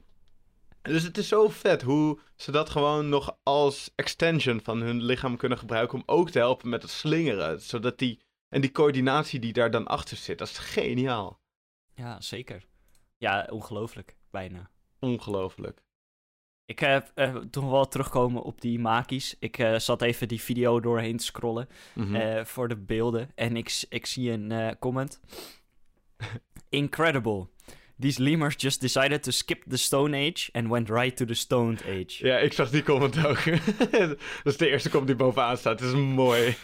dus 0.87 1.03
het 1.03 1.17
is 1.17 1.27
zo 1.27 1.49
vet 1.49 1.81
hoe 1.81 2.19
ze 2.35 2.51
dat 2.51 2.69
gewoon 2.69 3.09
nog 3.09 3.37
als 3.43 3.91
extension 3.95 4.59
van 4.63 4.81
hun 4.81 5.03
lichaam 5.03 5.37
kunnen 5.37 5.57
gebruiken 5.57 5.97
om 5.97 6.03
ook 6.05 6.29
te 6.29 6.39
helpen 6.39 6.69
met 6.69 6.81
het 6.81 6.91
slingeren. 6.91 7.61
Zodat 7.61 7.97
die, 7.97 8.21
en 8.49 8.61
die 8.61 8.71
coördinatie 8.71 9.39
die 9.39 9.53
daar 9.53 9.71
dan 9.71 9.87
achter 9.87 10.17
zit, 10.17 10.37
dat 10.37 10.47
is 10.47 10.57
geniaal. 10.57 11.39
Ja, 11.93 12.21
zeker. 12.21 12.65
Ja, 13.17 13.47
ongelooflijk, 13.49 14.15
bijna. 14.29 14.69
Ongelooflijk. 14.99 15.85
Ik 16.65 16.79
heb 16.79 17.11
uh, 17.15 17.35
toch 17.35 17.69
wel 17.69 17.87
terugkomen 17.87 18.43
op 18.43 18.61
die 18.61 18.79
makies. 18.79 19.35
Ik 19.39 19.57
uh, 19.57 19.77
zat 19.77 20.01
even 20.01 20.27
die 20.27 20.41
video 20.41 20.79
doorheen 20.79 21.17
te 21.17 21.23
scrollen 21.23 21.67
mm 21.93 22.15
-hmm. 22.15 22.45
voor 22.45 22.67
de 22.67 22.77
beelden. 22.77 23.31
En 23.35 23.57
ik, 23.57 23.85
ik 23.89 24.05
zie 24.05 24.31
een 24.31 24.79
comment. 24.79 25.19
Incredible. 26.69 27.47
These 27.99 28.21
lemurs 28.21 28.55
just 28.57 28.81
decided 28.81 29.23
to 29.23 29.31
skip 29.31 29.63
the 29.69 29.77
Stone 29.77 30.17
Age 30.17 30.49
and 30.53 30.69
went 30.69 30.89
right 30.89 31.17
to 31.17 31.25
the 31.25 31.33
Stone 31.33 31.77
Age. 31.85 32.25
Ja, 32.25 32.37
ik 32.37 32.53
zag 32.53 32.69
die 32.69 32.83
comment 32.83 33.25
ook. 33.25 33.43
dat 33.91 34.17
is 34.43 34.57
de 34.57 34.69
eerste 34.69 34.89
comment 34.89 35.07
die 35.07 35.17
bovenaan 35.17 35.57
staat. 35.57 35.79
Het 35.79 35.89
is 35.89 35.95
mooi. 35.95 36.55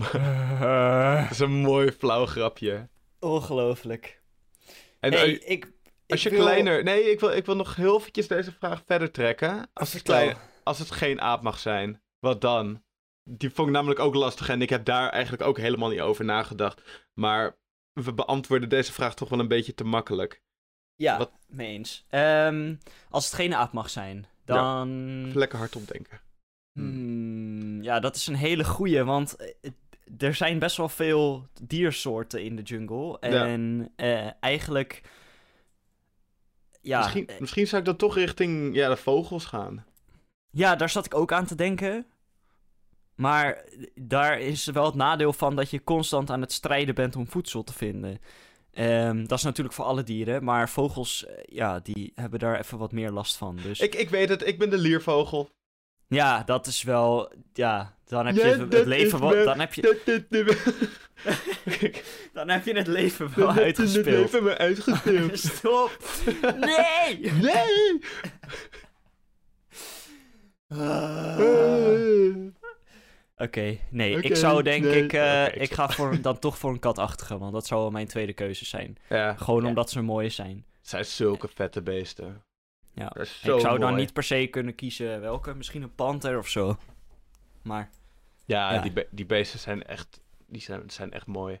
Het 0.00 1.30
is 1.30 1.38
een 1.38 1.60
mooi 1.60 1.92
flauw 1.92 2.26
grapje. 2.26 2.88
Ongelooflijk. 3.20 4.22
En 5.00 5.12
hey, 5.12 5.30
ik, 5.32 5.72
als 6.06 6.22
je 6.22 6.30
kleiner... 6.30 6.82
Nee, 6.82 7.10
ik 7.10 7.20
wil, 7.20 7.30
ik 7.30 7.46
wil 7.46 7.56
nog 7.56 7.76
heel 7.76 7.96
eventjes 7.98 8.28
deze 8.28 8.52
vraag 8.52 8.82
verder 8.86 9.10
trekken. 9.10 9.70
Als 9.72 9.92
het, 9.92 10.02
klein, 10.02 10.36
als 10.62 10.78
het 10.78 10.90
geen 10.90 11.20
aap 11.20 11.42
mag 11.42 11.58
zijn, 11.58 12.02
wat 12.18 12.40
dan? 12.40 12.82
Die 13.24 13.50
vond 13.50 13.68
ik 13.68 13.74
namelijk 13.74 14.00
ook 14.00 14.14
lastig 14.14 14.48
en 14.48 14.62
ik 14.62 14.70
heb 14.70 14.84
daar 14.84 15.08
eigenlijk 15.08 15.42
ook 15.42 15.58
helemaal 15.58 15.88
niet 15.88 16.00
over 16.00 16.24
nagedacht. 16.24 16.82
Maar 17.14 17.58
we 17.92 18.14
beantwoorden 18.14 18.68
deze 18.68 18.92
vraag 18.92 19.14
toch 19.14 19.28
wel 19.28 19.38
een 19.38 19.48
beetje 19.48 19.74
te 19.74 19.84
makkelijk. 19.84 20.42
Ja, 20.96 21.18
wat... 21.18 21.30
mee 21.46 21.72
eens. 21.72 22.04
Um, 22.10 22.78
als 23.10 23.24
het 23.24 23.34
geen 23.34 23.54
aap 23.54 23.72
mag 23.72 23.90
zijn, 23.90 24.26
dan... 24.44 24.88
Ja, 25.26 25.38
lekker 25.38 25.58
hard 25.58 25.76
opdenken. 25.76 26.20
Hmm, 26.72 27.82
ja, 27.82 28.00
dat 28.00 28.16
is 28.16 28.26
een 28.26 28.34
hele 28.34 28.64
goeie, 28.64 29.02
want 29.02 29.36
er 30.18 30.34
zijn 30.34 30.58
best 30.58 30.76
wel 30.76 30.88
veel 30.88 31.46
diersoorten 31.62 32.44
in 32.44 32.56
de 32.56 32.62
jungle. 32.62 33.18
En 33.18 33.92
ja. 33.96 34.24
uh, 34.24 34.30
eigenlijk 34.40 35.02
ja. 36.86 36.98
Misschien, 36.98 37.26
eh, 37.26 37.40
misschien 37.40 37.66
zou 37.66 37.80
ik 37.80 37.86
dan 37.86 37.96
toch 37.96 38.14
richting 38.14 38.74
ja, 38.74 38.88
de 38.88 38.96
vogels 38.96 39.44
gaan. 39.44 39.84
Ja, 40.50 40.76
daar 40.76 40.90
zat 40.90 41.06
ik 41.06 41.14
ook 41.14 41.32
aan 41.32 41.46
te 41.46 41.54
denken. 41.54 42.06
Maar 43.14 43.64
daar 43.94 44.40
is 44.40 44.64
wel 44.66 44.84
het 44.84 44.94
nadeel 44.94 45.32
van 45.32 45.56
dat 45.56 45.70
je 45.70 45.84
constant 45.84 46.30
aan 46.30 46.40
het 46.40 46.52
strijden 46.52 46.94
bent 46.94 47.16
om 47.16 47.28
voedsel 47.28 47.64
te 47.64 47.72
vinden. 47.72 48.20
Um, 48.78 49.28
dat 49.28 49.38
is 49.38 49.44
natuurlijk 49.44 49.74
voor 49.74 49.84
alle 49.84 50.02
dieren, 50.02 50.44
maar 50.44 50.68
vogels, 50.68 51.26
eh, 51.26 51.34
ja, 51.44 51.80
die 51.82 52.12
hebben 52.14 52.38
daar 52.38 52.58
even 52.58 52.78
wat 52.78 52.92
meer 52.92 53.10
last 53.10 53.36
van. 53.36 53.58
Dus... 53.62 53.80
Ik, 53.80 53.94
ik 53.94 54.10
weet 54.10 54.28
het, 54.28 54.46
ik 54.46 54.58
ben 54.58 54.70
de 54.70 54.78
liervogel. 54.78 55.50
Ja, 56.08 56.42
dat 56.42 56.66
is 56.66 56.82
wel, 56.82 57.32
ja, 57.52 57.96
dan 58.04 58.26
heb 58.26 58.34
je 58.34 58.66
het 58.70 58.86
leven 58.86 59.20
wel, 59.20 59.44
dan 59.44 59.60
heb 59.60 59.74
je... 59.74 59.82
dan 62.32 62.48
heb 62.48 62.64
je 62.64 62.72
het 62.72 62.86
leven 62.86 63.32
wel 63.34 63.46
dan 63.54 63.58
uitgespeeld. 63.58 64.04
Het 64.04 64.14
leven 64.14 64.44
maar 64.44 64.58
uitgespeeld. 64.58 65.38
Stop! 65.56 65.98
Nee! 66.60 67.32
Nee! 67.32 68.00
Oké, 73.38 73.44
okay, 73.44 73.80
nee, 73.90 74.16
okay, 74.16 74.30
ik 74.30 74.36
zou 74.36 74.62
denk 74.62 74.84
nee. 74.84 75.04
ik, 75.04 75.12
uh, 75.12 75.20
okay, 75.20 75.46
ik 75.46 75.72
ga 75.72 75.88
voor, 75.88 76.20
dan 76.20 76.38
toch 76.38 76.58
voor 76.58 76.70
een 76.70 76.78
katachtige, 76.78 77.38
want 77.38 77.52
dat 77.52 77.66
zou 77.66 77.80
wel 77.80 77.90
mijn 77.90 78.06
tweede 78.06 78.32
keuze 78.32 78.64
zijn. 78.64 78.96
Ja, 79.08 79.34
Gewoon 79.34 79.62
ja. 79.62 79.68
omdat 79.68 79.90
ze 79.90 80.02
mooi 80.02 80.30
zijn. 80.30 80.64
Het 80.78 80.88
zijn 80.88 81.04
zulke 81.04 81.48
vette 81.48 81.82
beesten. 81.82 82.42
Ja, 82.94 83.16
ik 83.16 83.26
zou 83.42 83.62
mooi. 83.62 83.78
dan 83.78 83.94
niet 83.94 84.12
per 84.12 84.22
se 84.22 84.46
kunnen 84.46 84.74
kiezen 84.74 85.20
welke, 85.20 85.54
misschien 85.54 85.82
een 85.82 85.94
panter 85.94 86.38
of 86.38 86.48
zo. 86.48 86.78
Maar... 87.62 87.90
Ja, 88.44 88.72
ja. 88.72 88.80
Die, 88.80 88.92
be 88.92 89.06
die 89.10 89.26
beesten 89.26 89.58
zijn 89.58 89.84
echt, 89.84 90.20
die 90.46 90.60
zijn, 90.60 90.90
zijn 90.90 91.12
echt 91.12 91.26
mooi. 91.26 91.60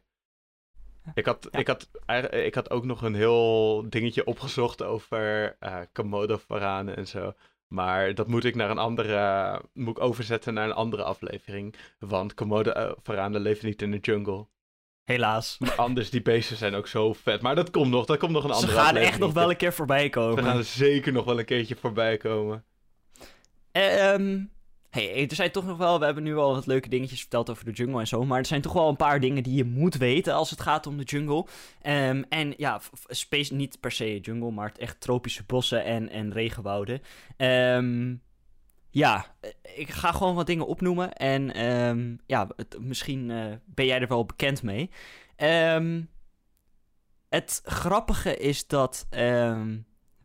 Ik 1.14 1.26
had, 1.26 1.48
ik, 1.50 1.66
had, 1.66 1.88
ik 2.32 2.54
had 2.54 2.70
ook 2.70 2.84
nog 2.84 3.02
een 3.02 3.14
heel 3.14 3.84
dingetje 3.88 4.24
opgezocht 4.26 4.82
over 4.82 5.56
uh, 5.60 5.78
Komodo-varanen 5.92 6.96
en 6.96 7.06
zo. 7.06 7.34
Maar 7.68 8.14
dat 8.14 8.28
moet 8.28 8.44
ik 8.44 8.54
naar 8.54 8.70
een 8.70 8.78
andere. 8.78 9.60
Moet 9.72 9.96
ik 9.96 10.02
overzetten 10.02 10.54
naar 10.54 10.64
een 10.64 10.74
andere 10.74 11.02
aflevering. 11.02 11.74
Want 11.98 12.34
Komodo-varanen 12.34 13.40
leven 13.40 13.66
niet 13.66 13.82
in 13.82 13.90
de 13.90 13.98
jungle. 13.98 14.46
Helaas. 15.04 15.56
Maar 15.58 15.74
anders, 15.74 16.10
die 16.10 16.22
beesten 16.22 16.56
zijn 16.56 16.74
ook 16.74 16.86
zo 16.86 17.12
vet. 17.12 17.42
Maar 17.42 17.54
dat 17.54 17.70
komt 17.70 17.90
nog. 17.90 18.06
Dat 18.06 18.18
komt 18.18 18.32
nog 18.32 18.44
een 18.44 18.50
andere 18.50 18.72
Ze 18.72 18.78
gaan 18.78 18.96
echt 18.96 19.18
nog 19.18 19.32
wel 19.32 19.50
een 19.50 19.56
keer 19.56 19.72
voorbij 19.72 20.08
komen. 20.08 20.44
Ze 20.44 20.50
gaan 20.50 20.64
zeker 20.64 21.12
nog 21.12 21.24
wel 21.24 21.38
een 21.38 21.44
keertje 21.44 21.76
voorbij 21.76 22.16
komen. 22.16 22.64
Uh, 23.72 24.12
um, 24.12 24.50
hey, 24.90 25.28
er 25.28 25.34
zijn 25.34 25.50
toch 25.50 25.66
nog 25.66 25.76
wel, 25.76 25.98
we 25.98 26.04
hebben 26.04 26.22
nu 26.22 26.36
al 26.36 26.54
wat 26.54 26.66
leuke 26.66 26.88
dingetjes 26.88 27.20
verteld 27.20 27.50
over 27.50 27.64
de 27.64 27.70
jungle 27.70 28.00
en 28.00 28.06
zo, 28.06 28.24
maar 28.24 28.38
er 28.38 28.46
zijn 28.46 28.60
toch 28.60 28.72
wel 28.72 28.88
een 28.88 28.96
paar 28.96 29.20
dingen 29.20 29.42
die 29.42 29.54
je 29.54 29.64
moet 29.64 29.96
weten 29.96 30.34
als 30.34 30.50
het 30.50 30.60
gaat 30.60 30.86
om 30.86 30.96
de 30.96 31.02
jungle. 31.02 31.46
Um, 31.82 32.24
en 32.28 32.54
ja, 32.56 32.80
space, 33.08 33.54
niet 33.54 33.80
per 33.80 33.92
se 33.92 34.18
jungle, 34.20 34.50
maar 34.50 34.72
echt 34.78 35.00
tropische 35.00 35.44
bossen 35.44 35.84
en, 35.84 36.08
en 36.08 36.32
regenwouden. 36.32 37.00
Um, 37.36 38.22
ja, 38.90 39.34
ik 39.74 39.90
ga 39.90 40.12
gewoon 40.12 40.34
wat 40.34 40.46
dingen 40.46 40.66
opnoemen 40.66 41.12
en 41.12 41.64
um, 41.64 42.20
ja, 42.26 42.48
misschien 42.78 43.28
uh, 43.30 43.44
ben 43.64 43.86
jij 43.86 44.00
er 44.00 44.08
wel 44.08 44.24
bekend 44.24 44.62
mee. 44.62 44.90
het 47.28 47.60
grappige 47.64 48.36
is 48.36 48.66
dat 48.66 49.06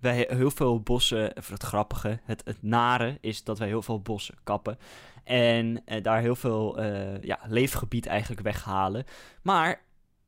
wij 0.01 0.27
heel 0.29 0.51
veel 0.51 0.81
bossen, 0.81 1.37
of 1.37 1.49
het 1.49 1.63
grappige, 1.63 2.19
het, 2.23 2.41
het 2.45 2.61
nare 2.61 3.17
is 3.21 3.43
dat 3.43 3.59
wij 3.59 3.67
heel 3.67 3.81
veel 3.81 4.01
bossen 4.01 4.35
kappen. 4.43 4.77
En 5.23 5.83
daar 6.01 6.21
heel 6.21 6.35
veel 6.35 6.83
ja, 7.21 7.39
leefgebied 7.47 8.05
eigenlijk 8.05 8.41
weghalen. 8.41 9.03
Maar 9.43 9.81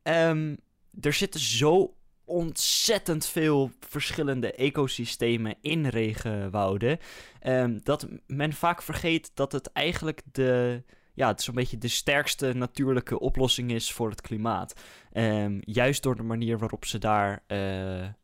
um, 0.03 0.57
er 1.01 1.13
zitten 1.13 1.39
zo 1.39 1.95
ontzettend 2.25 3.25
veel 3.25 3.71
verschillende 3.79 4.53
ecosystemen 4.53 5.55
in 5.61 5.87
regenwouden. 5.87 6.99
Um, 7.41 7.79
dat 7.83 8.07
men 8.27 8.53
vaak 8.53 8.81
vergeet 8.81 9.31
dat 9.33 9.51
het 9.51 9.71
eigenlijk 9.71 10.21
de. 10.31 10.83
Ja, 11.15 11.27
het 11.27 11.41
zo'n 11.41 11.55
beetje 11.55 11.77
de 11.77 11.87
sterkste 11.87 12.53
natuurlijke 12.53 13.19
oplossing 13.19 13.71
is 13.71 13.91
voor 13.91 14.09
het 14.09 14.21
klimaat. 14.21 14.73
Um, 15.13 15.59
juist 15.61 16.03
door 16.03 16.15
de 16.15 16.23
manier 16.23 16.57
waarop 16.57 16.85
ze 16.85 16.97
daar 16.97 17.43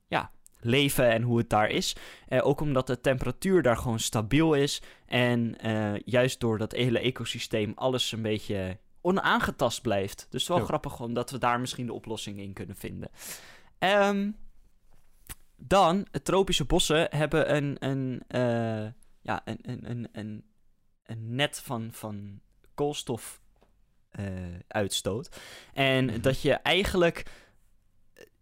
ja, 0.07 0.31
leven 0.59 1.09
en 1.11 1.21
hoe 1.21 1.37
het 1.37 1.49
daar 1.49 1.69
is. 1.69 1.95
Uh, 2.29 2.45
ook 2.45 2.61
omdat 2.61 2.87
de 2.87 3.01
temperatuur 3.01 3.61
daar 3.61 3.77
gewoon 3.77 3.99
stabiel 3.99 4.53
is. 4.53 4.81
En 5.05 5.55
uh, 5.65 5.99
juist 6.05 6.39
door 6.39 6.57
dat 6.57 6.71
hele 6.71 6.99
ecosysteem 6.99 7.71
alles 7.75 8.11
een 8.11 8.21
beetje 8.21 8.77
onaangetast 9.01 9.81
blijft. 9.81 10.27
Dus 10.29 10.47
wel 10.47 10.59
grappig 10.59 10.99
omdat 10.99 11.31
we 11.31 11.37
daar 11.37 11.59
misschien 11.59 11.85
de 11.85 11.93
oplossing 11.93 12.39
in 12.39 12.53
kunnen 12.53 12.75
vinden. 12.75 13.09
Um, 13.79 14.35
dan, 15.55 16.07
tropische 16.23 16.65
bossen 16.65 17.07
hebben 17.15 17.55
een, 17.55 17.75
een, 17.79 18.21
uh, 18.27 18.91
ja, 19.21 19.41
een, 19.45 19.59
een, 19.61 19.89
een, 19.89 20.07
een, 20.11 20.43
een 21.03 21.35
net 21.35 21.59
van, 21.59 21.89
van 21.91 22.39
koolstof 22.73 23.41
uitstoot. 24.67 25.39
En 25.73 26.05
mhm. 26.05 26.21
dat 26.21 26.41
je 26.41 26.53
eigenlijk, 26.53 27.31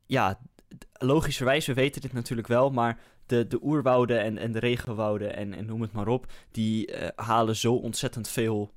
ja, 0.05 0.39
logischerwijs, 0.91 1.65
we 1.65 1.73
weten 1.73 2.01
dit 2.01 2.13
natuurlijk 2.13 2.47
wel, 2.47 2.69
maar 2.69 2.99
de, 3.25 3.47
de 3.47 3.59
oerwouden 3.63 4.21
en, 4.21 4.37
en 4.37 4.51
de 4.51 4.59
regenwouden 4.59 5.35
en, 5.35 5.53
en 5.53 5.65
noem 5.65 5.81
het 5.81 5.91
maar 5.91 6.07
op, 6.07 6.31
die 6.51 6.91
uh, 6.91 7.07
halen 7.15 7.55
zo 7.55 7.73
ontzettend 7.73 8.27
veel 8.27 8.73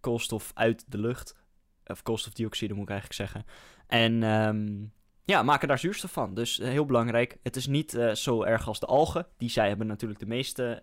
koolstof 0.00 0.50
uit 0.54 0.84
de 0.88 0.98
lucht. 0.98 1.36
Of 1.86 2.02
koolstofdioxide 2.02 2.74
moet 2.74 2.82
ik 2.82 2.90
eigenlijk 2.90 3.20
zeggen. 3.20 3.44
En 3.86 4.22
um, 4.22 4.92
ja, 5.24 5.42
maken 5.42 5.68
daar 5.68 5.78
zuurstof 5.78 6.12
van. 6.12 6.34
Dus 6.34 6.56
heel 6.56 6.84
belangrijk. 6.84 7.36
Het 7.42 7.56
is 7.56 7.66
niet 7.66 7.98
zo 8.12 8.42
erg 8.42 8.68
als 8.68 8.80
de 8.80 8.86
algen. 8.86 9.26
Die 9.36 9.50
zij 9.50 9.68
hebben 9.68 9.86
natuurlijk 9.86 10.20
de 10.20 10.26
meeste 10.26 10.80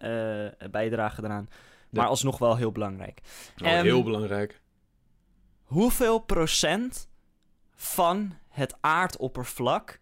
bijdrage 0.71 1.23
eraan. 1.23 1.49
Maar 1.89 2.07
alsnog 2.07 2.37
wel 2.37 2.55
heel 2.55 2.71
belangrijk. 2.71 3.21
Um, 3.57 3.67
heel 3.67 4.03
belangrijk. 4.03 4.61
Hoeveel 5.63 6.19
procent 6.19 7.09
van 7.75 8.33
het 8.59 8.75
aardoppervlak 8.81 9.99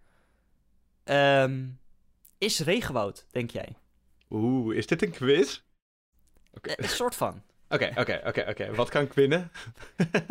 um, 1.06 1.80
is 2.38 2.60
regenwoud, 2.60 3.26
denk 3.32 3.52
jij? 3.52 3.76
Oeh, 4.30 4.76
is 4.76 4.88
dit 4.88 5.02
een 5.02 5.12
quiz? 5.12 5.62
Okay. 6.54 6.76
een 6.78 6.90
soort 6.90 7.16
van. 7.16 7.42
Oké, 7.70 7.92
oké, 7.96 8.22
oké, 8.26 8.46
oké. 8.50 8.76
Wat 8.76 8.90
kan 8.90 9.04
ik 9.04 9.14
winnen? 9.14 9.52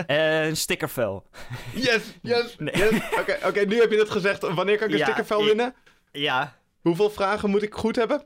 Uh, 0.07 0.45
een 0.49 0.57
stickervel. 0.57 1.27
Yes, 1.75 2.03
yes, 2.23 2.57
nee. 2.59 2.77
yes. 2.77 3.19
Oké, 3.21 3.39
oké, 3.45 3.61
nu 3.61 3.81
heb 3.81 3.91
je 3.91 3.99
het 3.99 4.11
gezegd. 4.11 4.43
Wanneer 4.43 4.79
kan 4.79 4.89
ik 4.89 4.95
een 4.95 5.01
stickervel 5.01 5.45
winnen? 5.45 5.75
Ja. 6.13 6.57
Hoeveel 6.81 7.11
vragen 7.11 7.51
moet 7.51 7.63
ik 7.63 7.75
goed 7.75 7.97
hebben? 7.97 8.25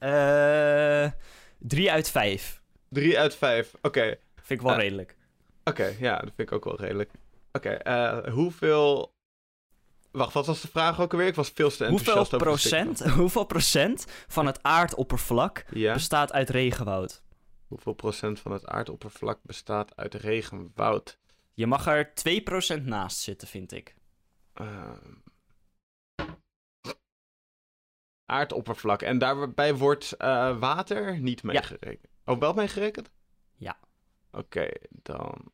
Uh, 0.00 1.10
drie 1.58 1.92
uit 1.92 2.10
vijf. 2.10 2.62
Drie 2.88 3.18
uit 3.18 3.36
vijf, 3.36 3.74
oké. 3.82 4.16
Vind 4.34 4.60
ik 4.60 4.66
wel 4.66 4.76
uh, 4.76 4.82
redelijk. 4.82 5.16
Oké, 5.64 5.94
ja, 5.98 6.16
dat 6.16 6.32
vind 6.36 6.48
ik 6.48 6.52
ook 6.52 6.64
wel 6.64 6.80
redelijk. 6.80 7.10
Oké, 7.52 7.78
okay, 7.82 8.30
hoeveel... 8.30 9.12
Wacht, 10.10 10.32
wat 10.32 10.46
was 10.46 10.60
de 10.60 10.68
vraag 10.68 11.00
ook 11.00 11.12
alweer? 11.12 11.26
Ik 11.26 11.34
was 11.34 11.50
veel 11.50 11.70
te 11.70 11.84
enthousiast 11.84 12.30
hoeveel 12.30 12.38
procent, 12.38 13.10
Hoeveel 13.10 13.44
procent 13.44 14.04
van 14.26 14.46
het 14.46 14.62
aardoppervlak 14.62 15.64
ja? 15.70 15.92
bestaat 15.92 16.32
uit 16.32 16.50
regenwoud? 16.50 17.22
Hoeveel 17.66 17.92
procent 17.92 18.40
van 18.40 18.52
het 18.52 18.66
aardoppervlak 18.66 19.38
bestaat 19.42 19.96
uit 19.96 20.14
regenwoud? 20.14 21.18
Je 21.54 21.66
mag 21.66 21.86
er 21.86 22.12
2% 22.78 22.82
naast 22.82 23.18
zitten, 23.18 23.48
vind 23.48 23.72
ik. 23.72 23.94
Uh, 24.60 24.92
aardoppervlak. 28.24 29.02
En 29.02 29.18
daarbij 29.18 29.74
wordt 29.74 30.14
uh, 30.18 30.58
water 30.58 31.20
niet 31.20 31.42
meegerekend. 31.42 32.12
Ja. 32.24 32.32
Oh, 32.32 32.40
wel 32.40 32.52
meegerekend? 32.52 33.10
Ja. 33.54 33.78
Oké, 34.30 34.38
okay, 34.38 34.80
dan 34.90 35.52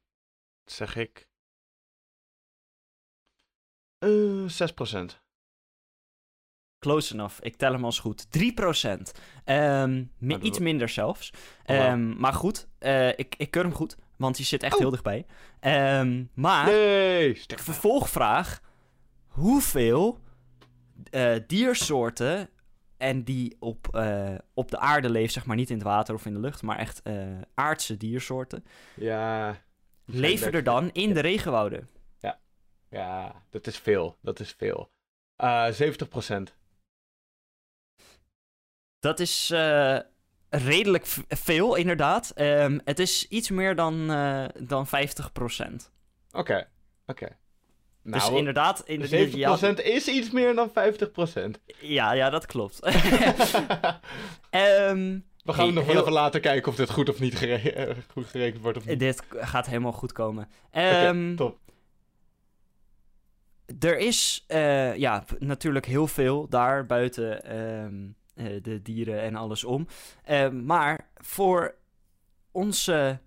zeg 0.64 0.96
ik. 0.96 1.28
Uh, 4.04 4.48
6%. 4.48 5.22
Close 6.78 7.14
enough. 7.14 7.34
Ik 7.40 7.56
tel 7.56 7.72
hem 7.72 7.84
als 7.84 7.98
goed. 7.98 8.26
3%. 8.38 8.40
Um, 9.44 10.10
mi 10.18 10.38
iets 10.38 10.58
minder 10.58 10.88
zelfs. 10.88 11.32
Um, 11.66 12.16
Maar 12.18 12.32
goed, 12.32 12.68
uh, 12.80 13.08
ik, 13.08 13.34
ik 13.36 13.50
keur 13.50 13.62
hem 13.62 13.74
goed. 13.74 13.96
Want 14.16 14.36
die 14.36 14.44
zit 14.44 14.62
echt 14.62 14.74
oh. 14.74 14.80
heel 14.80 14.90
dichtbij. 14.90 15.26
Um, 16.00 16.30
maar, 16.34 16.66
nee, 16.66 17.42
vervolgvraag. 17.46 18.60
Hoeveel 19.26 20.18
uh, 21.10 21.34
diersoorten 21.46 22.48
en 22.96 23.22
die 23.22 23.56
op, 23.58 23.88
uh, 23.92 24.34
op 24.54 24.70
de 24.70 24.78
aarde 24.78 25.10
leven, 25.10 25.32
zeg 25.32 25.46
maar 25.46 25.56
niet 25.56 25.70
in 25.70 25.76
het 25.76 25.84
water 25.84 26.14
of 26.14 26.26
in 26.26 26.34
de 26.34 26.40
lucht, 26.40 26.62
maar 26.62 26.78
echt 26.78 27.02
aardse 27.54 27.96
diersoorten. 27.96 28.64
Ja. 28.94 29.56
Leven 30.04 30.52
er 30.52 30.64
dan 30.64 30.90
in 30.92 31.14
de 31.14 31.20
regenwouden? 31.20 31.88
Ja. 32.94 33.42
Dat 33.50 33.66
is 33.66 33.78
veel. 33.78 34.16
Dat 34.20 34.40
is 34.40 34.52
veel. 34.52 34.90
Uh, 35.42 35.68
70% 35.72 36.54
dat 39.04 39.20
is 39.20 39.50
uh, 39.52 39.98
redelijk 40.48 41.06
veel, 41.28 41.74
inderdaad. 41.74 42.32
Um, 42.36 42.80
het 42.84 42.98
is 42.98 43.28
iets 43.28 43.50
meer 43.50 43.74
dan, 43.74 44.10
uh, 44.10 44.44
dan 44.58 44.86
50%. 44.86 44.90
Oké, 44.90 45.88
oké. 46.32 46.66
Okay. 47.06 47.36
Dus 48.02 48.12
nou, 48.12 48.30
dus 48.30 48.38
inderdaad... 48.38 48.82
In 48.84 49.00
de, 49.00 49.30
70% 49.30 49.34
ja, 49.34 49.58
is 49.76 50.08
iets 50.08 50.30
meer 50.30 50.54
dan 50.54 50.70
50%. 50.70 50.72
Ja, 51.80 52.12
ja 52.12 52.30
dat 52.30 52.46
klopt. 52.46 52.86
um, 54.50 55.24
We 55.44 55.52
gaan 55.52 55.64
hey, 55.64 55.74
nog 55.74 55.86
wel 55.86 56.00
even 56.00 56.12
later 56.12 56.40
kijken 56.40 56.70
of 56.70 56.76
dit 56.76 56.90
goed 56.90 57.08
of 57.08 57.20
niet 57.20 57.36
gere 57.36 57.72
eh, 57.72 57.96
goed 58.12 58.26
gerekend 58.26 58.62
wordt. 58.62 58.78
Of 58.78 58.86
niet. 58.86 58.98
Dit 58.98 59.22
gaat 59.30 59.66
helemaal 59.66 59.92
goed 59.92 60.12
komen. 60.12 60.42
Um, 60.42 60.50
okay, 60.70 61.06
ehm, 61.06 61.36
top. 61.36 61.58
Er 63.78 63.98
is 63.98 64.44
uh, 64.48 64.96
ja, 64.96 65.24
natuurlijk 65.38 65.86
heel 65.86 66.06
veel 66.06 66.48
daar 66.48 66.86
buiten... 66.86 67.56
Um, 67.56 68.16
uh, 68.34 68.62
de 68.62 68.82
dieren 68.82 69.20
en 69.20 69.34
alles 69.34 69.64
om. 69.64 69.86
Uh, 70.30 70.48
maar 70.48 71.08
voor 71.14 71.74
onze 72.50 73.20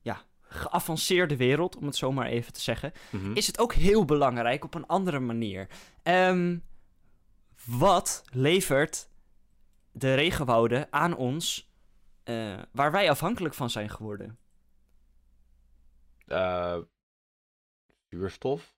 ja, 0.00 0.22
geavanceerde 0.40 1.36
wereld, 1.36 1.76
om 1.76 1.86
het 1.86 1.96
zo 1.96 2.12
maar 2.12 2.26
even 2.26 2.52
te 2.52 2.60
zeggen, 2.60 2.92
mm 3.10 3.20
-hmm. 3.20 3.36
is 3.36 3.46
het 3.46 3.58
ook 3.58 3.74
heel 3.74 4.04
belangrijk 4.04 4.64
op 4.64 4.74
een 4.74 4.86
andere 4.86 5.18
manier. 5.18 5.68
Um, 6.02 6.62
wat 7.64 8.24
levert 8.30 9.08
de 9.92 10.14
regenwouden 10.14 10.86
aan 10.90 11.16
ons 11.16 11.72
waar 12.72 12.92
wij 12.92 13.10
afhankelijk 13.10 13.54
van 13.54 13.70
zijn 13.70 13.90
geworden? 13.90 14.38
Zuurstof. 18.12 18.76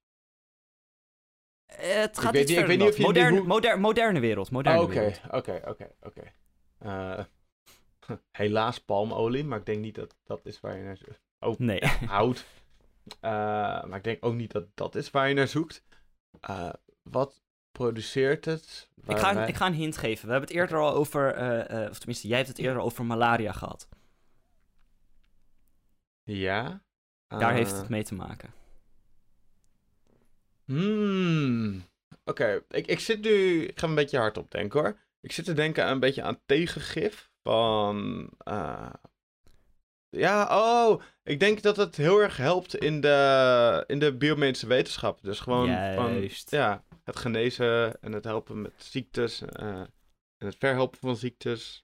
Het 1.66 2.18
gaat 2.18 2.32
niet, 2.32 2.50
ik 2.50 2.66
weet 2.66 2.78
niet 2.78 2.88
of 2.88 2.96
je 2.96 3.02
moderne, 3.02 3.42
moder, 3.42 3.80
moderne 3.80 4.20
wereld. 4.20 4.50
Moderne 4.50 4.82
Oké, 4.82 5.20
oké, 5.30 5.62
oké, 5.64 5.90
oké. 6.00 6.32
Eh, 6.78 7.24
helaas 8.42 8.78
palmolie, 8.78 9.44
maar 9.44 9.58
ik 9.58 9.66
denk 9.66 9.80
niet 9.80 9.94
dat 9.94 10.16
dat 10.24 10.46
is 10.46 10.60
waar 10.60 10.76
je 10.76 10.84
naar 10.84 10.96
zoekt. 10.96 11.20
Oh, 11.38 11.58
nee. 11.58 11.80
hout. 12.14 12.46
Uh, 13.06 13.20
maar 13.84 13.96
ik 13.96 14.04
denk 14.04 14.24
ook 14.24 14.34
niet 14.34 14.52
dat 14.52 14.66
dat 14.74 14.94
is 14.94 15.10
waar 15.10 15.28
je 15.28 15.34
naar 15.34 15.48
zoekt. 15.48 15.84
Uh, 16.50 16.72
wat 17.02 17.42
produceert 17.72 18.44
het? 18.44 18.90
Ik 19.06 19.18
ga, 19.18 19.34
wij... 19.34 19.48
ik 19.48 19.54
ga 19.54 19.66
een 19.66 19.74
hint 19.74 19.96
geven. 19.96 20.26
We 20.26 20.30
hebben 20.30 20.48
het 20.48 20.58
eerder 20.58 20.78
al 20.78 20.94
over, 20.94 21.36
of 21.90 21.98
tenminste, 21.98 22.28
jij 22.28 22.36
hebt 22.36 22.48
het 22.48 22.58
eerder 22.58 22.82
over 22.82 23.04
malaria 23.04 23.52
gehad. 23.52 23.88
Ja? 26.22 26.82
Daar 27.26 27.52
heeft 27.52 27.76
het 27.76 27.88
mee 27.88 28.04
te 28.04 28.14
maken. 28.14 28.54
Hmm. 30.64 31.84
Oké, 32.24 32.62
ik, 32.68 32.86
ik 32.86 33.00
zit 33.00 33.20
nu. 33.20 33.64
Ik 33.64 33.78
ga 33.78 33.86
een 33.86 33.94
beetje 33.94 34.18
hard 34.18 34.38
op 34.38 34.50
denken 34.50 34.80
hoor. 34.80 34.98
Ik 35.20 35.32
zit 35.32 35.44
te 35.44 35.52
denken 35.52 35.84
aan 35.84 35.92
een 35.92 36.00
beetje 36.00 36.22
aan 36.22 36.40
tegengif 36.46 37.30
van. 37.42 38.30
Uh... 38.48 38.92
Ja, 40.08 40.58
oh. 40.58 41.02
Ik 41.22 41.40
denk 41.40 41.62
dat 41.62 41.76
het 41.76 41.96
heel 41.96 42.18
erg 42.18 42.36
helpt 42.36 42.76
in 42.76 43.00
de, 43.00 43.84
in 43.86 43.98
de 43.98 44.16
biomedische 44.16 44.66
wetenschap. 44.66 45.22
Dus 45.22 45.40
gewoon 45.40 45.94
van, 45.94 46.30
ja, 46.44 46.84
het 47.04 47.16
genezen 47.16 48.00
en 48.00 48.12
het 48.12 48.24
helpen 48.24 48.62
met 48.62 48.72
ziektes. 48.76 49.42
Uh, 49.42 49.80
en 50.38 50.46
het 50.46 50.56
verhelpen 50.58 50.98
van 50.98 51.16
ziektes. 51.16 51.83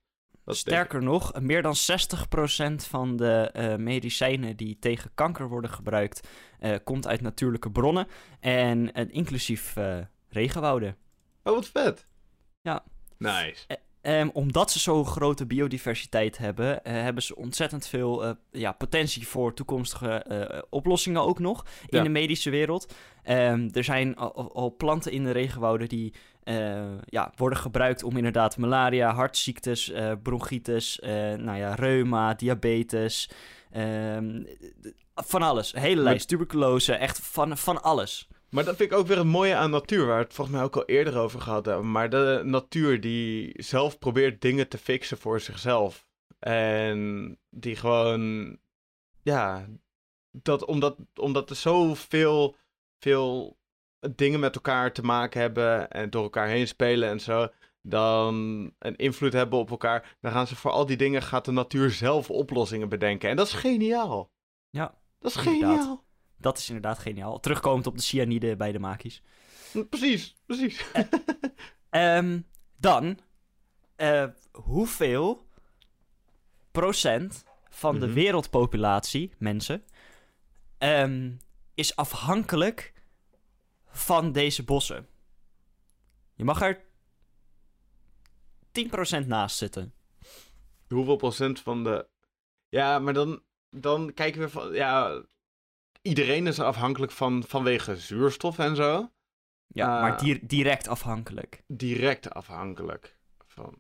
Sterker 0.55 1.03
nog, 1.03 1.41
meer 1.41 1.63
dan 1.63 1.75
60% 1.75 2.75
van 2.75 3.17
de 3.17 3.55
uh, 3.57 3.77
medicijnen 3.77 4.57
die 4.57 4.79
tegen 4.79 5.11
kanker 5.15 5.49
worden 5.49 5.71
gebruikt, 5.71 6.29
uh, 6.61 6.77
komt 6.85 7.07
uit 7.07 7.21
natuurlijke 7.21 7.71
bronnen. 7.71 8.07
En 8.41 9.01
uh, 9.01 9.07
inclusief 9.11 9.77
regenwouden. 10.29 10.97
Oh, 11.43 11.55
wat 11.55 11.69
vet. 11.69 12.07
Ja. 12.63 12.85
Nice. 13.19 13.67
ehm, 14.01 14.29
omdat 14.33 14.71
ze 14.71 14.79
zo'n 14.79 15.07
grote 15.07 15.47
biodiversiteit 15.47 16.39
hebben, 16.39 16.75
uh, 16.75 16.93
hebben 16.93 17.23
ze 17.23 17.37
ontzettend 17.37 17.87
veel 17.87 18.25
uh, 18.25 18.31
ja, 18.51 18.73
potentie 18.73 19.27
voor 19.27 19.55
toekomstige 19.55 20.25
uh, 20.29 20.63
oplossingen 20.71 21.23
ook 21.23 21.39
nog 21.39 21.67
in 21.87 22.03
de 22.03 22.09
medische 22.09 22.51
wereld. 22.51 22.95
Um, 23.25 23.69
er 23.73 23.85
zijn 23.85 24.17
al, 24.17 24.55
al, 24.55 24.77
planten 24.77 25.13
in 25.13 25.25
de 25.25 25.31
regenwouden 25.31 25.89
die 25.89 26.15
ja, 27.05 27.33
worden 27.37 27.59
gebruikt 27.59 28.03
om 28.03 28.17
inderdaad 28.17 28.57
malaria, 28.57 29.15
hartziektes, 29.15 29.93
bronchitis, 30.23 30.99
nou 31.37 31.57
ja, 31.57 31.75
reuma, 31.75 32.35
diabetes, 32.35 33.31
um, 33.77 34.47
van 35.15 35.43
alles. 35.43 35.75
Een 35.75 35.81
hele 35.81 36.03
lijst, 36.03 36.29
tuberculose, 36.29 36.95
echt 36.95 37.21
van, 37.21 37.57
van 37.57 37.83
alles. 37.83 38.29
Maar 38.49 38.65
dat 38.65 38.77
vind 38.77 38.93
ik 38.93 38.99
ook 38.99 39.07
weer 39.07 39.17
het 39.17 39.27
mooie 39.27 39.55
aan 39.55 39.71
natuur, 39.71 40.07
waar 40.07 40.17
we 40.17 40.25
het 40.25 40.35
volgens 40.35 40.57
mij 40.57 40.67
ook 40.67 40.77
al 40.77 40.85
eerder 40.85 41.19
over 41.19 41.41
gehad 41.41 41.67
hebben. 41.67 41.91
Maar 41.91 42.11
de 42.11 42.41
natuur 42.45 43.01
die 43.01 43.53
zelf 43.63 43.99
probeert 43.99 44.41
dingen 44.41 44.69
te 44.69 44.79
fixen 44.79 45.19
voor 45.19 45.41
zichzelf. 45.41 46.07
En 46.39 47.39
die 47.51 47.77
gewoon, 47.77 48.57
ja, 49.23 49.67
dat 50.31 50.65
omdat, 50.65 50.97
omdat 51.15 51.51
er 51.51 51.57
zoveel 51.57 52.57
veel 52.99 53.59
dingen 54.15 54.41
met 54.41 54.55
elkaar 54.55 54.93
te 54.93 55.03
maken 55.03 55.41
hebben 55.41 55.91
en 55.91 56.11
door 56.11 56.23
elkaar 56.23 56.49
heen 56.49 56.69
spelen 56.69 57.09
en 57.09 57.21
zo, 57.21 57.49
dan 57.83 58.35
een 58.79 58.97
invloed 58.97 59.33
hebben 59.33 59.59
op 59.59 59.71
elkaar, 59.71 60.17
dan 60.21 60.33
gaan 60.33 60.47
ze 60.47 60.57
voor 60.57 60.71
al 60.71 60.87
die 60.87 60.97
dingen, 60.97 61.23
gaat 61.23 61.45
de 61.45 61.53
natuur 61.53 61.91
zelf 61.91 62.31
oplossingen 62.31 62.89
bedenken. 62.89 63.31
En 63.31 63.37
dat 63.37 63.47
is 63.47 63.53
geniaal. 63.53 64.31
Ja. 64.71 64.95
Dat 65.19 65.31
is 65.31 65.37
geniaal. 65.37 66.05
Dat 66.37 66.59
is 66.59 66.67
inderdaad 66.69 66.99
geniaal. 66.99 67.41
Terugkomend 67.41 67.87
op 67.87 67.97
de 67.97 68.03
cyanide 68.03 68.57
bij 68.57 68.73
de 68.73 68.79
makies. 68.79 69.23
Precies, 69.89 70.35
precies. 70.47 70.85
Uh, 71.91 72.35
dan, 72.77 73.19
uh, 73.97 74.25
hoeveel 74.53 75.47
procent 76.71 77.45
van 77.69 77.99
de 77.99 78.07
mhm. 78.07 78.15
wereldpopulatie, 78.15 79.33
mensen, 79.39 79.85
um, 80.79 81.39
is 81.75 81.97
afhankelijk 81.97 82.93
van 83.91 84.33
deze 84.33 84.65
bossen? 84.65 85.09
Je 86.35 86.45
mag 86.45 86.63
er 86.63 86.85
10% 89.23 89.27
naast 89.27 89.57
zitten. 89.57 89.95
Hoeveel 90.89 91.17
procent 91.17 91.61
van 91.61 91.85
de. 91.85 92.09
Ja, 92.69 92.99
maar 92.99 93.15
dan, 93.15 93.43
dan 93.71 94.15
kijken 94.15 94.41
we 94.41 94.49
van. 94.49 94.73
Ja, 94.73 95.23
iedereen 96.03 96.47
is 96.47 96.61
afhankelijk 96.61 97.13
van 97.13 97.45
vanwege 97.47 97.97
zuurstof 97.97 98.59
en 98.59 98.77
zo. 98.77 99.11
Ja, 99.67 100.01
maar 100.01 100.19
eh, 100.19 100.39
direct 100.43 100.89
afhankelijk. 100.89 101.63
Direct 101.67 102.31
afhankelijk 102.31 103.19
van 103.47 103.79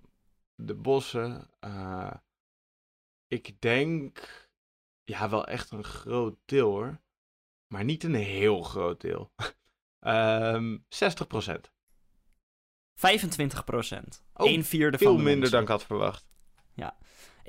de 0.55 0.75
bossen. 0.75 1.51
Uh, 1.65 2.15
ik 3.27 3.61
denk, 3.61 4.49
ja, 5.05 5.29
wel 5.31 5.47
echt 5.47 5.71
een 5.71 5.85
groot 5.85 6.37
deel 6.45 6.71
hoor. 6.71 7.01
Maar 7.67 7.85
niet 7.85 8.05
een 8.05 8.15
heel 8.15 8.63
groot 8.63 9.01
deel. 9.01 9.33
um, 10.01 10.84
60% 10.88 11.70
25 12.94 13.64
procent. 13.64 14.24
Oh, 14.34 14.51
een 14.51 14.64
vierde 14.64 14.98
veel 14.98 15.09
van 15.09 15.16
de 15.16 15.22
minder 15.22 15.51
dan 15.51 15.62
ik 15.62 15.68
had 15.68 15.84
verwacht. 15.84 16.28
Ja 16.74 16.96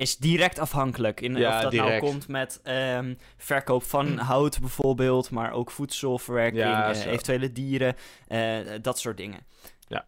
is 0.02 0.16
direct 0.16 0.58
afhankelijk. 0.58 1.20
In, 1.20 1.36
ja, 1.36 1.56
of 1.56 1.62
dat 1.62 1.72
nou 1.72 1.98
komt 1.98 2.28
met 2.28 2.60
um, 2.64 3.18
verkoop 3.36 3.82
van 3.82 4.18
hout 4.32 4.60
bijvoorbeeld, 4.60 5.30
maar 5.30 5.52
ook 5.52 5.70
voedselverwerking, 5.70 6.62
ja, 6.62 6.94
uh, 6.94 7.06
eventuele 7.06 7.52
dieren, 7.52 7.94
uh, 8.28 8.58
dat 8.82 8.98
soort 8.98 9.16
dingen. 9.16 9.46
Ja, 9.88 10.06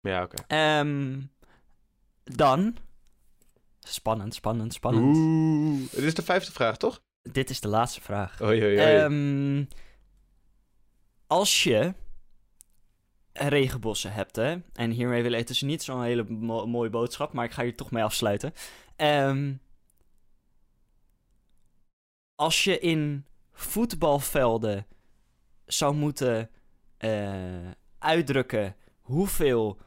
ja 0.00 0.22
oké. 0.22 0.42
Okay. 0.42 0.80
Um, 0.80 1.30
ehm, 2.24 2.36
dan, 2.36 2.76
spannend, 3.78 4.34
spannend, 4.34 4.74
spannend. 4.74 5.16
Oeh, 5.16 5.90
dit 5.90 6.04
is 6.04 6.14
de 6.14 6.22
vijfde 6.22 6.52
vraag, 6.52 6.76
toch? 6.76 7.00
Dit 7.22 7.50
is 7.50 7.60
de 7.60 7.68
laatste 7.68 8.00
vraag. 8.00 8.42
Oei, 8.42 8.62
oei, 8.62 8.78
oei. 8.78 8.96
Um, 8.96 9.68
als 11.28 11.62
je 11.62 11.94
regenbossen 13.32 14.12
hebt, 14.12 14.36
hè, 14.36 14.56
en 14.72 14.90
hiermee 14.90 15.22
wil 15.22 15.32
ik 15.32 15.46
dus 15.46 15.62
niet 15.62 15.82
zo'n 15.82 16.02
hele 16.02 16.24
mo 16.24 16.66
mooie 16.66 16.90
boodschap, 16.90 17.32
maar 17.32 17.44
ik 17.44 17.52
ga 17.52 17.62
hier 17.62 17.76
toch 17.76 17.90
mee 17.90 18.02
afsluiten. 18.02 18.52
Um, 18.96 19.60
als 22.34 22.64
je 22.64 22.78
in 22.78 23.26
voetbalvelden 23.52 24.86
zou 25.66 25.94
moeten 25.94 26.50
uh, 26.98 27.70
uitdrukken 27.98 28.76
hoeveel 29.00 29.80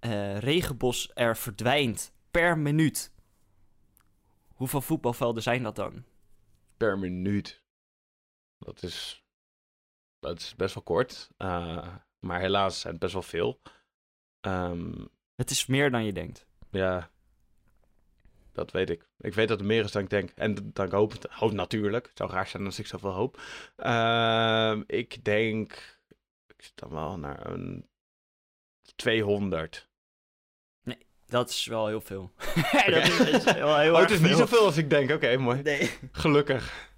uh, 0.00 0.38
regenbos 0.38 1.10
er 1.14 1.36
verdwijnt 1.36 2.12
per 2.30 2.58
minuut, 2.58 3.12
hoeveel 4.54 4.80
voetbalvelden 4.80 5.42
zijn 5.42 5.62
dat 5.62 5.76
dan? 5.76 6.04
Per 6.76 6.98
minuut. 6.98 7.64
Dat 8.58 8.82
is, 8.82 9.25
dat 10.20 10.38
is 10.38 10.54
best 10.56 10.74
wel 10.74 10.82
kort. 10.82 11.30
Uh, 11.38 11.88
maar 12.18 12.40
helaas 12.40 12.80
zijn 12.80 12.92
het 12.92 13.02
best 13.02 13.12
wel 13.12 13.22
veel. 13.22 13.60
Um, 14.40 15.08
het 15.34 15.50
is 15.50 15.66
meer 15.66 15.90
dan 15.90 16.04
je 16.04 16.12
denkt. 16.12 16.46
Ja, 16.70 17.10
dat 18.52 18.70
weet 18.70 18.90
ik. 18.90 19.08
Ik 19.18 19.34
weet 19.34 19.48
dat 19.48 19.58
het 19.58 19.66
meer 19.66 19.84
is 19.84 19.92
dan 19.92 20.02
ik 20.02 20.10
denk. 20.10 20.30
En 20.30 20.72
dan 20.72 20.86
ik 20.86 20.92
hoop. 20.92 21.12
Hoop 21.30 21.52
natuurlijk. 21.52 22.06
Het 22.06 22.18
zou 22.18 22.30
raar 22.30 22.46
zijn 22.46 22.64
als 22.64 22.78
ik 22.78 22.86
zoveel 22.86 23.12
hoop. 23.12 23.40
Uh, 23.76 24.80
ik 24.86 25.24
denk. 25.24 25.98
Ik 26.46 26.62
zit 26.62 26.72
dan 26.74 26.90
wel 26.90 27.18
naar 27.18 27.46
een 27.46 27.88
200. 28.96 29.88
Nee, 30.82 31.06
dat 31.26 31.50
is 31.50 31.66
wel 31.66 31.86
heel 31.86 32.00
veel. 32.00 32.32
dat 32.86 33.08
is, 33.08 33.44
wel 33.44 33.78
heel 33.78 33.94
oh, 33.94 34.00
het 34.00 34.10
is 34.10 34.20
niet 34.20 34.36
zoveel 34.36 34.64
als 34.64 34.76
ik 34.76 34.90
denk. 34.90 35.10
Oké, 35.10 35.36
mooi. 35.36 35.62
Nee. 35.62 35.90
Gelukkig. 36.12 36.90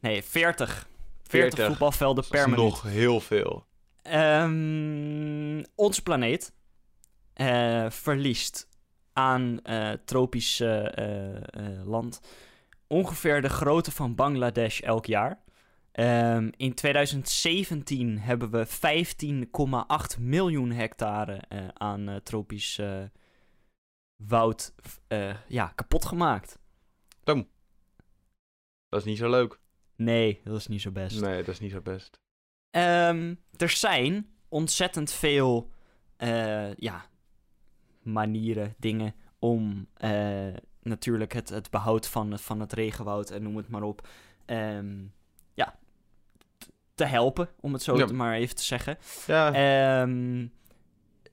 Nee, 0.00 0.22
40. 0.22 0.86
40, 1.28 1.66
voetbalvelden 1.66 2.24
per 2.28 2.50
minuut. 2.50 2.64
nog 2.64 2.82
heel 2.82 3.20
veel. 3.20 3.66
Um, 4.12 5.64
ons 5.74 6.00
planeet 6.00 6.52
uh, 7.36 7.90
verliest 7.90 8.68
aan 9.12 9.60
uh, 9.62 9.90
tropisch 10.04 10.60
uh, 10.60 10.86
land 11.84 12.20
ongeveer 12.86 13.42
de 13.42 13.48
grootte 13.48 13.92
van 13.92 14.14
Bangladesh 14.14 14.80
elk 14.80 15.06
jaar. 15.06 15.42
Um, 15.92 16.50
in 16.56 16.74
2017 16.74 18.18
hebben 18.18 18.50
we 18.50 18.66
15,8 20.16 20.20
miljoen 20.20 20.70
hectare 20.72 21.40
aan 21.74 22.20
tropisch 22.22 22.80
woud 24.16 24.74
ja, 25.48 25.72
kapot 25.74 26.04
gemaakt. 26.04 26.58
Boom. 27.24 27.48
Dat 28.88 29.00
is 29.00 29.06
niet 29.06 29.18
zo 29.18 29.30
leuk. 29.30 29.62
Nee, 29.96 30.40
dat 30.44 30.56
is 30.56 30.66
niet 30.66 30.80
zo 30.80 30.90
best. 30.90 31.20
Nee, 31.20 31.36
dat 31.36 31.54
is 31.54 31.60
niet 31.60 31.72
zo 31.72 31.80
best. 31.80 32.20
Um, 32.70 33.40
er 33.56 33.70
zijn 33.70 34.28
ontzettend 34.48 35.12
veel 35.12 35.70
ja, 36.76 37.06
manieren, 38.02 38.74
dingen 38.78 39.14
om 39.38 39.88
uh, 40.04 40.54
natuurlijk 40.82 41.32
het, 41.32 41.48
het 41.48 41.70
behoud 41.70 42.08
van, 42.08 42.38
van 42.38 42.60
het 42.60 42.72
regenwoud 42.72 43.30
en 43.30 43.42
noem 43.42 43.56
het 43.56 43.68
maar 43.68 43.82
op, 43.82 44.08
um, 44.46 45.12
ja, 45.54 45.78
te 46.94 47.04
helpen, 47.04 47.48
om 47.60 47.72
het 47.72 47.82
zo 47.82 48.06
maar 48.06 48.34
even 48.34 48.56
te 48.56 48.62
zeggen. 48.62 48.98
Ja. 49.26 50.02
Um, 50.02 50.52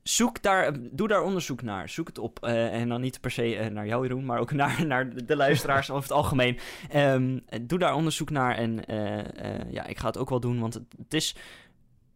zoek 0.04 0.42
daar, 0.42 0.74
doe 0.92 1.08
daar 1.08 1.24
onderzoek 1.24 1.62
naar. 1.62 1.90
Zoek 1.90 2.08
het 2.08 2.18
op. 2.18 2.40
Uh, 2.46 2.74
en 2.74 2.90
dan 2.90 3.02
niet 3.02 3.22
per 3.22 3.32
se 3.32 3.56
uh, 3.56 3.66
naar 3.66 3.86
jou, 3.86 4.08
Jeroen, 4.08 4.26
maar 4.26 4.40
ook 4.40 4.52
naar, 4.62 4.86
naar 4.86 5.26
de 5.26 5.36
luisteraars 5.36 5.90
over 5.90 6.04
het 6.04 6.12
algemeen. 6.12 6.60
Um, 6.96 7.42
doe 7.62 7.80
daar 7.80 7.96
onderzoek 7.96 8.30
naar. 8.30 8.56
En 8.56 8.92
uh, 8.92 9.72
ja, 9.72 9.86
ik 9.86 9.98
ga 9.98 10.08
het 10.08 10.18
ook 10.18 10.30
wel 10.30 10.40
doen, 10.40 10.60
want 10.60 10.74
het, 10.74 10.84
het 10.98 11.14
is, 11.14 11.36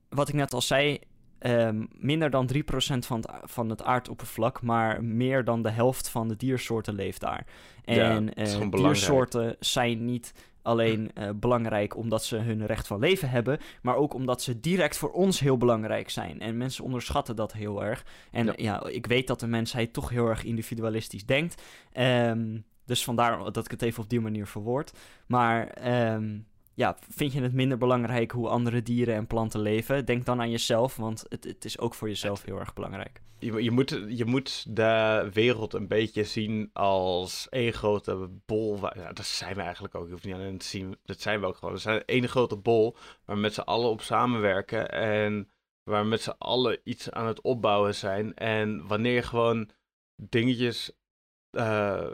wat 0.10 0.28
ik 0.28 0.36
net 0.36 0.54
al 0.54 0.62
zei, 0.62 1.00
Um, 1.40 1.88
minder 1.98 2.30
dan 2.30 2.50
3% 2.54 2.58
van 3.00 3.18
het, 3.18 3.32
van 3.44 3.70
het 3.70 3.84
aardoppervlak, 3.84 4.62
maar 4.62 5.04
meer 5.04 5.44
dan 5.44 5.62
de 5.62 5.70
helft 5.70 6.10
van 6.10 6.28
de 6.28 6.36
diersoorten 6.36 6.96
leeft 6.96 7.22
daar. 7.22 7.46
En 7.84 8.32
ja, 8.36 8.66
diersoorten 8.70 9.56
zijn 9.60 10.06
niet 10.06 10.34
alleen 10.66 11.11
uh, 11.13 11.30
belangrijk 11.36 11.95
omdat 11.97 12.24
ze 12.24 12.38
hun 12.38 12.66
recht 12.66 12.88
van 12.88 12.99
leven 12.99 13.30
hebben, 13.30 13.59
maar 13.82 13.95
ook 13.95 14.13
omdat 14.13 14.41
ze 14.41 14.59
direct 14.59 14.97
voor 14.97 15.11
ons 15.11 15.39
heel 15.39 15.57
belangrijk 15.57 16.09
zijn. 16.09 16.39
En 16.39 16.57
mensen 16.57 16.84
onderschatten 16.84 17.36
dat 17.36 17.53
heel 17.53 17.84
erg. 17.84 18.05
En 18.32 18.45
ja, 18.45 18.53
ja 18.55 18.88
ik 18.88 19.05
weet 19.05 19.28
dat 19.28 19.39
de 19.39 19.47
mensheid 19.47 19.93
toch 19.93 20.09
heel 20.09 20.28
erg 20.28 20.43
individualistisch 20.43 21.26
denkt. 21.26 21.61
Um, 21.93 22.66
dus 22.86 23.03
vandaar 23.03 23.51
dat 23.51 23.66
ik 23.66 23.72
het 23.72 23.82
even 23.82 24.03
op 24.03 24.09
die 24.09 24.22
manier 24.22 24.47
verwoord. 24.47 24.93
Maar 25.28 25.88
um, 26.13 26.45
ja, 26.76 26.97
vind 27.09 27.34
je 27.34 27.41
het 27.41 27.53
minder 27.53 27.78
belangrijk 27.78 28.32
hoe 28.32 28.47
andere 28.47 28.82
dieren 28.82 29.15
en 29.15 29.28
planten 29.28 29.59
leven? 29.59 30.05
Denk 30.05 30.26
dan 30.26 30.39
aan 30.39 30.49
jezelf, 30.49 30.95
want 30.95 31.26
het, 31.30 31.43
het 31.43 31.65
is 31.65 31.80
ook 31.80 31.93
voor 31.93 32.07
jezelf 32.07 32.43
heel 32.43 32.59
erg 32.59 32.73
belangrijk. 32.73 33.21
Je, 33.39 33.63
je, 33.63 33.71
moet, 33.71 33.89
je 34.07 34.26
moet 34.26 34.76
de 34.76 35.30
wereld 35.34 35.73
een 35.73 35.88
beetje 35.88 36.23
zien 36.23 36.69
als 36.73 37.49
één 37.49 37.73
grote 37.73 38.30
bol. 38.45 38.80
Dat 39.13 39.26
zijn 39.26 39.55
we 39.55 39.61
eigenlijk 39.61 39.95
ook. 39.95 40.05
Je 40.05 40.11
hoeft 40.11 40.26
niet 40.26 40.34
alleen 40.34 40.57
te 40.57 40.65
zien, 40.65 40.97
dat 41.03 41.21
zijn 41.21 41.39
we 41.39 41.45
ook 41.45 41.57
gewoon. 41.57 41.73
We 41.73 41.80
zijn 41.80 42.05
één 42.05 42.28
grote 42.28 42.55
bol 42.55 42.95
waar 43.26 43.36
we 43.36 43.41
met 43.41 43.53
z'n 43.53 43.59
allen 43.59 43.89
op 43.89 44.01
samenwerken 44.01 44.91
en 44.91 45.49
waar 45.84 46.03
we 46.03 46.09
met 46.09 46.21
z'n 46.21 46.36
allen 46.38 46.80
iets 46.84 47.11
aan 47.11 47.28
het 47.28 47.41
opbouwen 47.41 47.95
zijn. 47.95 48.34
En 48.34 48.88
wanneer 48.88 49.13
je 49.13 49.21
gewoon 49.21 49.69
dingetjes 50.15 50.91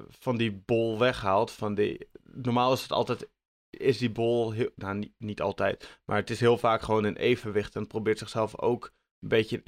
van 0.07 0.37
die 0.37 0.51
bol 0.65 0.99
weghaalt. 0.99 1.51
Van 1.51 1.75
die, 1.75 2.07
normaal 2.23 2.73
is 2.73 2.81
het 2.81 2.91
altijd 2.91 3.29
is 3.71 3.97
die 3.97 4.11
bol, 4.11 4.51
heel, 4.51 4.69
nou 4.75 4.97
niet, 4.97 5.13
niet 5.17 5.41
altijd, 5.41 5.99
maar 6.05 6.17
het 6.17 6.29
is 6.29 6.39
heel 6.39 6.57
vaak 6.57 6.81
gewoon 6.81 7.05
in 7.05 7.15
evenwicht 7.15 7.75
en 7.75 7.87
probeert 7.87 8.17
zichzelf 8.17 8.59
ook 8.59 8.91
een 9.19 9.27
beetje 9.27 9.61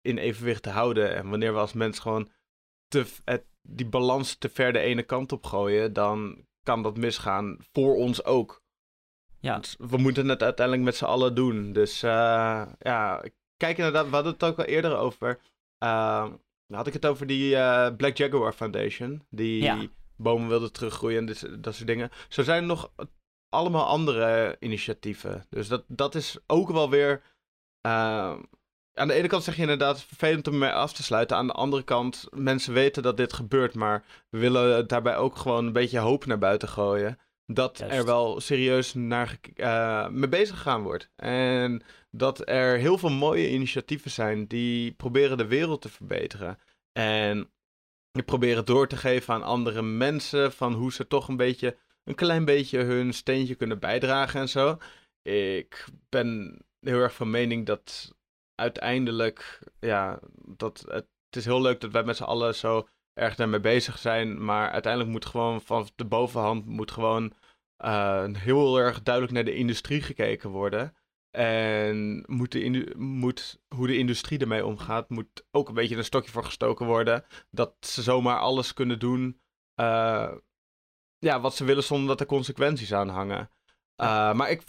in 0.00 0.18
e-, 0.18 0.20
evenwicht 0.20 0.62
te 0.62 0.70
houden. 0.70 1.14
En 1.14 1.28
wanneer 1.28 1.52
we 1.52 1.58
als 1.58 1.72
mens 1.72 1.98
gewoon 1.98 2.28
te, 2.88 3.06
het, 3.24 3.44
die 3.62 3.86
balans 3.86 4.34
te 4.34 4.48
ver 4.48 4.72
de 4.72 4.78
ene 4.78 5.02
kant 5.02 5.32
op 5.32 5.44
gooien, 5.44 5.92
dan 5.92 6.44
kan 6.62 6.82
dat 6.82 6.96
misgaan 6.96 7.56
voor 7.72 7.96
ons 7.96 8.24
ook. 8.24 8.62
Ja. 9.40 9.60
we 9.78 9.96
moeten 9.96 10.28
het 10.28 10.42
uiteindelijk 10.42 10.86
met 10.86 10.96
z'n 10.96 11.04
allen 11.04 11.34
doen. 11.34 11.72
Dus 11.72 12.02
uh, 12.04 12.66
ja, 12.78 13.24
kijk 13.56 13.78
inderdaad, 13.78 14.08
we 14.08 14.14
hadden 14.14 14.32
het 14.32 14.44
ook 14.44 14.58
al 14.58 14.64
eerder 14.64 14.96
over. 14.96 15.40
Uh, 15.84 16.32
had 16.66 16.86
ik 16.86 16.92
het 16.92 17.06
over 17.06 17.26
die 17.26 17.54
uh, 17.54 17.88
Black 17.96 18.16
Jaguar 18.16 18.52
Foundation, 18.52 19.26
die 19.30 19.90
bomen 20.16 20.48
wilde 20.48 20.70
teruggroeien 20.70 21.18
en 21.18 21.26
dit, 21.26 21.62
dat 21.62 21.74
soort 21.74 21.86
dingen. 21.86 22.10
Zo 22.28 22.42
zijn 22.42 22.60
er 22.60 22.68
nog 22.68 22.92
allemaal 23.50 23.86
andere 23.86 24.56
initiatieven. 24.60 25.46
Dus 25.48 25.68
dat, 25.68 25.84
dat 25.86 26.14
is 26.14 26.38
ook 26.46 26.70
wel 26.70 26.90
weer. 26.90 27.22
Uh, 27.86 28.38
aan 28.94 29.08
de 29.08 29.14
ene 29.14 29.28
kant 29.28 29.44
zeg 29.44 29.56
je 29.56 29.62
inderdaad 29.62 30.02
vervelend 30.02 30.48
om 30.48 30.58
mee 30.58 30.70
af 30.70 30.92
te 30.92 31.02
sluiten. 31.02 31.36
Aan 31.36 31.46
de 31.46 31.52
andere 31.52 31.82
kant, 31.82 32.28
mensen 32.30 32.72
weten 32.72 33.02
dat 33.02 33.16
dit 33.16 33.32
gebeurt, 33.32 33.74
maar 33.74 34.04
we 34.30 34.38
willen 34.38 34.88
daarbij 34.88 35.16
ook 35.16 35.36
gewoon 35.36 35.66
een 35.66 35.72
beetje 35.72 35.98
hoop 35.98 36.26
naar 36.26 36.38
buiten 36.38 36.68
gooien. 36.68 37.18
Dat 37.46 37.78
er 37.78 38.04
wel 38.04 38.40
serieus 38.40 38.94
naar 38.94 39.38
uh, 39.54 40.08
mee 40.08 40.28
bezig 40.28 40.56
gegaan 40.56 40.82
wordt. 40.82 41.10
En 41.16 41.82
dat 42.10 42.48
er 42.48 42.78
heel 42.78 42.98
veel 42.98 43.10
mooie 43.10 43.50
initiatieven 43.50 44.10
zijn 44.10 44.46
die 44.46 44.92
proberen 44.92 45.38
de 45.38 45.46
wereld 45.46 45.82
te 45.82 45.88
verbeteren. 45.88 46.58
En 46.92 47.50
die 48.12 48.22
proberen 48.22 48.64
door 48.64 48.86
te 48.88 48.96
geven 48.96 49.34
aan 49.34 49.42
andere 49.42 49.82
mensen 49.82 50.52
van 50.52 50.72
hoe 50.72 50.92
ze 50.92 51.06
toch 51.06 51.28
een 51.28 51.36
beetje 51.36 51.76
een 52.10 52.16
klein 52.16 52.44
beetje 52.44 52.82
hun 52.82 53.12
steentje 53.12 53.54
kunnen 53.54 53.78
bijdragen 53.78 54.40
en 54.40 54.48
zo. 54.48 54.78
Ik 55.22 55.86
ben 56.08 56.58
heel 56.80 56.98
erg 56.98 57.14
van 57.14 57.30
mening 57.30 57.66
dat 57.66 58.14
uiteindelijk, 58.54 59.58
ja, 59.80 60.20
dat 60.34 60.84
het, 60.88 61.06
is 61.30 61.44
heel 61.44 61.60
leuk 61.60 61.80
dat 61.80 61.90
wij 61.90 62.04
met 62.04 62.16
z'n 62.16 62.22
allen 62.22 62.54
zo 62.54 62.88
erg 63.12 63.34
daarmee 63.34 63.60
bezig 63.60 63.98
zijn. 63.98 64.44
Maar 64.44 64.70
uiteindelijk 64.70 65.12
moet 65.12 65.26
gewoon 65.26 65.60
van 65.60 65.88
de 65.94 66.04
bovenhand 66.04 66.66
moet 66.66 66.90
gewoon 66.90 67.32
uh, 67.84 68.24
heel 68.32 68.78
erg 68.78 69.02
duidelijk 69.02 69.34
naar 69.34 69.44
de 69.44 69.54
industrie 69.54 70.02
gekeken 70.02 70.50
worden. 70.50 70.94
En 71.30 72.24
moet, 72.26 72.52
de 72.52 72.94
moet 72.96 73.60
hoe 73.74 73.86
de 73.86 73.98
industrie 73.98 74.38
ermee 74.38 74.66
omgaat, 74.66 75.08
moet 75.08 75.46
ook 75.50 75.68
een 75.68 75.74
beetje 75.74 75.96
een 75.96 76.04
stokje 76.04 76.30
voor 76.30 76.44
gestoken 76.44 76.86
worden. 76.86 77.24
Dat 77.50 77.74
ze 77.80 78.02
zomaar 78.02 78.38
alles 78.38 78.72
kunnen 78.72 78.98
doen 78.98 79.40
uh, 79.80 80.32
ja, 81.20 81.40
wat 81.40 81.54
ze 81.56 81.64
willen 81.64 81.82
zonder 81.82 82.08
dat 82.08 82.20
er 82.20 82.26
consequenties 82.26 82.92
aan 82.92 83.08
hangen. 83.08 83.50
Uh, 83.96 84.32
maar 84.32 84.50
ik 84.50 84.62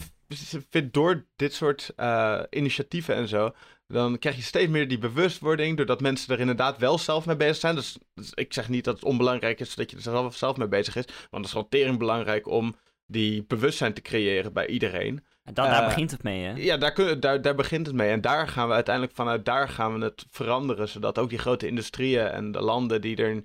vind 0.70 0.94
door 0.94 1.26
dit 1.36 1.54
soort 1.54 1.92
uh, 1.96 2.42
initiatieven 2.50 3.14
en 3.14 3.28
zo, 3.28 3.52
dan 3.86 4.18
krijg 4.18 4.36
je 4.36 4.42
steeds 4.42 4.70
meer 4.70 4.88
die 4.88 4.98
bewustwording, 4.98 5.76
doordat 5.76 6.00
mensen 6.00 6.34
er 6.34 6.40
inderdaad 6.40 6.78
wel 6.78 6.98
zelf 6.98 7.26
mee 7.26 7.36
bezig 7.36 7.56
zijn. 7.56 7.74
Dus, 7.74 7.98
dus 8.14 8.30
ik 8.34 8.52
zeg 8.52 8.68
niet 8.68 8.84
dat 8.84 8.94
het 8.94 9.04
onbelangrijk 9.04 9.60
is 9.60 9.74
dat 9.74 9.90
je 9.90 9.96
er 9.96 10.02
zelf, 10.02 10.36
zelf 10.36 10.56
mee 10.56 10.68
bezig 10.68 10.96
is, 10.96 11.04
want 11.06 11.30
het 11.30 11.44
is 11.44 11.50
gewoon 11.50 11.68
tering 11.68 11.98
belangrijk 11.98 12.48
om 12.48 12.74
die 13.06 13.44
bewustzijn 13.44 13.94
te 13.94 14.02
creëren 14.02 14.52
bij 14.52 14.66
iedereen. 14.66 15.24
En 15.44 15.54
dan, 15.54 15.66
daar 15.66 15.82
eh, 15.82 15.86
begint 15.86 16.10
het 16.10 16.22
mee, 16.22 16.44
hè? 16.44 16.52
Ja, 16.52 16.76
daar, 16.76 16.92
kun, 16.92 17.20
daar, 17.20 17.42
daar 17.42 17.54
begint 17.54 17.86
het 17.86 17.94
mee. 17.94 18.10
En 18.10 18.20
daar 18.20 18.48
gaan 18.48 18.68
we 18.68 18.74
uiteindelijk 18.74 19.14
vanuit 19.14 19.44
daar 19.44 19.68
gaan 19.68 19.98
we 19.98 20.04
het 20.04 20.26
veranderen. 20.30 20.88
Zodat 20.88 21.18
ook 21.18 21.28
die 21.28 21.38
grote 21.38 21.66
industrieën 21.66 22.26
en 22.26 22.52
de 22.52 22.60
landen 22.60 23.00
die 23.00 23.16
er 23.16 23.44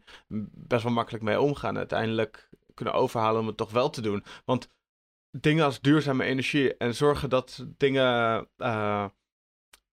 best 0.53 0.83
wel 0.83 0.91
makkelijk 0.91 1.23
mee 1.23 1.41
omgaan, 1.41 1.77
uiteindelijk 1.77 2.46
kunnen 2.77 2.93
overhalen 2.93 3.41
om 3.41 3.47
het 3.47 3.57
toch 3.57 3.71
wel 3.71 3.89
te 3.89 4.01
doen. 4.01 4.23
Want 4.45 4.69
dingen 5.31 5.65
als 5.65 5.81
duurzame 5.81 6.23
energie 6.23 6.77
en 6.77 6.95
zorgen 6.95 7.29
dat 7.29 7.65
dingen. 7.77 8.47
Uh, 8.57 9.05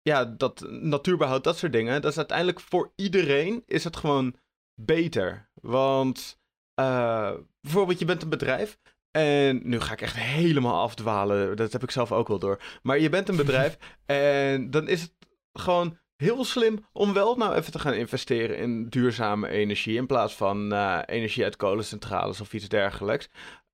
ja, 0.02 0.26
dat 0.26 0.66
natuurbehoud, 0.70 1.44
dat 1.44 1.58
soort 1.58 1.72
dingen. 1.72 2.02
Dat 2.02 2.12
is 2.12 2.18
uiteindelijk 2.18 2.60
voor 2.60 2.92
iedereen 2.96 3.64
is 3.66 3.84
het 3.84 3.96
gewoon 3.96 4.36
beter. 4.82 5.50
Want 5.62 6.40
uh, 6.80 7.34
bijvoorbeeld, 7.62 8.00
je 8.00 8.06
bent 8.06 8.24
een 8.24 8.30
bedrijf. 8.30 8.78
En 9.12 9.62
nu 9.64 9.80
ga 9.80 9.94
ik 9.94 10.02
echt 10.02 10.16
helemaal 10.16 10.82
afdwalen. 10.82 11.58
Dat 11.58 11.72
heb 11.72 11.84
ik 11.84 11.92
zelf 11.92 12.12
ook 12.12 12.28
wel 12.28 12.40
door. 12.40 12.62
Maar 12.82 13.00
je 13.00 13.10
bent 13.10 13.30
een 13.30 13.36
bedrijf. 13.36 13.78
en 14.06 14.72
dan 14.72 14.88
is 14.88 15.02
het 15.02 15.14
gewoon 15.54 15.98
heel 16.18 16.44
slim 16.44 16.86
om 16.92 17.14
wel 17.14 17.36
nou 17.36 17.56
even 17.56 17.72
te 17.72 17.80
gaan 17.80 17.94
investeren 17.94 18.58
in 18.58 18.90
duurzame 18.90 19.48
energie. 19.48 19.98
In 19.98 20.06
plaats 20.06 20.36
van 20.36 20.74
uh, 20.74 21.00
energie 21.06 21.44
uit 21.44 21.56
kolencentrales 21.56 22.42
of 22.42 22.54
iets 22.54 22.68
dergelijks. 22.68 23.30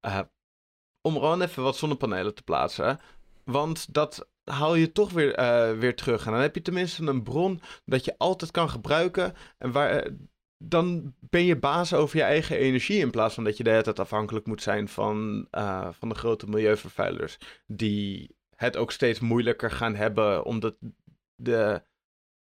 Uh, 0.05 0.19
om 1.01 1.13
gewoon 1.13 1.41
even 1.41 1.63
wat 1.63 1.77
zonnepanelen 1.77 2.35
te 2.35 2.43
plaatsen. 2.43 2.99
Want 3.43 3.93
dat 3.93 4.29
haal 4.43 4.75
je 4.75 4.91
toch 4.91 5.11
weer, 5.11 5.39
uh, 5.39 5.79
weer 5.79 5.95
terug. 5.95 6.25
En 6.25 6.31
dan 6.31 6.41
heb 6.41 6.55
je 6.55 6.61
tenminste 6.61 7.05
een 7.05 7.23
bron 7.23 7.61
dat 7.85 8.05
je 8.05 8.17
altijd 8.17 8.51
kan 8.51 8.69
gebruiken. 8.69 9.33
En 9.57 9.71
waar, 9.71 10.09
dan 10.57 11.15
ben 11.19 11.43
je 11.43 11.59
baas 11.59 11.93
over 11.93 12.17
je 12.17 12.23
eigen 12.23 12.57
energie. 12.57 12.99
In 12.99 13.11
plaats 13.11 13.33
van 13.35 13.43
dat 13.43 13.57
je 13.57 13.63
de 13.63 13.69
hele 13.69 13.83
tijd 13.83 13.99
afhankelijk 13.99 14.45
moet 14.45 14.61
zijn 14.61 14.87
van, 14.87 15.47
van 15.91 16.09
de 16.09 16.15
grote 16.15 16.47
milieuvervuilers. 16.47 17.37
Die 17.67 18.35
het 18.55 18.77
ook 18.77 18.91
steeds 18.91 19.19
moeilijker 19.19 19.71
gaan 19.71 19.95
hebben. 19.95 20.45
Omdat 20.45 20.75
de 21.35 21.83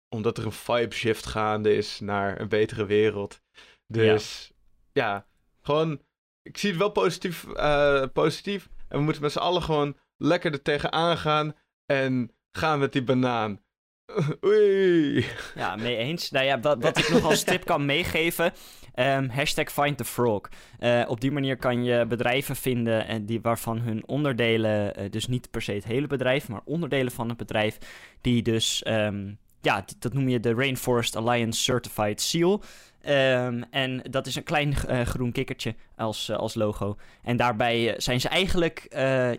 omdat 0.09 0.37
er 0.37 0.45
een 0.45 0.51
vibe 0.51 0.95
shift 0.95 1.25
gaande 1.25 1.75
is 1.75 1.99
naar 1.99 2.39
een 2.41 2.49
betere 2.49 2.85
wereld. 2.85 3.41
Dus 3.87 4.51
ja, 4.91 5.27
gewoon. 5.61 6.01
Ik 6.41 6.57
zie 6.57 6.69
het 6.69 6.79
wel 6.79 6.91
positief, 6.91 7.45
uh, 7.45 8.03
positief. 8.13 8.69
En 8.87 8.97
we 8.97 9.03
moeten 9.03 9.21
met 9.21 9.31
z'n 9.31 9.39
allen 9.39 9.61
gewoon 9.61 9.97
lekker 10.17 10.51
er 10.51 10.61
tegenaan 10.61 11.17
gaan. 11.17 11.55
En 11.85 12.31
gaan 12.51 12.79
met 12.79 12.91
die 12.91 13.03
banaan. 13.03 13.63
Oei. 14.45 15.25
Ja, 15.55 15.75
mee 15.75 15.97
eens. 15.97 16.31
Nou 16.31 16.45
ja, 16.45 16.59
wat, 16.59 16.81
wat 16.81 16.97
ik 16.97 17.09
nog 17.09 17.23
als 17.23 17.43
tip 17.43 17.65
kan 17.65 17.85
meegeven. 17.85 18.53
Um, 18.95 19.29
hashtag 19.29 19.71
find 19.71 19.97
the 19.97 20.05
frog. 20.05 20.41
Uh, 20.79 21.03
op 21.07 21.21
die 21.21 21.31
manier 21.31 21.57
kan 21.57 21.83
je 21.83 22.05
bedrijven 22.05 22.55
vinden 22.55 23.07
en 23.07 23.25
die, 23.25 23.41
waarvan 23.41 23.79
hun 23.79 24.07
onderdelen, 24.07 25.01
uh, 25.01 25.09
dus 25.09 25.27
niet 25.27 25.51
per 25.51 25.61
se 25.61 25.71
het 25.71 25.85
hele 25.85 26.07
bedrijf, 26.07 26.47
maar 26.47 26.61
onderdelen 26.65 27.11
van 27.11 27.29
het 27.29 27.37
bedrijf, 27.37 27.77
die 28.21 28.41
dus 28.41 28.83
um, 28.87 29.39
ja, 29.65 29.85
dat 29.99 30.13
noem 30.13 30.29
je 30.29 30.39
de 30.39 30.53
Rainforest 30.53 31.15
Alliance 31.15 31.61
Certified 31.61 32.21
Seal. 32.21 32.63
Um, 33.07 33.63
en 33.63 34.01
dat 34.09 34.27
is 34.27 34.35
een 34.35 34.43
klein 34.43 34.75
uh, 34.89 35.01
groen 35.01 35.31
kikkertje 35.31 35.75
als, 35.95 36.29
uh, 36.29 36.37
als 36.37 36.53
logo. 36.53 36.97
En 37.23 37.37
daarbij 37.37 37.91
uh, 37.91 37.93
zijn 37.97 38.21
ze 38.21 38.29
eigenlijk, 38.29 38.87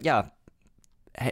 ja, 0.01 0.35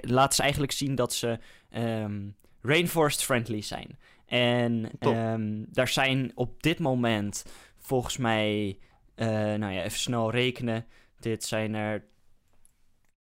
laten 0.01 0.35
ze 0.35 0.43
eigenlijk 0.43 0.73
zien 0.73 0.95
dat 0.95 1.13
ze 1.13 1.39
um, 1.77 2.37
rainforest 2.63 3.25
friendly 3.25 3.61
zijn. 3.61 3.99
En 4.27 4.91
um, 5.01 5.67
daar 5.69 5.89
zijn 5.89 6.33
op 6.35 6.63
dit 6.63 6.79
moment 6.79 7.45
volgens 7.79 8.17
mij, 8.17 8.79
nou 9.17 9.73
ja, 9.73 9.83
even 9.83 9.99
snel 9.99 10.31
rekenen. 10.31 10.87
Dit 11.19 11.45
zijn 11.45 11.75
er 11.75 12.05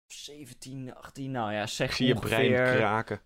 17, 0.07 0.95
18, 0.95 1.31
nou 1.31 1.53
ja, 1.53 1.67
zeg 1.67 1.93
Zie 1.93 2.07
je 2.07 2.15
ongeveer... 2.15 2.37
brein 2.37 2.77
kraken. 2.77 3.21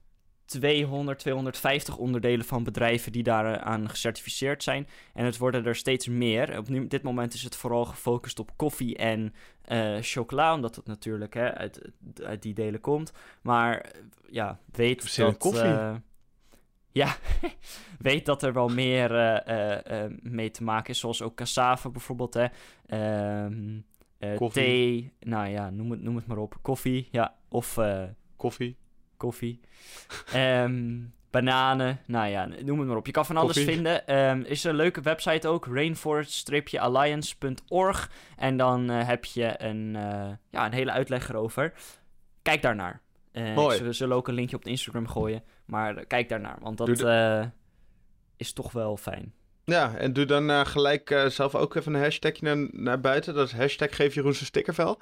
200, 0.50 1.18
250 1.18 1.96
onderdelen 1.96 2.44
van 2.44 2.64
bedrijven 2.64 3.12
die 3.12 3.22
daaraan 3.22 3.88
gecertificeerd 3.88 4.62
zijn. 4.62 4.88
En 5.14 5.24
het 5.24 5.38
worden 5.38 5.66
er 5.66 5.76
steeds 5.76 6.08
meer. 6.08 6.58
Op 6.58 6.68
nu, 6.68 6.86
dit 6.86 7.02
moment 7.02 7.34
is 7.34 7.42
het 7.42 7.56
vooral 7.56 7.84
gefocust 7.84 8.38
op 8.38 8.56
koffie 8.56 8.96
en 8.96 9.34
uh, 9.68 9.96
chocola, 10.00 10.54
omdat 10.54 10.76
het 10.76 10.86
natuurlijk 10.86 11.34
hè, 11.34 11.54
uit, 11.54 11.80
uit, 12.22 12.42
die 12.42 12.54
delen 12.54 12.80
komt. 12.80 13.12
Maar 13.42 13.80
eh, 13.80 14.00
ja, 14.30 14.58
weet 14.72 15.16
dat... 15.16 15.36
koffie? 15.36 15.64
Uh, 15.64 15.94
ja, 16.92 17.16
weet 17.98 18.26
dat 18.26 18.42
er 18.42 18.52
wel 18.52 18.68
meer 18.68 19.10
uh, 19.48 20.04
mee 20.22 20.50
te 20.50 20.62
maken 20.62 20.90
is, 20.90 20.98
zoals 20.98 21.22
ook 21.22 21.34
cassave 21.34 21.90
bijvoorbeeld. 21.90 22.34
Hè. 22.34 22.46
Um, 23.44 23.84
thee, 24.52 25.12
nou 25.20 25.48
ja, 25.48 25.70
noem 25.70 25.90
het, 25.90 26.02
noem 26.02 26.16
het 26.16 26.26
maar 26.26 26.38
op. 26.38 26.58
Koffie, 26.62 27.08
ja, 27.10 27.34
of... 27.48 27.78
koffie 28.36 28.79
koffie. 29.20 29.60
Um, 30.34 31.12
bananen, 31.30 32.00
nou 32.06 32.28
ja, 32.28 32.48
noem 32.62 32.78
het 32.78 32.88
maar 32.88 32.96
op. 32.96 33.06
Je 33.06 33.12
kan 33.12 33.26
van 33.26 33.36
alles 33.36 33.58
vinden. 33.58 34.20
Um, 34.20 34.44
is 34.44 34.64
een 34.64 34.74
leuke 34.74 35.00
website 35.00 35.48
ook, 35.48 35.66
rainforest-alliance.org. 35.66 38.10
En 38.36 38.56
dan 38.56 38.90
uh, 38.90 39.06
heb 39.06 39.24
je 39.24 39.62
een, 39.62 39.94
uh, 39.94 40.28
ja, 40.50 40.66
een 40.66 40.72
hele 40.72 40.90
uitleg 40.90 41.28
erover. 41.28 41.72
Kijk 42.42 42.62
daarnaar. 42.62 43.00
Uh, 43.32 43.54
Mooi. 43.54 43.78
Ik 43.78 43.94
zullen 43.94 44.16
ook 44.16 44.28
een 44.28 44.34
linkje 44.34 44.56
op 44.56 44.64
de 44.64 44.70
Instagram 44.70 45.08
gooien. 45.08 45.42
Maar 45.64 46.06
kijk 46.06 46.28
daarnaar, 46.28 46.58
want 46.60 46.78
dat 46.78 46.88
is 48.36 48.52
toch 48.52 48.72
wel 48.72 48.96
fijn. 48.96 49.32
Ja, 49.64 49.96
en 49.96 50.12
doe 50.12 50.24
dan 50.24 50.66
gelijk 50.66 51.24
zelf 51.28 51.54
ook 51.54 51.74
even 51.74 51.94
een 51.94 52.02
hashtagje 52.02 52.54
naar, 52.54 52.68
naar 52.70 53.00
buiten. 53.00 53.34
Dat 53.34 53.46
is 53.46 53.54
hashtag 53.54 53.96
geef 53.96 54.14
Jeroen 54.14 54.34
zijn 54.34 54.46
stickervel. 54.46 54.98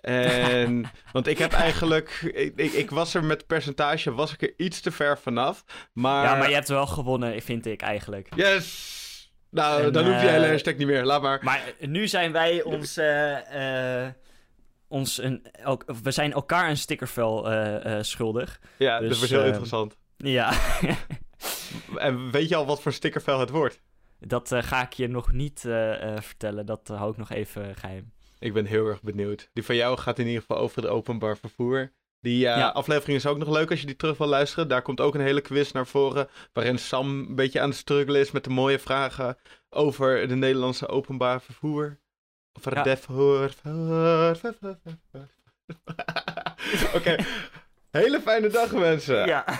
En, 0.00 0.90
want 1.12 1.26
ik 1.26 1.38
heb 1.38 1.52
eigenlijk, 1.52 2.10
ik, 2.56 2.72
ik, 2.72 2.90
was 2.90 3.14
er 3.14 3.24
met 3.24 3.46
percentage, 3.46 4.12
was 4.12 4.32
ik 4.32 4.42
er 4.42 4.54
iets 4.56 4.80
te 4.80 4.90
ver 4.90 5.18
vanaf. 5.18 5.64
Maar... 5.92 6.24
Ja, 6.24 6.34
maar 6.34 6.48
je 6.48 6.54
hebt 6.54 6.68
wel 6.68 6.86
gewonnen, 6.86 7.42
vind 7.42 7.66
ik 7.66 7.82
eigenlijk. 7.82 8.28
Yes! 8.34 8.94
Nou, 9.50 9.90
dan 9.90 10.04
hoef 10.04 10.22
je 10.22 10.28
hele 10.28 10.46
hashtag 10.46 10.76
niet 10.76 10.86
meer. 10.86 11.04
Laat 11.04 11.22
maar. 11.22 11.40
Maar 11.42 11.74
nu 11.80 12.08
zijn 12.08 12.32
wij 12.32 12.62
ons... 12.62 13.00
ons 14.88 15.22
een, 15.22 15.46
we 16.02 16.10
zijn 16.10 16.32
elkaar 16.32 16.68
een 16.68 16.76
stickervel 16.76 17.48
schuldig. 18.00 18.60
Ja, 18.78 18.98
dus, 18.98 19.08
dat 19.08 19.18
wordt 19.18 19.32
heel 19.32 19.40
ehm, 19.40 19.48
interessant. 19.48 19.96
Ja. 20.16 20.52
en 21.96 22.30
weet 22.30 22.48
je 22.48 22.56
al 22.56 22.66
wat 22.66 22.82
voor 22.82 22.92
stickervel 22.92 23.40
het 23.40 23.50
wordt? 23.50 23.80
Dat 24.18 24.54
ga 24.58 24.82
ik 24.82 24.92
je 24.92 25.08
nog 25.08 25.32
niet 25.32 25.60
vertellen. 26.20 26.66
Dat 26.66 26.88
hou 26.88 27.10
ik 27.10 27.16
nog 27.16 27.30
even 27.30 27.76
geheim. 27.76 28.14
Ik 28.38 28.52
ben 28.52 28.64
heel 28.64 28.86
erg 28.86 29.02
benieuwd. 29.02 29.50
Die 29.52 29.64
van 29.64 29.76
jou 29.76 29.98
gaat 29.98 30.18
in 30.18 30.26
ieder 30.26 30.40
geval 30.40 30.58
over 30.58 30.82
het 30.82 30.90
openbaar 30.90 31.36
vervoer. 31.36 31.92
Die 32.20 32.44
uh, 32.44 32.74
aflevering 32.74 33.18
is 33.18 33.26
ook 33.26 33.38
nog 33.38 33.48
leuk 33.48 33.70
als 33.70 33.80
je 33.80 33.86
die 33.86 33.96
terug 33.96 34.18
wil 34.18 34.26
luisteren. 34.26 34.68
Daar 34.68 34.82
komt 34.82 35.00
ook 35.00 35.14
een 35.14 35.20
hele 35.20 35.40
quiz 35.40 35.72
naar 35.72 35.86
voren. 35.86 36.28
Waarin 36.52 36.78
Sam 36.78 37.18
een 37.28 37.34
beetje 37.34 37.60
aan 37.60 37.68
het 37.68 37.78
struggelen 37.78 38.20
is 38.20 38.30
met 38.30 38.44
de 38.44 38.50
mooie 38.50 38.78
vragen 38.78 39.36
over 39.70 40.28
de 40.28 40.36
Nederlandse 40.36 40.88
openbaar 40.88 41.42
vervoer. 41.42 41.98
Over 42.52 42.74
het 42.74 42.84
defvoer. 42.84 43.50
Oké. 46.94 47.16
Hele 47.90 48.20
fijne 48.20 48.48
dag, 48.48 48.72
mensen. 48.72 49.26
Ja. 49.26 49.44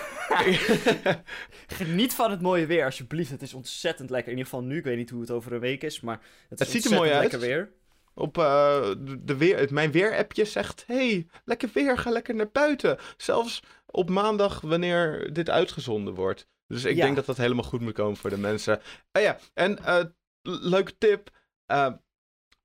Geniet 1.67 2.13
van 2.13 2.31
het 2.31 2.41
mooie 2.41 2.65
weer, 2.65 2.85
alsjeblieft. 2.85 3.31
Het 3.31 3.41
is 3.41 3.53
ontzettend 3.53 4.09
lekker. 4.09 4.31
In 4.31 4.37
ieder 4.37 4.51
geval 4.51 4.65
nu. 4.65 4.77
Ik 4.77 4.83
weet 4.83 4.97
niet 4.97 5.09
hoe 5.09 5.21
het 5.21 5.31
over 5.31 5.53
een 5.53 5.59
week 5.59 5.83
is, 5.83 6.01
maar 6.01 6.21
het, 6.49 6.59
het 6.59 6.69
ziet 6.69 6.85
er 6.85 6.91
mooi 6.91 7.11
uit. 7.11 7.21
lekker 7.21 7.39
weer 7.39 7.71
op 8.17 8.37
uh, 8.37 8.91
de 9.19 9.37
weer, 9.37 9.67
mijn 9.73 9.91
weerappje 9.91 10.45
zegt: 10.45 10.83
hey, 10.87 11.27
lekker 11.45 11.69
weer, 11.73 11.97
ga 11.97 12.09
lekker 12.09 12.35
naar 12.35 12.51
buiten. 12.51 12.97
Zelfs 13.17 13.63
op 13.85 14.09
maandag, 14.09 14.61
wanneer 14.61 15.33
dit 15.33 15.49
uitgezonden 15.49 16.13
wordt. 16.13 16.47
Dus 16.67 16.85
ik 16.85 16.95
denk 16.95 17.15
dat 17.15 17.25
dat 17.25 17.37
helemaal 17.37 17.63
goed 17.63 17.81
moet 17.81 17.93
komen 17.93 18.17
voor 18.17 18.29
de 18.29 18.37
mensen. 18.37 18.81
Ah 19.11 19.21
ja, 19.21 19.37
en 19.53 19.77
uh, 19.81 20.03
leuke 20.41 20.97
tip. 20.97 21.29
Uh, 21.71 21.89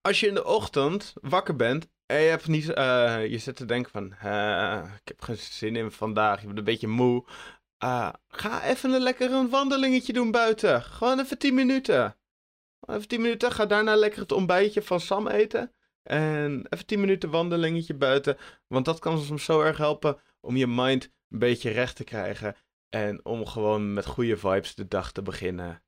als 0.00 0.20
je 0.20 0.26
in 0.26 0.34
de 0.34 0.44
ochtend 0.44 1.12
wakker 1.20 1.56
bent 1.56 1.88
en 2.06 2.20
je, 2.20 2.28
hebt 2.28 2.48
niet, 2.48 2.64
je 2.64 3.36
zit 3.38 3.56
te 3.56 3.64
denken 3.64 3.90
van... 3.90 4.06
ik 4.96 5.08
heb 5.08 5.20
geen 5.20 5.36
zin 5.36 5.76
in 5.76 5.90
vandaag, 5.90 6.40
je 6.40 6.46
bent 6.46 6.58
een 6.58 6.64
beetje 6.64 6.88
moe. 6.88 7.24
ga 8.28 8.62
even 8.64 8.92
een 8.92 9.00
lekker 9.00 9.32
een 9.32 9.48
wandelingetje 9.48 10.12
doen 10.12 10.30
buiten. 10.30 10.82
Gewoon 10.82 11.20
even 11.20 11.38
10 11.38 11.54
minuten. 11.54 12.16
Even 12.86 13.08
10 13.08 13.20
minuten. 13.20 13.52
Ga 13.52 13.66
daarna 13.66 13.94
lekker 13.94 14.20
het 14.20 14.32
ontbijtje 14.32 14.82
van 14.82 15.00
Sam 15.00 15.28
eten. 15.28 15.72
En 16.02 16.66
even 16.68 16.86
10 16.86 17.00
minuten 17.00 17.30
wandelingetje 17.30 17.94
buiten. 17.94 18.36
Want 18.66 18.84
dat 18.84 18.98
kan 18.98 19.18
soms 19.18 19.44
zo 19.44 19.60
erg 19.60 19.76
helpen 19.76 20.20
om 20.40 20.56
je 20.56 20.66
mind 20.66 21.04
een 21.04 21.38
beetje 21.38 21.70
recht 21.70 21.96
te 21.96 22.04
krijgen. 22.04 22.56
En 22.88 23.24
om 23.24 23.46
gewoon 23.46 23.92
met 23.92 24.06
goede 24.06 24.36
vibes 24.36 24.74
de 24.74 24.88
dag 24.88 25.12
te 25.12 25.22
beginnen. 25.22 25.82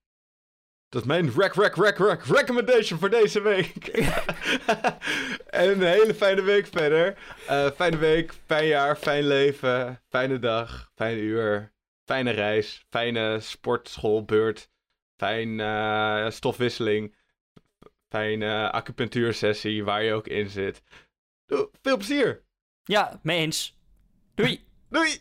Dat 0.88 1.02
is 1.02 1.08
mijn 1.08 1.32
rec, 1.36 1.54
rec, 1.54 1.74
rec, 1.74 1.98
rec, 1.98 2.22
recommendation 2.24 2.98
voor 2.98 3.10
deze 3.10 3.42
week. 3.42 3.86
en 5.46 5.70
een 5.70 5.82
hele 5.82 6.14
fijne 6.14 6.42
week 6.42 6.66
verder. 6.66 7.18
Uh, 7.50 7.70
fijne 7.70 7.96
week, 7.96 8.32
fijn 8.46 8.66
jaar, 8.66 8.96
fijn 8.96 9.26
leven, 9.26 10.02
fijne 10.08 10.38
dag, 10.38 10.90
fijne 10.94 11.20
uur, 11.20 11.72
fijne 12.04 12.30
reis, 12.30 12.84
fijne 12.90 13.40
sportschoolbeurt. 13.40 14.70
Fijn 15.24 15.58
uh, 15.58 16.30
stofwisseling. 16.30 17.14
Fijne 18.08 18.70
acupunctuursessie 18.70 19.84
waar 19.84 20.02
je 20.02 20.12
ook 20.12 20.26
in 20.26 20.48
zit. 20.48 20.82
Doe, 21.46 21.70
veel 21.82 21.96
plezier. 21.96 22.44
Ja, 22.84 23.20
mee 23.22 23.38
eens. 23.38 23.78
Doei. 24.34 24.64
Doei. 24.90 25.18